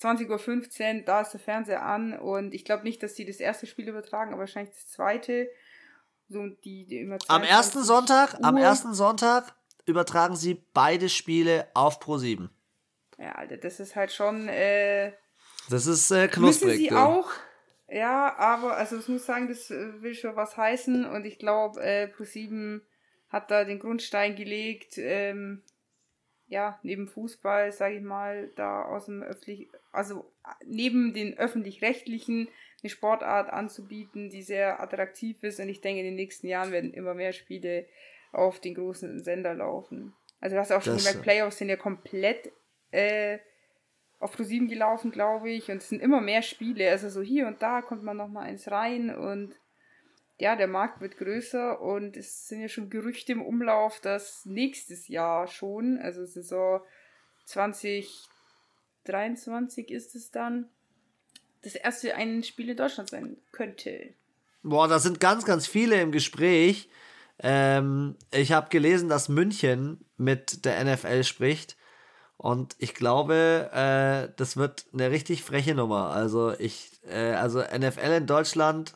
20.15 0.00 1.00
Uhr, 1.00 1.02
da 1.04 1.20
ist 1.20 1.32
der 1.32 1.40
Fernseher 1.40 1.82
an 1.82 2.18
und 2.18 2.54
ich 2.54 2.64
glaube 2.64 2.84
nicht, 2.84 3.02
dass 3.02 3.14
sie 3.14 3.26
das 3.26 3.36
erste 3.36 3.66
Spiel 3.66 3.86
übertragen, 3.86 4.32
aber 4.32 4.40
wahrscheinlich 4.40 4.74
das 4.74 4.88
zweite. 4.88 5.50
So 6.30 6.46
die, 6.46 6.86
die 6.86 7.00
immer 7.00 7.18
am 7.28 7.42
ersten 7.42 7.82
Sonntag, 7.82 8.38
Uhr. 8.38 8.44
am 8.44 8.56
ersten 8.56 8.94
Sonntag 8.94 9.54
übertragen 9.84 10.34
sie 10.34 10.64
beide 10.72 11.10
Spiele 11.10 11.68
auf 11.74 12.00
Pro 12.00 12.16
7. 12.16 12.48
Ja, 13.18 13.32
Alter, 13.32 13.58
das 13.58 13.80
ist 13.80 13.96
halt 13.96 14.12
schon. 14.12 14.48
Äh, 14.48 15.12
das 15.70 15.86
ist 15.86 16.10
äh, 16.10 16.28
knusprig. 16.28 16.68
Müssen 16.68 16.78
sie 16.78 16.86
ja. 16.88 17.04
auch. 17.04 17.30
Ja, 17.88 18.36
aber 18.36 18.76
also 18.76 18.98
ich 18.98 19.08
muss 19.08 19.26
sagen, 19.26 19.48
das 19.48 19.70
äh, 19.70 20.02
will 20.02 20.14
schon 20.14 20.36
was 20.36 20.56
heißen 20.56 21.04
und 21.04 21.24
ich 21.24 21.38
glaube, 21.38 21.80
äh, 21.80 22.08
Pro 22.08 22.24
7 22.24 22.82
hat 23.28 23.50
da 23.50 23.64
den 23.64 23.78
Grundstein 23.78 24.34
gelegt. 24.36 24.98
Ähm, 24.98 25.62
ja, 26.48 26.78
neben 26.82 27.08
Fußball, 27.08 27.72
sage 27.72 27.96
ich 27.96 28.02
mal, 28.02 28.50
da 28.56 28.84
aus 28.84 29.06
dem 29.06 29.22
öffentlich, 29.22 29.68
also 29.92 30.32
neben 30.64 31.12
den 31.12 31.36
öffentlich-rechtlichen 31.38 32.48
eine 32.82 32.90
Sportart 32.90 33.50
anzubieten, 33.50 34.30
die 34.30 34.42
sehr 34.42 34.80
attraktiv 34.80 35.42
ist. 35.42 35.58
Und 35.58 35.68
ich 35.68 35.80
denke, 35.80 36.00
in 36.00 36.06
den 36.06 36.14
nächsten 36.14 36.46
Jahren 36.46 36.72
werden 36.72 36.92
immer 36.92 37.14
mehr 37.14 37.32
Spiele 37.32 37.86
auf 38.32 38.60
den 38.60 38.74
großen 38.74 39.22
Sender 39.24 39.54
laufen. 39.54 40.14
Also 40.40 40.54
du 40.54 40.60
hast 40.60 40.72
auch 40.72 40.82
schon 40.82 40.94
das, 40.94 41.04
gemerkt, 41.04 41.22
Playoffs 41.22 41.58
sind 41.58 41.68
ja 41.68 41.76
komplett 41.76 42.52
äh, 42.90 43.38
auf 44.18 44.32
ProSieben 44.32 44.68
gelaufen, 44.68 45.10
glaube 45.10 45.50
ich. 45.50 45.70
Und 45.70 45.78
es 45.78 45.88
sind 45.88 46.02
immer 46.02 46.20
mehr 46.20 46.42
Spiele. 46.42 46.90
Also 46.90 47.08
so 47.08 47.22
hier 47.22 47.46
und 47.46 47.62
da 47.62 47.82
kommt 47.82 48.02
man 48.02 48.16
noch 48.16 48.28
mal 48.28 48.42
eins 48.42 48.70
rein 48.70 49.14
und 49.14 49.54
ja, 50.38 50.54
der 50.54 50.68
Markt 50.68 51.00
wird 51.00 51.16
größer 51.16 51.80
und 51.80 52.14
es 52.16 52.48
sind 52.48 52.60
ja 52.60 52.68
schon 52.68 52.90
Gerüchte 52.90 53.32
im 53.32 53.40
Umlauf, 53.40 54.00
dass 54.00 54.44
nächstes 54.44 55.08
Jahr 55.08 55.46
schon, 55.46 55.96
also 55.98 56.26
Saison 56.26 56.82
2023 57.46 59.90
ist 59.90 60.14
es 60.14 60.30
dann, 60.30 60.68
das 61.62 61.74
erste 61.74 62.14
ein 62.14 62.42
Spiel 62.42 62.68
in 62.68 62.76
Deutschland 62.76 63.08
sein 63.08 63.38
könnte. 63.50 64.10
Boah, 64.62 64.88
da 64.88 64.98
sind 64.98 65.20
ganz, 65.20 65.46
ganz 65.46 65.66
viele 65.66 65.98
im 66.00 66.12
Gespräch. 66.12 66.90
Ähm, 67.38 68.16
ich 68.30 68.52
habe 68.52 68.68
gelesen, 68.68 69.08
dass 69.08 69.30
München 69.30 70.04
mit 70.16 70.66
der 70.66 70.84
NFL 70.84 71.24
spricht. 71.24 71.78
Und 72.36 72.76
ich 72.78 72.94
glaube, 72.94 73.70
äh, 73.72 74.32
das 74.36 74.56
wird 74.56 74.86
eine 74.92 75.10
richtig 75.10 75.42
freche 75.42 75.74
Nummer. 75.74 76.10
Also 76.10 76.52
ich, 76.58 77.00
äh, 77.08 77.32
also 77.32 77.60
NFL 77.60 78.12
in 78.12 78.26
Deutschland, 78.26 78.94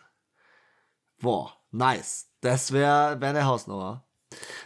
boah, 1.20 1.52
nice. 1.70 2.28
Das 2.42 2.72
wäre 2.72 3.20
wär 3.20 3.30
eine 3.30 3.46
Hausnummer. 3.46 4.04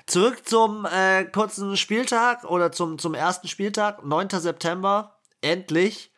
Zurück 0.06 0.46
zum 0.46 0.86
äh, 0.86 1.24
kurzen 1.24 1.76
Spieltag 1.76 2.44
oder 2.44 2.72
zum, 2.72 2.98
zum 2.98 3.14
ersten 3.14 3.48
Spieltag, 3.48 4.04
9. 4.04 4.28
September. 4.30 5.18
Endlich. 5.40 6.12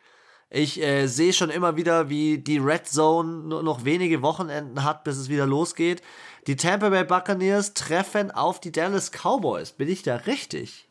Ich 0.49 0.81
äh, 0.81 1.07
sehe 1.07 1.33
schon 1.33 1.49
immer 1.49 1.75
wieder, 1.75 2.09
wie 2.09 2.37
die 2.37 2.57
Red 2.57 2.87
Zone 2.87 3.47
nur 3.47 3.63
noch 3.63 3.83
wenige 3.83 4.21
Wochenenden 4.21 4.83
hat, 4.83 5.03
bis 5.03 5.17
es 5.17 5.29
wieder 5.29 5.45
losgeht. 5.45 6.01
Die 6.47 6.55
Tampa 6.55 6.89
Bay 6.89 7.03
Buccaneers 7.03 7.73
treffen 7.73 8.31
auf 8.31 8.61
die 8.61 8.71
Dallas 8.71 9.11
Cowboys. 9.11 9.73
Bin 9.73 9.89
ich 9.89 10.03
da 10.03 10.15
richtig? 10.15 10.86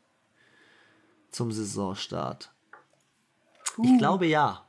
Zum 1.36 1.52
Saisonstart. 1.52 2.50
Uh. 3.76 3.84
Ich 3.84 3.98
glaube 3.98 4.24
ja. 4.24 4.66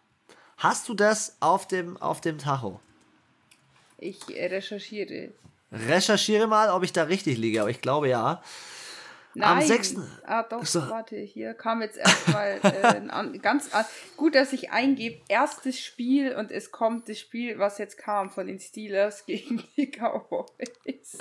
Hast 0.57 0.89
du 0.89 0.95
das 0.95 1.37
auf 1.39 1.65
dem, 1.65 1.95
auf 1.95 2.19
dem 2.19 2.37
Tacho? 2.37 2.81
Ich 3.97 4.27
recherchiere. 4.27 5.31
Recherchiere 5.71 6.45
mal, 6.45 6.69
ob 6.71 6.83
ich 6.83 6.91
da 6.91 7.03
richtig 7.03 7.37
liege, 7.37 7.61
aber 7.61 7.69
ich 7.69 7.79
glaube 7.79 8.09
ja. 8.09 8.43
Nein. 9.33 9.59
Am 9.59 9.61
6. 9.61 9.95
Ah, 10.25 10.43
doch, 10.43 10.65
so. 10.65 10.89
warte, 10.89 11.15
hier 11.15 11.53
kam 11.53 11.81
jetzt 11.81 11.95
erstmal 11.95 12.59
äh, 12.61 13.37
ganz 13.37 13.69
gut, 14.17 14.35
dass 14.35 14.51
ich 14.51 14.69
eingebe, 14.69 15.21
erstes 15.29 15.79
Spiel 15.79 16.35
und 16.35 16.51
es 16.51 16.73
kommt 16.73 17.07
das 17.07 17.17
Spiel, 17.17 17.59
was 17.59 17.77
jetzt 17.77 17.97
kam 17.97 18.29
von 18.29 18.45
den 18.45 18.59
Steelers 18.59 19.25
gegen 19.25 19.63
die 19.77 19.89
Cowboys. 19.89 21.17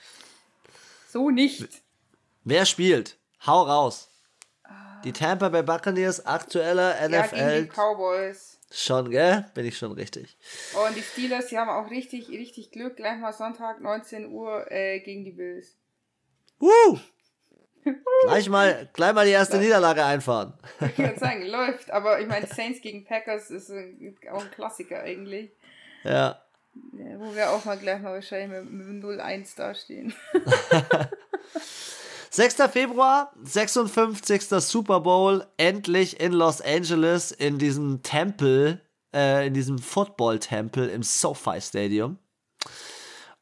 so 1.10 1.28
nicht. 1.28 1.68
Wer 2.44 2.64
spielt? 2.64 3.18
Hau 3.44 3.64
raus. 3.64 4.09
Die 5.04 5.12
Tampa 5.12 5.48
Bay 5.48 5.62
Buccaneers, 5.62 6.26
aktueller 6.26 6.94
NFL. 7.08 7.12
Ja, 7.14 7.50
gegen 7.50 7.64
die 7.64 7.70
Cowboys. 7.70 8.58
Schon, 8.72 9.10
gell? 9.10 9.46
Bin 9.54 9.66
ich 9.66 9.76
schon 9.76 9.92
richtig. 9.92 10.36
und 10.74 10.96
die 10.96 11.02
Steelers, 11.02 11.48
die 11.48 11.58
haben 11.58 11.70
auch 11.70 11.90
richtig, 11.90 12.28
richtig 12.28 12.70
Glück. 12.70 12.96
Gleich 12.96 13.18
mal 13.18 13.32
Sonntag, 13.32 13.80
19 13.80 14.30
Uhr 14.30 14.70
äh, 14.70 15.00
gegen 15.00 15.24
die 15.24 15.32
Bills. 15.32 15.76
Uh! 16.60 16.98
gleich, 18.24 18.48
mal, 18.48 18.88
gleich 18.92 19.12
mal 19.14 19.24
die 19.24 19.32
erste 19.32 19.56
ja. 19.56 19.62
Niederlage 19.62 20.04
einfahren. 20.04 20.52
Ich 20.80 20.98
würde 20.98 21.18
sagen, 21.18 21.46
läuft. 21.46 21.90
Aber 21.90 22.20
ich 22.20 22.28
meine, 22.28 22.46
Saints 22.46 22.80
gegen 22.80 23.04
Packers 23.04 23.50
ist 23.50 23.70
ein, 23.70 24.16
auch 24.30 24.42
ein 24.44 24.50
Klassiker 24.50 25.00
eigentlich. 25.00 25.50
Ja. 26.04 26.42
ja. 26.92 27.18
Wo 27.18 27.34
wir 27.34 27.50
auch 27.50 27.64
mal 27.64 27.78
gleich 27.78 28.00
mal 28.00 28.12
wahrscheinlich 28.12 28.50
mit, 28.50 28.70
mit 28.70 29.02
0-1 29.02 29.56
dastehen. 29.56 30.14
6. 32.32 32.54
Februar, 32.70 33.32
56. 33.42 34.48
Super 34.60 35.00
Bowl, 35.00 35.44
endlich 35.56 36.20
in 36.20 36.30
Los 36.32 36.60
Angeles 36.60 37.32
in 37.32 37.58
diesem 37.58 38.04
Tempel, 38.04 38.80
äh, 39.12 39.48
in 39.48 39.54
diesem 39.54 39.78
Football-Tempel 39.78 40.88
im 40.90 41.02
SoFi 41.02 41.60
Stadium. 41.60 42.18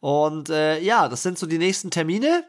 Und 0.00 0.48
äh, 0.48 0.80
ja, 0.80 1.08
das 1.08 1.22
sind 1.22 1.38
so 1.38 1.46
die 1.46 1.58
nächsten 1.58 1.90
Termine. 1.90 2.44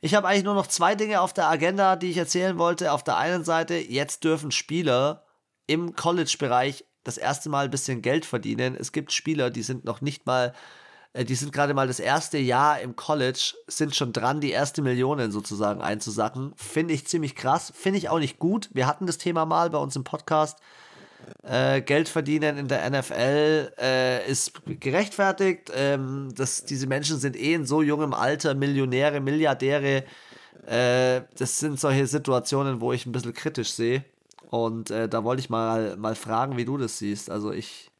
Ich 0.00 0.14
habe 0.14 0.28
eigentlich 0.28 0.44
nur 0.44 0.54
noch 0.54 0.68
zwei 0.68 0.94
Dinge 0.94 1.20
auf 1.20 1.32
der 1.32 1.48
Agenda, 1.48 1.96
die 1.96 2.10
ich 2.10 2.16
erzählen 2.16 2.58
wollte. 2.58 2.92
Auf 2.92 3.02
der 3.02 3.16
einen 3.16 3.44
Seite, 3.44 3.74
jetzt 3.74 4.22
dürfen 4.22 4.52
Spieler 4.52 5.24
im 5.66 5.96
College-Bereich 5.96 6.84
das 7.02 7.18
erste 7.18 7.48
Mal 7.48 7.64
ein 7.64 7.70
bisschen 7.72 8.02
Geld 8.02 8.24
verdienen. 8.24 8.76
Es 8.78 8.92
gibt 8.92 9.12
Spieler, 9.12 9.50
die 9.50 9.62
sind 9.64 9.84
noch 9.84 10.00
nicht 10.00 10.26
mal, 10.26 10.54
die 11.14 11.34
sind 11.34 11.52
gerade 11.52 11.74
mal 11.74 11.86
das 11.86 12.00
erste 12.00 12.38
Jahr 12.38 12.80
im 12.80 12.96
College, 12.96 13.54
sind 13.66 13.94
schon 13.94 14.12
dran, 14.12 14.40
die 14.40 14.50
erste 14.50 14.80
Millionen 14.80 15.30
sozusagen 15.30 15.82
einzusacken. 15.82 16.54
Finde 16.56 16.94
ich 16.94 17.06
ziemlich 17.06 17.34
krass. 17.34 17.72
Finde 17.74 17.98
ich 17.98 18.08
auch 18.08 18.18
nicht 18.18 18.38
gut. 18.38 18.70
Wir 18.72 18.86
hatten 18.86 19.06
das 19.06 19.18
Thema 19.18 19.44
mal 19.44 19.68
bei 19.68 19.78
uns 19.78 19.94
im 19.94 20.04
Podcast. 20.04 20.58
Äh, 21.42 21.82
Geld 21.82 22.08
verdienen 22.08 22.56
in 22.56 22.68
der 22.68 22.88
NFL 22.88 23.72
äh, 23.78 24.30
ist 24.30 24.62
gerechtfertigt. 24.66 25.70
Ähm, 25.74 26.30
das, 26.34 26.64
diese 26.64 26.86
Menschen 26.86 27.18
sind 27.18 27.36
eh 27.36 27.54
in 27.54 27.66
so 27.66 27.82
jungem 27.82 28.14
Alter 28.14 28.54
Millionäre, 28.54 29.20
Milliardäre. 29.20 30.04
Äh, 30.66 31.22
das 31.36 31.58
sind 31.58 31.78
solche 31.78 32.06
Situationen, 32.06 32.80
wo 32.80 32.92
ich 32.92 33.06
ein 33.06 33.12
bisschen 33.12 33.34
kritisch 33.34 33.72
sehe. 33.72 34.04
Und 34.50 34.90
äh, 34.90 35.08
da 35.08 35.24
wollte 35.24 35.40
ich 35.40 35.50
mal, 35.50 35.96
mal 35.96 36.14
fragen, 36.14 36.56
wie 36.56 36.64
du 36.64 36.76
das 36.78 36.98
siehst. 36.98 37.30
Also 37.30 37.52
ich 37.52 37.90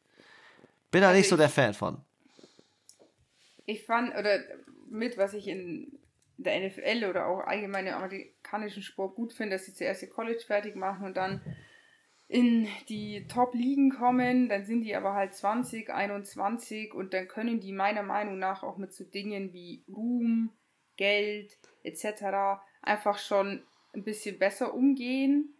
bin 0.91 1.03
da 1.03 1.09
also 1.09 1.19
nicht 1.19 1.29
so 1.29 1.37
der 1.37 1.49
Fan 1.49 1.75
von. 1.75 1.99
Ich 3.67 3.85
fand, 3.85 4.15
oder 4.17 4.41
mit, 4.89 5.19
was 5.19 5.35
ich 5.35 5.49
in 5.49 5.99
der 6.37 6.61
NFL 6.61 7.07
oder 7.09 7.27
auch 7.27 7.41
allgemein 7.41 7.87
im 7.87 7.95
amerikanischen 7.95 8.83
Sport 8.83 9.15
gut 9.15 9.33
finde, 9.33 9.57
dass 9.57 9.67
sie 9.67 9.75
zuerst 9.75 10.03
ihr 10.03 10.11
College 10.11 10.43
fertig 10.47 10.77
machen 10.77 11.07
und 11.07 11.17
dann 11.17 11.41
in 12.29 12.67
die 12.89 13.27
Top-Ligen 13.29 13.91
kommen, 13.91 14.49
dann 14.49 14.65
sind 14.65 14.83
die 14.83 14.97
aber 14.97 15.13
halt 15.13 15.35
20, 15.35 15.91
21 15.91 16.95
und 16.95 17.13
dann 17.13 17.29
können 17.29 17.61
die 17.61 17.73
meiner 17.73 18.03
Meinung 18.03 18.39
nach 18.39 18.63
auch 18.63 18.79
mit 18.79 18.95
so 18.95 19.05
Dingen 19.05 19.53
wie 19.53 19.85
Ruhm, 19.87 20.51
Geld 20.97 21.59
etc. 21.83 22.63
einfach 22.81 23.19
schon 23.19 23.63
ein 23.93 24.03
bisschen 24.03 24.39
besser 24.39 24.73
umgehen. 24.73 25.55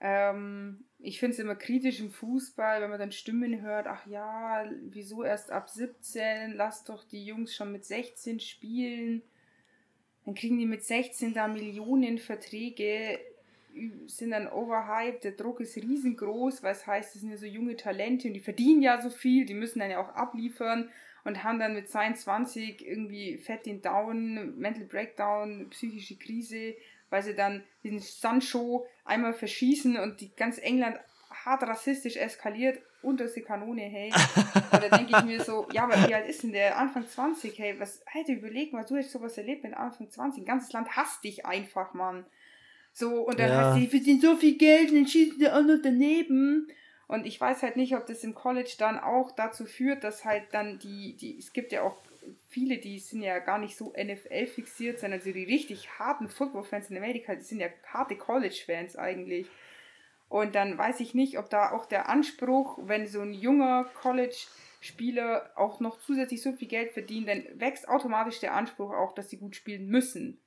Ähm, 0.00 0.84
ich 1.04 1.20
finde 1.20 1.34
es 1.34 1.38
immer 1.38 1.54
kritisch 1.54 2.00
im 2.00 2.10
Fußball, 2.10 2.80
wenn 2.80 2.90
man 2.90 2.98
dann 2.98 3.12
Stimmen 3.12 3.60
hört, 3.60 3.86
ach 3.86 4.06
ja, 4.06 4.64
wieso 4.88 5.22
erst 5.22 5.50
ab 5.50 5.68
17, 5.68 6.52
lass 6.54 6.84
doch 6.84 7.04
die 7.04 7.24
Jungs 7.24 7.54
schon 7.54 7.72
mit 7.72 7.84
16 7.84 8.40
spielen. 8.40 9.22
Dann 10.24 10.34
kriegen 10.34 10.58
die 10.58 10.66
mit 10.66 10.82
16 10.82 11.34
da 11.34 11.46
Millionen 11.46 12.18
Verträge 12.18 13.18
sind 14.06 14.30
dann 14.30 14.48
overhyped, 14.48 15.24
der 15.24 15.32
Druck 15.32 15.60
ist 15.60 15.76
riesengroß, 15.76 16.62
weil 16.62 16.72
es 16.72 16.86
heißt, 16.86 17.14
das 17.14 17.20
sind 17.20 17.30
ja 17.30 17.36
so 17.36 17.46
junge 17.46 17.76
Talente 17.76 18.28
und 18.28 18.34
die 18.34 18.40
verdienen 18.40 18.82
ja 18.82 19.00
so 19.00 19.10
viel, 19.10 19.46
die 19.46 19.54
müssen 19.54 19.80
dann 19.80 19.90
ja 19.90 20.00
auch 20.00 20.14
abliefern 20.14 20.90
und 21.24 21.42
haben 21.42 21.58
dann 21.58 21.74
mit 21.74 21.88
22 21.88 22.86
irgendwie 22.86 23.38
fett 23.38 23.66
den 23.66 23.82
Down, 23.82 24.56
Mental 24.58 24.84
Breakdown, 24.84 25.68
psychische 25.70 26.16
Krise, 26.16 26.74
weil 27.10 27.22
sie 27.22 27.34
dann 27.34 27.64
diesen 27.82 28.00
Sancho 28.00 28.86
einmal 29.04 29.32
verschießen 29.32 29.96
und 29.98 30.20
die 30.20 30.34
ganz 30.34 30.58
England 30.58 30.98
hart 31.44 31.62
rassistisch 31.64 32.16
eskaliert 32.16 32.80
unter 33.02 33.26
die 33.26 33.42
Kanone, 33.42 33.82
hey. 33.82 34.12
Und 34.72 34.82
da 34.82 34.96
denke 34.96 35.16
ich 35.18 35.24
mir 35.24 35.42
so, 35.42 35.68
ja, 35.72 35.84
aber 35.84 36.08
wie 36.08 36.14
alt 36.14 36.26
ist 36.28 36.42
denn 36.42 36.52
der? 36.52 36.78
Anfang 36.78 37.06
20, 37.06 37.58
hey, 37.58 37.78
was, 37.78 38.02
Alter, 38.12 38.32
überleg 38.32 38.72
mal, 38.72 38.84
du 38.84 38.96
hast 38.96 39.10
sowas 39.10 39.36
erlebt 39.36 39.62
mit 39.62 39.74
Anfang 39.74 40.10
20, 40.10 40.42
ein 40.42 40.46
ganzes 40.46 40.72
Land 40.72 40.96
hasst 40.96 41.22
dich 41.22 41.44
einfach, 41.44 41.92
Mann. 41.92 42.24
So, 42.92 43.22
und 43.22 43.38
dann 43.38 43.50
ja. 43.50 43.72
heißt 43.72 43.78
sie, 43.78 43.88
verdienen 43.88 44.20
so 44.20 44.36
viel 44.36 44.56
Geld 44.56 44.90
und 44.90 44.96
dann 44.96 45.06
schießen 45.06 45.38
die 45.38 45.50
auch 45.50 45.62
noch 45.62 45.80
daneben. 45.82 46.68
Und 47.06 47.26
ich 47.26 47.40
weiß 47.40 47.62
halt 47.62 47.76
nicht, 47.76 47.94
ob 47.94 48.06
das 48.06 48.24
im 48.24 48.34
College 48.34 48.74
dann 48.78 48.98
auch 48.98 49.32
dazu 49.32 49.66
führt, 49.66 50.04
dass 50.04 50.24
halt 50.24 50.44
dann 50.52 50.78
die, 50.78 51.16
die, 51.16 51.36
es 51.36 51.52
gibt 51.52 51.72
ja 51.72 51.82
auch 51.82 51.96
viele, 52.48 52.78
die 52.78 52.98
sind 52.98 53.22
ja 53.22 53.38
gar 53.38 53.58
nicht 53.58 53.76
so 53.76 53.92
NFL 53.92 54.46
fixiert, 54.46 54.98
sondern 54.98 55.20
so 55.20 55.32
die 55.32 55.44
richtig 55.44 55.98
harten 55.98 56.28
Football-Fans 56.28 56.90
in 56.90 56.96
Amerika, 56.96 57.34
die 57.34 57.42
sind 57.42 57.60
ja 57.60 57.68
harte 57.86 58.16
College-Fans 58.16 58.96
eigentlich. 58.96 59.46
Und 60.28 60.54
dann 60.54 60.76
weiß 60.76 61.00
ich 61.00 61.14
nicht, 61.14 61.38
ob 61.38 61.50
da 61.50 61.72
auch 61.72 61.86
der 61.86 62.08
Anspruch, 62.08 62.78
wenn 62.82 63.06
so 63.06 63.20
ein 63.20 63.34
junger 63.34 63.84
College-Spieler 64.00 65.52
auch 65.54 65.80
noch 65.80 66.00
zusätzlich 66.00 66.42
so 66.42 66.52
viel 66.52 66.68
Geld 66.68 66.92
verdient, 66.92 67.28
dann 67.28 67.44
wächst 67.54 67.88
automatisch 67.88 68.40
der 68.40 68.54
Anspruch 68.54 68.92
auch, 68.92 69.14
dass 69.14 69.30
sie 69.30 69.38
gut 69.38 69.54
spielen 69.54 69.86
müssen. 69.86 70.40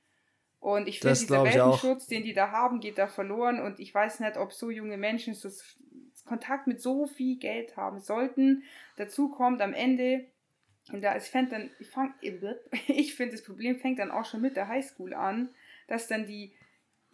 Und 0.60 0.88
ich 0.88 1.00
finde, 1.00 1.14
dieser 1.14 1.44
Welpenschutz, 1.44 2.08
den 2.08 2.24
die 2.24 2.34
da 2.34 2.50
haben, 2.50 2.80
geht 2.80 2.98
da 2.98 3.06
verloren. 3.06 3.60
Und 3.60 3.78
ich 3.78 3.94
weiß 3.94 4.20
nicht, 4.20 4.36
ob 4.36 4.52
so 4.52 4.70
junge 4.70 4.96
Menschen 4.96 5.34
so 5.34 5.48
Kontakt 6.26 6.66
mit 6.66 6.80
so 6.80 7.06
viel 7.06 7.38
Geld 7.38 7.76
haben 7.76 8.00
sollten. 8.00 8.64
Dazu 8.96 9.30
kommt 9.30 9.62
am 9.62 9.72
Ende, 9.72 10.26
und 10.92 11.02
da 11.02 11.12
ist 11.12 11.28
fängt 11.28 11.52
dann, 11.52 11.70
ich, 11.78 11.88
fang, 11.88 12.14
ich 12.88 13.14
finde, 13.14 13.32
das 13.32 13.44
Problem 13.44 13.78
fängt 13.78 13.98
dann 13.98 14.10
auch 14.10 14.24
schon 14.24 14.40
mit 14.40 14.56
der 14.56 14.68
Highschool 14.68 15.14
an, 15.14 15.50
dass 15.86 16.08
dann 16.08 16.26
die 16.26 16.52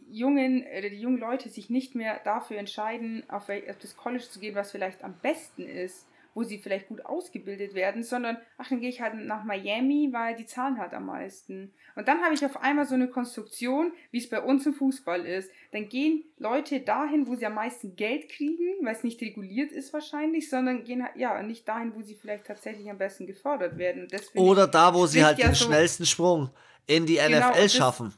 jungen 0.06 0.64
oder 0.64 0.90
die 0.90 1.00
jungen 1.00 1.18
Leute 1.18 1.48
sich 1.48 1.70
nicht 1.70 1.94
mehr 1.94 2.20
dafür 2.24 2.58
entscheiden, 2.58 3.28
auf, 3.28 3.48
auf 3.48 3.78
das 3.80 3.96
College 3.96 4.24
zu 4.24 4.40
gehen, 4.40 4.54
was 4.54 4.72
vielleicht 4.72 5.02
am 5.02 5.18
besten 5.20 5.66
ist 5.66 6.06
wo 6.35 6.43
sie 6.43 6.59
vielleicht 6.59 6.89
gut 6.89 7.05
ausgebildet 7.07 7.74
werden, 7.74 8.03
sondern, 8.03 8.37
ach, 8.59 8.68
dann 8.68 8.80
gehe 8.80 8.89
ich 8.89 9.01
halt 9.01 9.14
nach 9.14 9.45
Miami, 9.45 10.11
weil 10.12 10.35
die 10.35 10.47
zahlen 10.47 10.78
halt 10.78 10.93
am 10.93 11.07
meisten. 11.07 11.72
Und 11.95 12.09
dann 12.09 12.22
habe 12.22 12.35
ich 12.35 12.45
auf 12.45 12.61
einmal 12.62 12.87
so 12.87 12.95
eine 12.95 13.09
Konstruktion, 13.09 13.93
wie 14.11 14.18
es 14.18 14.28
bei 14.28 14.41
uns 14.41 14.66
im 14.66 14.74
Fußball 14.74 15.24
ist. 15.24 15.51
Dann 15.72 15.89
gehen 15.89 16.24
Leute 16.39 16.80
dahin, 16.80 17.26
wo 17.26 17.37
sie 17.37 17.47
am 17.47 17.55
meisten 17.55 17.97
Geld 17.97 18.28
kriegen, 18.28 18.85
weil 18.85 18.95
es 18.95 19.05
nicht 19.05 19.20
reguliert 19.20 19.72
ist 19.72 19.93
wahrscheinlich, 19.93 20.51
sondern 20.51 20.85
gehen 20.85 21.07
ja 21.16 21.43
nicht 21.43 21.68
dahin, 21.68 21.95
wo 21.95 22.03
sie 22.03 22.14
vielleicht 22.14 22.47
tatsächlich 22.47 22.91
am 22.91 22.99
besten 22.99 23.26
gefördert 23.26 23.78
werden. 23.78 24.09
Oder 24.35 24.66
da, 24.66 24.93
wo 24.93 25.07
sie 25.07 25.24
halt 25.24 25.39
ja 25.39 25.49
den 25.49 25.55
so, 25.55 25.66
schnellsten 25.66 26.07
Sprung 26.07 26.51
in 26.87 27.07
die 27.07 27.16
genau, 27.16 27.51
NFL 27.51 27.68
schaffen 27.68 28.14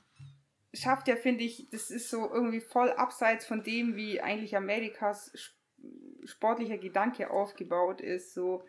schafft 0.76 1.08
ja, 1.08 1.16
finde 1.16 1.44
ich, 1.44 1.68
das 1.70 1.90
ist 1.90 2.10
so 2.10 2.30
irgendwie 2.30 2.60
voll 2.60 2.90
abseits 2.92 3.46
von 3.46 3.62
dem, 3.62 3.96
wie 3.96 4.20
eigentlich 4.20 4.56
Amerikas 4.56 5.32
sportlicher 6.26 6.78
Gedanke 6.78 7.30
aufgebaut 7.30 8.00
ist. 8.00 8.34
So. 8.34 8.64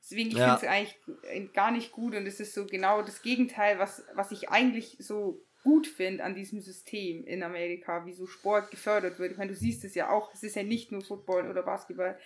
Deswegen, 0.00 0.30
ich 0.30 0.36
ja. 0.36 0.56
finde 0.56 0.66
es 0.66 0.72
eigentlich 0.72 1.52
gar 1.52 1.70
nicht 1.70 1.92
gut 1.92 2.14
und 2.14 2.26
es 2.26 2.40
ist 2.40 2.54
so 2.54 2.66
genau 2.66 3.02
das 3.02 3.22
Gegenteil, 3.22 3.78
was, 3.78 4.04
was 4.14 4.32
ich 4.32 4.50
eigentlich 4.50 4.96
so 4.98 5.42
gut 5.62 5.86
finde 5.86 6.22
an 6.22 6.34
diesem 6.34 6.60
System 6.60 7.24
in 7.24 7.42
Amerika, 7.42 8.04
wie 8.04 8.12
so 8.12 8.26
Sport 8.26 8.70
gefördert 8.70 9.18
wird. 9.18 9.32
Ich 9.32 9.38
meine, 9.38 9.52
du 9.52 9.56
siehst 9.56 9.82
es 9.84 9.94
ja 9.94 10.10
auch, 10.10 10.32
es 10.34 10.42
ist 10.42 10.56
ja 10.56 10.62
nicht 10.62 10.92
nur 10.92 11.00
Football 11.00 11.50
oder 11.50 11.62
Basketball. 11.62 12.18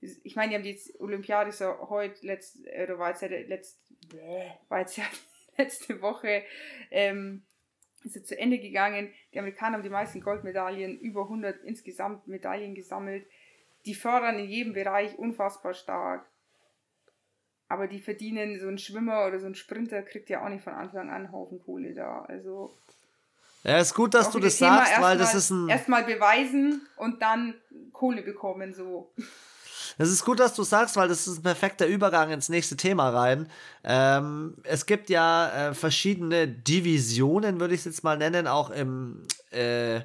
Ich 0.00 0.36
meine, 0.36 0.50
die 0.50 0.54
haben 0.54 0.62
die 0.62 1.00
Olympiade 1.00 1.50
so 1.50 1.88
heute, 1.88 2.24
letzt, 2.24 2.58
oder 2.60 3.00
war 3.00 3.10
jetzt 3.10 3.22
ja 3.22 3.28
letzt, 3.28 3.80
war 4.68 4.78
jetzt 4.78 4.96
ja 4.96 5.04
letzte 5.56 6.00
Woche 6.00 6.44
ähm, 6.92 7.42
ist 8.04 8.16
jetzt 8.16 8.28
zu 8.28 8.38
Ende 8.38 8.58
gegangen. 8.58 9.12
Die 9.32 9.38
Amerikaner 9.38 9.76
haben 9.76 9.82
die 9.82 9.90
meisten 9.90 10.20
Goldmedaillen, 10.20 10.98
über 11.00 11.22
100 11.22 11.64
insgesamt 11.64 12.26
Medaillen 12.26 12.74
gesammelt. 12.74 13.26
Die 13.86 13.94
fördern 13.94 14.38
in 14.38 14.48
jedem 14.48 14.72
Bereich 14.72 15.18
unfassbar 15.18 15.74
stark. 15.74 16.26
Aber 17.68 17.86
die 17.86 18.00
verdienen, 18.00 18.58
so 18.58 18.68
ein 18.68 18.78
Schwimmer 18.78 19.26
oder 19.26 19.38
so 19.38 19.46
ein 19.46 19.54
Sprinter 19.54 20.02
kriegt 20.02 20.30
ja 20.30 20.44
auch 20.44 20.48
nicht 20.48 20.64
von 20.64 20.72
Anfang 20.72 21.08
an 21.08 21.10
einen 21.10 21.32
Haufen 21.32 21.60
Kohle 21.62 21.94
da. 21.94 22.22
Also. 22.22 22.74
Ja, 23.62 23.78
ist 23.78 23.94
gut, 23.94 24.14
dass 24.14 24.30
du 24.30 24.38
das 24.38 24.56
Thema 24.56 24.86
sagst, 24.86 25.02
weil 25.02 25.18
das 25.18 25.34
ist 25.34 25.50
ein. 25.50 25.68
Erstmal 25.68 26.04
beweisen 26.04 26.86
und 26.96 27.20
dann 27.20 27.54
Kohle 27.92 28.22
bekommen, 28.22 28.72
so. 28.72 29.12
Das 29.98 30.10
ist 30.10 30.24
gut, 30.24 30.38
dass 30.38 30.54
du 30.54 30.62
sagst, 30.62 30.96
weil 30.96 31.08
das 31.08 31.26
ist 31.26 31.38
ein 31.38 31.42
perfekter 31.42 31.86
Übergang 31.86 32.30
ins 32.30 32.48
nächste 32.48 32.76
Thema 32.76 33.10
rein. 33.10 33.50
Ähm, 33.84 34.54
es 34.62 34.86
gibt 34.86 35.10
ja 35.10 35.70
äh, 35.70 35.74
verschiedene 35.74 36.46
Divisionen, 36.46 37.58
würde 37.58 37.74
ich 37.74 37.80
es 37.80 37.86
jetzt 37.86 38.04
mal 38.04 38.16
nennen, 38.16 38.46
auch 38.46 38.70
im, 38.70 39.26
äh, 39.50 40.00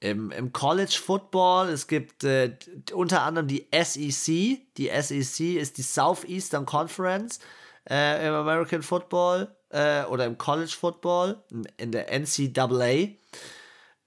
im, 0.00 0.30
im 0.30 0.52
College 0.52 0.98
Football. 1.02 1.68
Es 1.68 1.86
gibt 1.86 2.24
äh, 2.24 2.56
unter 2.92 3.22
anderem 3.22 3.48
die 3.48 3.66
SEC. 3.72 4.60
Die 4.76 4.90
SEC 5.00 5.56
ist 5.56 5.78
die 5.78 5.82
Southeastern 5.82 6.66
Conference 6.66 7.40
äh, 7.88 8.26
im 8.26 8.34
American 8.34 8.82
Football 8.82 9.54
äh, 9.70 10.04
oder 10.04 10.26
im 10.26 10.38
College 10.38 10.74
Football, 10.78 11.42
in 11.76 11.92
der 11.92 12.08
NCAA. 12.10 13.16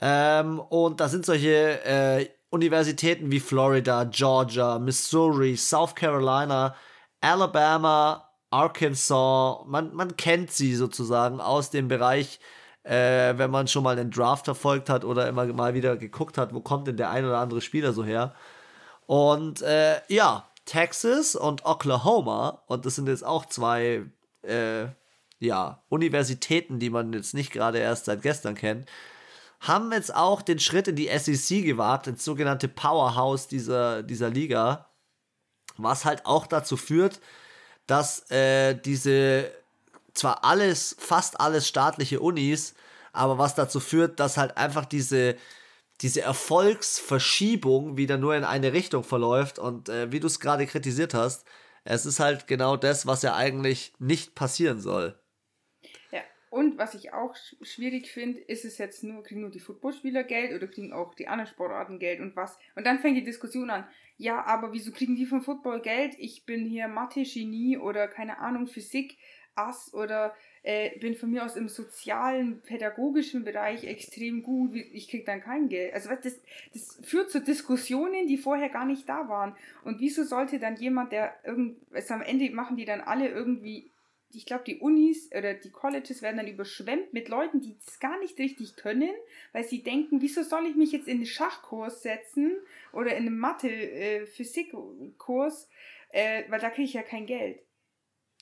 Ähm, 0.02 0.60
und 0.60 1.00
da 1.00 1.10
sind 1.10 1.26
solche 1.26 1.84
äh, 1.84 2.30
Universitäten 2.50 3.32
wie 3.32 3.40
Florida, 3.40 4.06
Georgia, 4.06 4.80
Missouri, 4.80 5.56
South 5.56 5.94
Carolina, 5.96 6.76
Alabama, 7.22 8.30
Arkansas, 8.50 9.60
man, 9.68 9.94
man 9.94 10.18
kennt 10.18 10.52
sie 10.52 10.76
sozusagen 10.76 11.40
aus 11.40 11.70
dem 11.70 11.88
Bereich, 11.88 12.40
äh, 12.90 13.38
wenn 13.38 13.52
man 13.52 13.68
schon 13.68 13.84
mal 13.84 13.96
den 13.96 14.10
Draft 14.10 14.46
verfolgt 14.46 14.90
hat 14.90 15.06
oder 15.06 15.28
immer 15.28 15.46
mal 15.46 15.76
wieder 15.76 15.96
geguckt 15.96 16.40
hat, 16.40 16.56
wo 16.56 16.60
kommt 16.60 16.88
denn 16.88 16.98
der 16.98 17.12
ein 17.12 17.24
oder 17.24 17.38
andere 17.38 17.62
Spieler 17.62 17.94
so 17.94 18.04
her. 18.04 18.34
Und 19.06 19.62
äh, 19.62 20.02
ja, 20.08 20.50
Texas 20.66 21.36
und 21.36 21.66
Oklahoma, 21.66 22.64
und 22.66 22.86
das 22.88 22.96
sind 22.96 23.08
jetzt 23.08 23.24
auch 23.24 23.46
zwei 23.46 24.06
äh, 24.42 24.88
ja, 25.40 25.84
Universitäten, 25.90 26.80
die 26.80 26.90
man 26.90 27.14
jetzt 27.14 27.36
nicht 27.36 27.52
gerade 27.52 27.78
erst 27.78 28.06
seit 28.06 28.24
gestern 28.24 28.56
kennt, 28.56 28.90
haben 29.60 29.92
jetzt 29.92 30.16
auch 30.16 30.42
den 30.42 30.60
Schritt 30.60 30.88
in 30.88 30.96
die 30.96 31.10
SEC 31.16 31.64
gewagt, 31.64 32.08
ins 32.08 32.26
sogenannte 32.26 32.68
Powerhouse 32.68 33.48
dieser, 33.48 34.02
dieser 34.02 34.32
Liga, 34.32 34.90
was 35.78 36.06
halt 36.06 36.26
auch 36.26 36.48
dazu 36.48 36.76
führt, 36.76 37.20
dass 37.86 38.30
äh, 38.32 38.74
diese 38.74 39.52
zwar 40.20 40.44
alles, 40.44 40.96
fast 41.00 41.40
alles 41.40 41.68
staatliche 41.68 42.20
Unis, 42.20 42.76
aber 43.14 43.38
was 43.38 43.56
dazu 43.56 43.80
führt, 43.80 44.20
dass 44.20 44.38
halt 44.38 44.58
einfach 44.58 44.86
diese, 44.86 45.36
diese 46.02 46.22
Erfolgsverschiebung 46.22 47.98
wieder 47.98 48.18
nur 48.18 48.36
in 48.36 48.44
eine 48.44 48.74
Richtung 48.74 49.04
verläuft 49.04 49.60
und 49.60 49.90
äh, 49.90 50.12
wie 50.12 50.20
du 50.20 50.28
es 50.28 50.40
gerade 50.40 50.66
kritisiert 50.68 51.14
hast, 51.14 51.46
es 51.84 52.06
ist 52.06 52.20
halt 52.20 52.48
genau 52.48 52.78
das, 52.78 53.08
was 53.08 53.24
ja 53.24 53.36
eigentlich 53.36 53.94
nicht 54.00 54.36
passieren 54.36 54.80
soll. 54.80 55.20
Und 56.50 56.80
was 56.80 56.96
ich 56.96 57.14
auch 57.14 57.36
schwierig 57.62 58.10
finde, 58.10 58.40
ist 58.40 58.66
es 58.66 58.80
jetzt 58.80 59.04
nur, 59.04 59.22
kriegen 59.22 59.42
nur 59.42 59.52
die 59.52 59.60
Footballspieler 59.60 60.24
Geld 60.24 60.54
oder 60.54 60.68
kriegen 60.68 60.94
auch 60.94 61.14
die 61.14 61.28
anderen 61.28 61.52
Sportarten 61.52 62.00
Geld 62.00 62.20
und 62.20 62.36
was? 62.36 62.58
Und 62.76 62.88
dann 62.88 63.00
fängt 63.00 63.18
die 63.18 63.24
Diskussion 63.24 63.70
an, 63.70 63.88
ja, 64.18 64.44
aber 64.46 64.74
wieso 64.74 64.92
kriegen 64.92 65.16
die 65.16 65.28
vom 65.28 65.42
Football 65.42 65.82
Geld? 65.82 66.16
Ich 66.18 66.46
bin 66.46 66.66
hier 66.66 66.88
Mathe-Genie 66.88 67.78
oder 67.78 68.08
keine 68.08 68.40
Ahnung, 68.40 68.66
Physik, 68.66 69.18
Ass 69.60 69.94
oder 69.94 70.34
äh, 70.64 70.98
bin 71.00 71.16
von 71.16 71.32
mir 71.32 71.46
aus 71.46 71.56
im 71.56 71.70
sozialen, 71.70 72.62
pädagogischen 72.62 73.44
Bereich 73.44 73.86
extrem 73.86 74.44
gut, 74.44 74.76
ich 74.76 75.10
krieg 75.10 75.26
dann 75.26 75.42
kein 75.42 75.70
Geld. 75.70 75.94
Also 75.94 76.10
das, 76.10 76.40
das 76.74 77.00
führt 77.04 77.32
zu 77.32 77.42
Diskussionen, 77.42 78.28
die 78.28 78.38
vorher 78.38 78.70
gar 78.70 78.86
nicht 78.86 79.08
da 79.08 79.30
waren. 79.30 79.56
Und 79.84 80.00
wieso 80.00 80.24
sollte 80.24 80.60
dann 80.60 80.76
jemand, 80.76 81.12
der 81.12 81.36
irgend, 81.44 81.78
also 81.92 82.14
am 82.14 82.22
Ende 82.22 82.50
machen 82.52 82.78
die 82.78 82.86
dann 82.86 83.02
alle 83.02 83.30
irgendwie 83.30 83.92
ich 84.32 84.46
glaube, 84.46 84.64
die 84.64 84.78
Unis 84.78 85.32
oder 85.36 85.56
die 85.56 85.72
Colleges 85.72 86.22
werden 86.22 86.38
dann 86.38 86.48
überschwemmt 86.48 87.14
mit 87.14 87.30
Leuten, 87.30 87.62
die 87.62 87.76
es 87.86 88.00
gar 88.00 88.20
nicht 88.20 88.38
richtig 88.38 88.76
können, 88.76 89.10
weil 89.54 89.64
sie 89.64 89.82
denken, 89.82 90.22
wieso 90.22 90.44
soll 90.44 90.68
ich 90.68 90.76
mich 90.76 90.92
jetzt 90.92 91.08
in 91.08 91.18
den 91.20 91.26
Schachkurs 91.26 92.04
setzen 92.04 92.56
oder 92.94 93.16
in 93.16 93.26
einen 93.26 93.40
Mathe-Physik-Kurs, 93.40 95.68
äh, 96.12 96.44
weil 96.50 96.60
da 96.60 96.70
kriege 96.70 96.86
ich 96.86 96.94
ja 96.94 97.02
kein 97.02 97.26
Geld. 97.26 97.60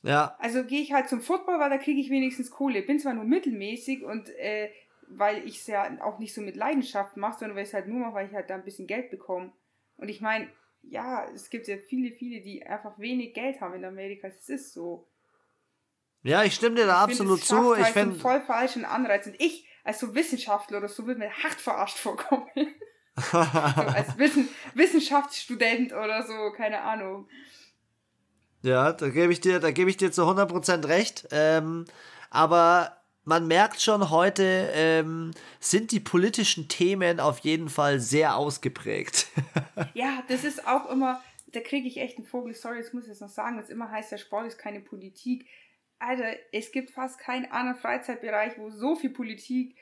Ja. 0.03 0.35
Also 0.39 0.63
gehe 0.63 0.81
ich 0.81 0.93
halt 0.93 1.09
zum 1.09 1.21
Football, 1.21 1.59
weil 1.59 1.69
da 1.69 1.77
kriege 1.77 1.99
ich 1.99 2.09
wenigstens 2.09 2.51
Kohle. 2.51 2.81
Bin 2.81 2.99
zwar 2.99 3.13
nur 3.13 3.25
mittelmäßig 3.25 4.03
und 4.03 4.29
äh, 4.37 4.69
weil 5.07 5.45
ich 5.47 5.57
es 5.57 5.67
ja 5.67 6.01
auch 6.01 6.19
nicht 6.19 6.33
so 6.33 6.41
mit 6.41 6.55
Leidenschaft 6.55 7.17
mache, 7.17 7.39
sondern 7.39 7.55
weil 7.55 7.63
ich 7.63 7.69
es 7.69 7.73
halt 7.73 7.87
nur 7.87 7.99
mache, 7.99 8.13
weil 8.13 8.27
ich 8.27 8.33
halt 8.33 8.49
da 8.49 8.55
ein 8.55 8.63
bisschen 8.63 8.87
Geld 8.87 9.09
bekomme. 9.09 9.51
Und 9.97 10.09
ich 10.09 10.21
meine, 10.21 10.49
ja, 10.83 11.25
es 11.33 11.49
gibt 11.49 11.67
ja 11.67 11.77
viele, 11.77 12.11
viele, 12.11 12.41
die 12.41 12.65
einfach 12.65 12.97
wenig 12.99 13.33
Geld 13.33 13.61
haben 13.61 13.73
in 13.73 13.85
Amerika. 13.85 14.27
Es 14.27 14.49
ist 14.49 14.73
so. 14.73 15.07
Ja, 16.23 16.43
ich 16.43 16.55
stimme 16.55 16.75
dir 16.75 16.85
da 16.85 17.05
ich 17.05 17.11
absolut 17.11 17.39
find, 17.39 17.47
zu. 17.47 17.73
Ich 17.73 17.83
halt 17.83 17.93
finde 17.93 18.15
voll 18.19 18.41
falschen 18.41 18.85
Anreiz. 18.85 19.25
Und 19.27 19.39
ich 19.39 19.67
als 19.83 19.99
so 19.99 20.13
Wissenschaftler 20.13 20.79
oder 20.79 20.89
so 20.89 21.07
würde 21.07 21.19
mir 21.19 21.31
hart 21.31 21.55
verarscht 21.55 21.97
vorkommen. 21.97 22.47
so 23.15 23.37
als 23.37 24.17
Wissen, 24.17 24.49
Wissenschaftsstudent 24.73 25.93
oder 25.93 26.23
so, 26.23 26.51
keine 26.55 26.81
Ahnung. 26.81 27.27
Ja, 28.63 28.91
da 28.91 29.09
gebe 29.09 29.31
ich 29.31 29.39
dir, 29.39 29.59
da 29.59 29.71
gebe 29.71 29.89
ich 29.89 29.97
dir 29.97 30.11
zu 30.11 30.23
100% 30.23 30.87
recht. 30.87 31.27
Ähm, 31.31 31.85
aber 32.29 32.97
man 33.23 33.45
merkt 33.47 33.81
schon 33.81 34.09
heute, 34.09 34.69
ähm, 34.73 35.31
sind 35.59 35.91
die 35.91 35.99
politischen 35.99 36.69
Themen 36.69 37.19
auf 37.19 37.39
jeden 37.39 37.69
Fall 37.69 37.99
sehr 37.99 38.37
ausgeprägt. 38.37 39.27
ja, 39.93 40.23
das 40.29 40.43
ist 40.43 40.65
auch 40.65 40.89
immer, 40.89 41.21
da 41.47 41.59
kriege 41.59 41.87
ich 41.87 41.97
echt 41.97 42.17
einen 42.17 42.25
Vogel. 42.25 42.53
Sorry, 42.53 42.79
das 42.79 42.93
muss 42.93 43.03
ich 43.03 43.09
jetzt 43.09 43.21
noch 43.21 43.29
sagen, 43.29 43.57
das 43.57 43.69
immer 43.69 43.91
heißt, 43.91 44.11
der 44.11 44.17
Sport 44.17 44.47
ist 44.47 44.57
keine 44.57 44.79
Politik. 44.79 45.45
Alter, 45.99 46.35
es 46.51 46.71
gibt 46.71 46.91
fast 46.91 47.19
keinen 47.19 47.51
anderen 47.51 47.79
Freizeitbereich, 47.79 48.57
wo 48.57 48.69
so 48.69 48.95
viel 48.95 49.09
Politik 49.09 49.75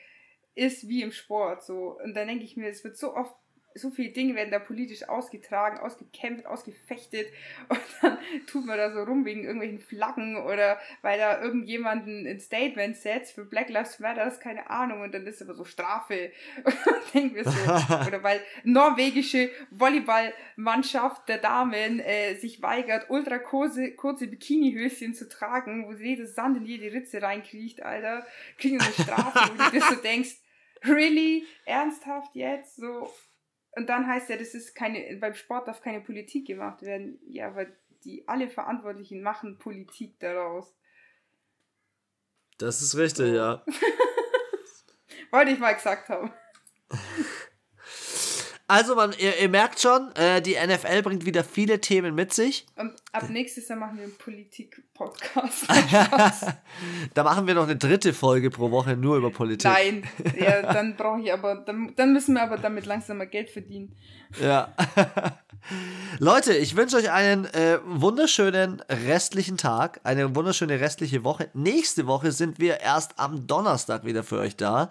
ist 0.56 0.88
wie 0.88 1.02
im 1.02 1.12
Sport. 1.12 1.64
So. 1.64 1.98
Und 2.02 2.14
dann 2.14 2.28
denke 2.28 2.44
ich 2.44 2.56
mir, 2.56 2.68
es 2.68 2.82
wird 2.82 2.96
so 2.96 3.14
oft 3.14 3.34
so 3.76 3.90
viele 3.90 4.10
Dinge 4.10 4.34
werden 4.34 4.50
da 4.50 4.58
politisch 4.58 5.08
ausgetragen, 5.08 5.78
ausgekämpft, 5.78 6.46
ausgefechtet 6.46 7.26
und 7.68 7.80
dann 8.02 8.18
tut 8.46 8.66
man 8.66 8.78
da 8.78 8.92
so 8.92 9.02
rum 9.02 9.24
wegen 9.24 9.44
irgendwelchen 9.44 9.80
Flaggen 9.80 10.36
oder 10.36 10.78
weil 11.02 11.18
da 11.18 11.40
irgendjemanden 11.40 12.26
ein 12.26 12.40
Statement 12.40 12.96
setzt 12.96 13.34
für 13.34 13.44
Black 13.44 13.68
Lives 13.68 13.98
Matter, 14.00 14.30
keine 14.42 14.70
Ahnung 14.70 15.02
und 15.02 15.14
dann 15.14 15.26
ist 15.26 15.42
aber 15.42 15.54
so 15.54 15.64
Strafe 15.64 16.32
und 16.64 16.76
dann 16.84 16.94
denken 17.14 17.34
wir 17.36 17.44
so, 17.44 17.50
oder 18.06 18.22
weil 18.22 18.40
norwegische 18.64 19.50
Volleyballmannschaft 19.70 21.28
der 21.28 21.38
Damen 21.38 22.00
äh, 22.00 22.34
sich 22.34 22.62
weigert, 22.62 23.10
ultra 23.10 23.38
kurze, 23.38 23.92
kurze 23.92 24.26
Bikinihöschen 24.26 25.14
zu 25.14 25.28
tragen, 25.28 25.86
wo 25.86 25.94
sie 25.94 26.06
jedes 26.06 26.34
Sand 26.34 26.56
in 26.56 26.64
jede 26.64 26.92
Ritze 26.92 27.22
reinkriecht, 27.22 27.82
Alter, 27.82 28.26
kriegen 28.58 28.80
eine 28.80 28.92
Strafe, 28.92 29.50
wo 29.52 29.64
du 29.64 29.70
dir 29.70 29.82
so 29.82 29.94
denkst, 30.02 30.36
really? 30.84 31.44
Ernsthaft 31.64 32.34
jetzt? 32.34 32.76
So, 32.76 33.10
und 33.76 33.88
dann 33.88 34.06
heißt 34.06 34.30
ja, 34.30 34.36
das 34.36 34.54
ist 34.54 34.74
keine, 34.74 35.16
beim 35.18 35.34
Sport 35.34 35.68
darf 35.68 35.82
keine 35.82 36.00
Politik 36.00 36.46
gemacht 36.46 36.82
werden. 36.82 37.20
Ja, 37.26 37.54
weil 37.54 37.76
die 38.04 38.26
alle 38.26 38.48
Verantwortlichen 38.48 39.22
machen 39.22 39.58
Politik 39.58 40.18
daraus. 40.18 40.74
Das 42.58 42.80
ist 42.80 42.96
richtig, 42.96 43.34
ja. 43.34 43.62
Wollte 45.30 45.50
ich 45.50 45.58
mal 45.58 45.74
gesagt 45.74 46.08
haben. 46.08 46.32
Also, 48.68 48.96
man, 48.96 49.14
ihr, 49.18 49.38
ihr 49.38 49.48
merkt 49.48 49.80
schon, 49.80 50.10
äh, 50.16 50.42
die 50.42 50.54
NFL 50.54 51.02
bringt 51.02 51.24
wieder 51.24 51.44
viele 51.44 51.80
Themen 51.80 52.16
mit 52.16 52.32
sich. 52.32 52.66
Und 52.76 52.94
ab 53.12 53.28
nächstes 53.30 53.68
Jahr 53.68 53.78
machen 53.78 53.96
wir 53.96 54.04
einen 54.04 54.16
Politik-Podcast. 54.16 55.66
da 57.14 57.22
machen 57.22 57.46
wir 57.46 57.54
noch 57.54 57.62
eine 57.62 57.76
dritte 57.76 58.12
Folge 58.12 58.50
pro 58.50 58.72
Woche 58.72 58.96
nur 58.96 59.16
über 59.18 59.30
Politik. 59.30 59.70
Nein, 59.70 60.02
ja, 60.36 60.62
dann 60.72 60.96
brauche 60.96 61.20
ich 61.20 61.32
aber, 61.32 61.62
dann, 61.64 61.92
dann 61.94 62.12
müssen 62.12 62.34
wir 62.34 62.42
aber 62.42 62.58
damit 62.58 62.86
langsam 62.86 63.18
mal 63.18 63.28
Geld 63.28 63.50
verdienen. 63.50 63.94
Ja. 64.40 64.74
Leute, 66.18 66.54
ich 66.54 66.76
wünsche 66.76 66.96
euch 66.96 67.10
einen 67.10 67.44
äh, 67.46 67.78
wunderschönen 67.84 68.80
restlichen 68.88 69.56
Tag, 69.56 70.00
eine 70.04 70.34
wunderschöne 70.34 70.80
restliche 70.80 71.24
Woche. 71.24 71.50
Nächste 71.54 72.06
Woche 72.06 72.32
sind 72.32 72.58
wir 72.58 72.80
erst 72.80 73.18
am 73.18 73.46
Donnerstag 73.46 74.04
wieder 74.04 74.22
für 74.22 74.38
euch 74.38 74.56
da. 74.56 74.90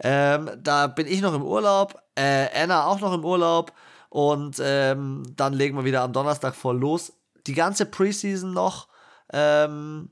Ähm, 0.00 0.50
da 0.62 0.86
bin 0.86 1.06
ich 1.06 1.20
noch 1.20 1.34
im 1.34 1.42
Urlaub, 1.42 2.02
äh, 2.14 2.48
Anna 2.54 2.86
auch 2.86 3.00
noch 3.00 3.12
im 3.12 3.24
Urlaub 3.24 3.72
und 4.08 4.56
ähm, 4.60 5.24
dann 5.36 5.52
legen 5.52 5.76
wir 5.76 5.84
wieder 5.84 6.02
am 6.02 6.12
Donnerstag 6.12 6.54
voll 6.54 6.78
los. 6.78 7.12
Die 7.46 7.54
ganze 7.54 7.86
Preseason 7.86 8.52
noch. 8.52 8.88
Ähm, 9.32 10.10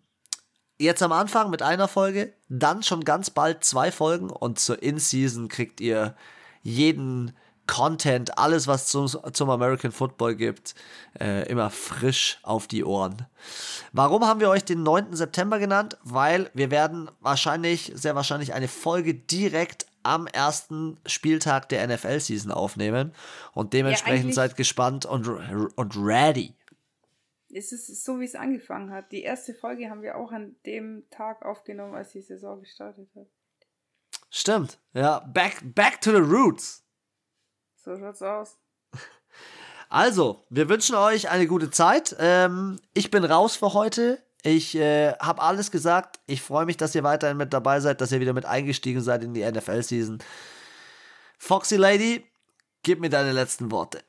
jetzt 0.78 1.02
am 1.02 1.12
Anfang 1.12 1.50
mit 1.50 1.62
einer 1.62 1.88
Folge, 1.88 2.34
dann 2.48 2.82
schon 2.82 3.04
ganz 3.04 3.30
bald 3.30 3.64
zwei 3.64 3.90
Folgen 3.90 4.30
und 4.30 4.58
zur 4.58 4.82
In-Season 4.82 5.48
kriegt 5.48 5.80
ihr 5.80 6.14
jeden 6.62 7.32
Content, 7.66 8.38
alles, 8.38 8.66
was 8.66 8.86
zum, 8.86 9.06
zum 9.06 9.50
American 9.50 9.92
Football 9.92 10.34
gibt, 10.34 10.74
äh, 11.20 11.48
immer 11.48 11.70
frisch 11.70 12.38
auf 12.42 12.66
die 12.66 12.84
Ohren. 12.84 13.26
Warum 13.92 14.26
haben 14.26 14.40
wir 14.40 14.50
euch 14.50 14.64
den 14.64 14.82
9. 14.82 15.14
September 15.14 15.58
genannt? 15.58 15.96
Weil 16.02 16.50
wir 16.54 16.70
werden 16.70 17.10
wahrscheinlich, 17.20 17.92
sehr 17.94 18.14
wahrscheinlich 18.14 18.52
eine 18.52 18.68
Folge 18.68 19.14
direkt 19.14 19.86
am 20.02 20.26
ersten 20.26 20.98
Spieltag 21.06 21.68
der 21.68 21.86
NFL-Season 21.86 22.50
aufnehmen. 22.50 23.12
Und 23.52 23.72
dementsprechend 23.72 24.30
ja, 24.30 24.34
seid 24.34 24.56
gespannt 24.56 25.06
und, 25.06 25.28
und 25.28 25.96
ready. 25.96 26.54
Es 27.54 27.70
ist 27.70 28.04
so, 28.04 28.18
wie 28.18 28.24
es 28.24 28.34
angefangen 28.34 28.90
hat. 28.90 29.12
Die 29.12 29.22
erste 29.22 29.54
Folge 29.54 29.90
haben 29.90 30.02
wir 30.02 30.16
auch 30.16 30.32
an 30.32 30.56
dem 30.64 31.04
Tag 31.10 31.44
aufgenommen, 31.44 31.94
als 31.94 32.12
die 32.12 32.22
Saison 32.22 32.60
gestartet 32.60 33.08
hat. 33.14 33.26
Stimmt, 34.30 34.78
ja. 34.94 35.20
Back, 35.20 35.60
back 35.62 36.00
to 36.00 36.10
the 36.10 36.16
roots. 36.16 36.81
So 37.84 37.98
schaut's 37.98 38.22
aus. 38.22 38.56
Also, 39.88 40.42
wir 40.48 40.68
wünschen 40.68 40.94
euch 40.94 41.28
eine 41.28 41.46
gute 41.46 41.70
Zeit. 41.70 42.16
Ähm, 42.18 42.80
ich 42.94 43.10
bin 43.10 43.24
raus 43.24 43.56
für 43.56 43.74
heute. 43.74 44.22
Ich 44.42 44.74
äh, 44.74 45.12
habe 45.18 45.42
alles 45.42 45.70
gesagt. 45.70 46.20
Ich 46.26 46.40
freue 46.40 46.64
mich, 46.64 46.76
dass 46.76 46.94
ihr 46.94 47.02
weiterhin 47.02 47.36
mit 47.36 47.52
dabei 47.52 47.80
seid, 47.80 48.00
dass 48.00 48.10
ihr 48.10 48.20
wieder 48.20 48.32
mit 48.32 48.46
eingestiegen 48.46 49.00
seid 49.00 49.22
in 49.22 49.34
die 49.34 49.44
NFL-Season. 49.44 50.22
Foxy 51.38 51.76
Lady, 51.76 52.24
gib 52.82 53.00
mir 53.00 53.10
deine 53.10 53.32
letzten 53.32 53.70
Worte. 53.70 54.02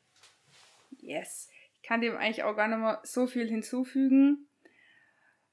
Yes. 1.02 1.50
Ich 1.76 1.88
kann 1.88 2.00
dem 2.00 2.16
eigentlich 2.16 2.44
auch 2.44 2.56
gar 2.56 2.68
nicht 2.68 2.78
mehr 2.78 3.02
so 3.04 3.28
viel 3.28 3.50
hinzufügen. 3.50 4.48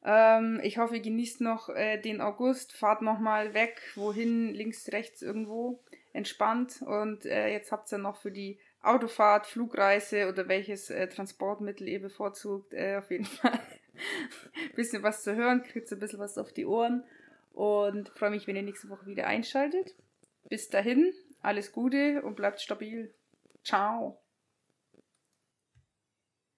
Ähm, 0.05 0.61
ich 0.63 0.79
hoffe, 0.79 0.97
ihr 0.97 1.03
genießt 1.03 1.41
noch 1.41 1.71
äh, 1.71 1.99
den 1.99 2.21
August. 2.21 2.73
Fahrt 2.73 3.03
nochmal 3.03 3.53
weg. 3.55 3.81
Wohin? 3.97 4.55
Links, 4.55 4.93
rechts, 4.93 5.23
irgendwo. 5.23 5.83
Entspannt. 6.13 6.83
Und 6.83 7.27
äh, 7.27 7.49
jetzt 7.49 7.73
habt 7.73 7.91
ihr 7.93 7.99
noch 7.99 8.17
für 8.17 8.31
die 8.31 8.59
Autofahrt, 8.83 9.47
Flugreise 9.47 10.29
oder 10.29 10.49
welches 10.49 10.91
äh, 10.91 11.09
Transportmittel 11.09 11.89
ihr 11.89 12.01
bevorzugt, 12.01 12.73
äh, 12.73 12.97
auf 12.97 13.11
jeden 13.11 13.25
Fall 13.27 13.53
ein 13.53 14.75
bisschen 14.75 15.03
was 15.03 15.23
zu 15.23 15.35
hören, 15.35 15.63
kriegt 15.63 15.91
ein 15.93 15.99
bisschen 15.99 16.19
was 16.19 16.39
auf 16.39 16.53
die 16.53 16.67
Ohren 16.67 17.05
und 17.53 18.09
freue 18.11 18.31
mich, 18.31 18.47
wenn 18.47 18.57
ihr 18.57 18.63
nächste 18.63 18.89
Woche 18.89 19.07
wieder 19.07 19.27
einschaltet. 19.27 19.95
Bis 20.49 20.69
dahin, 20.69 21.13
alles 21.43 21.73
Gute 21.73 22.23
und 22.23 22.37
bleibt 22.37 22.61
stabil. 22.61 23.13
Ciao. 23.63 24.19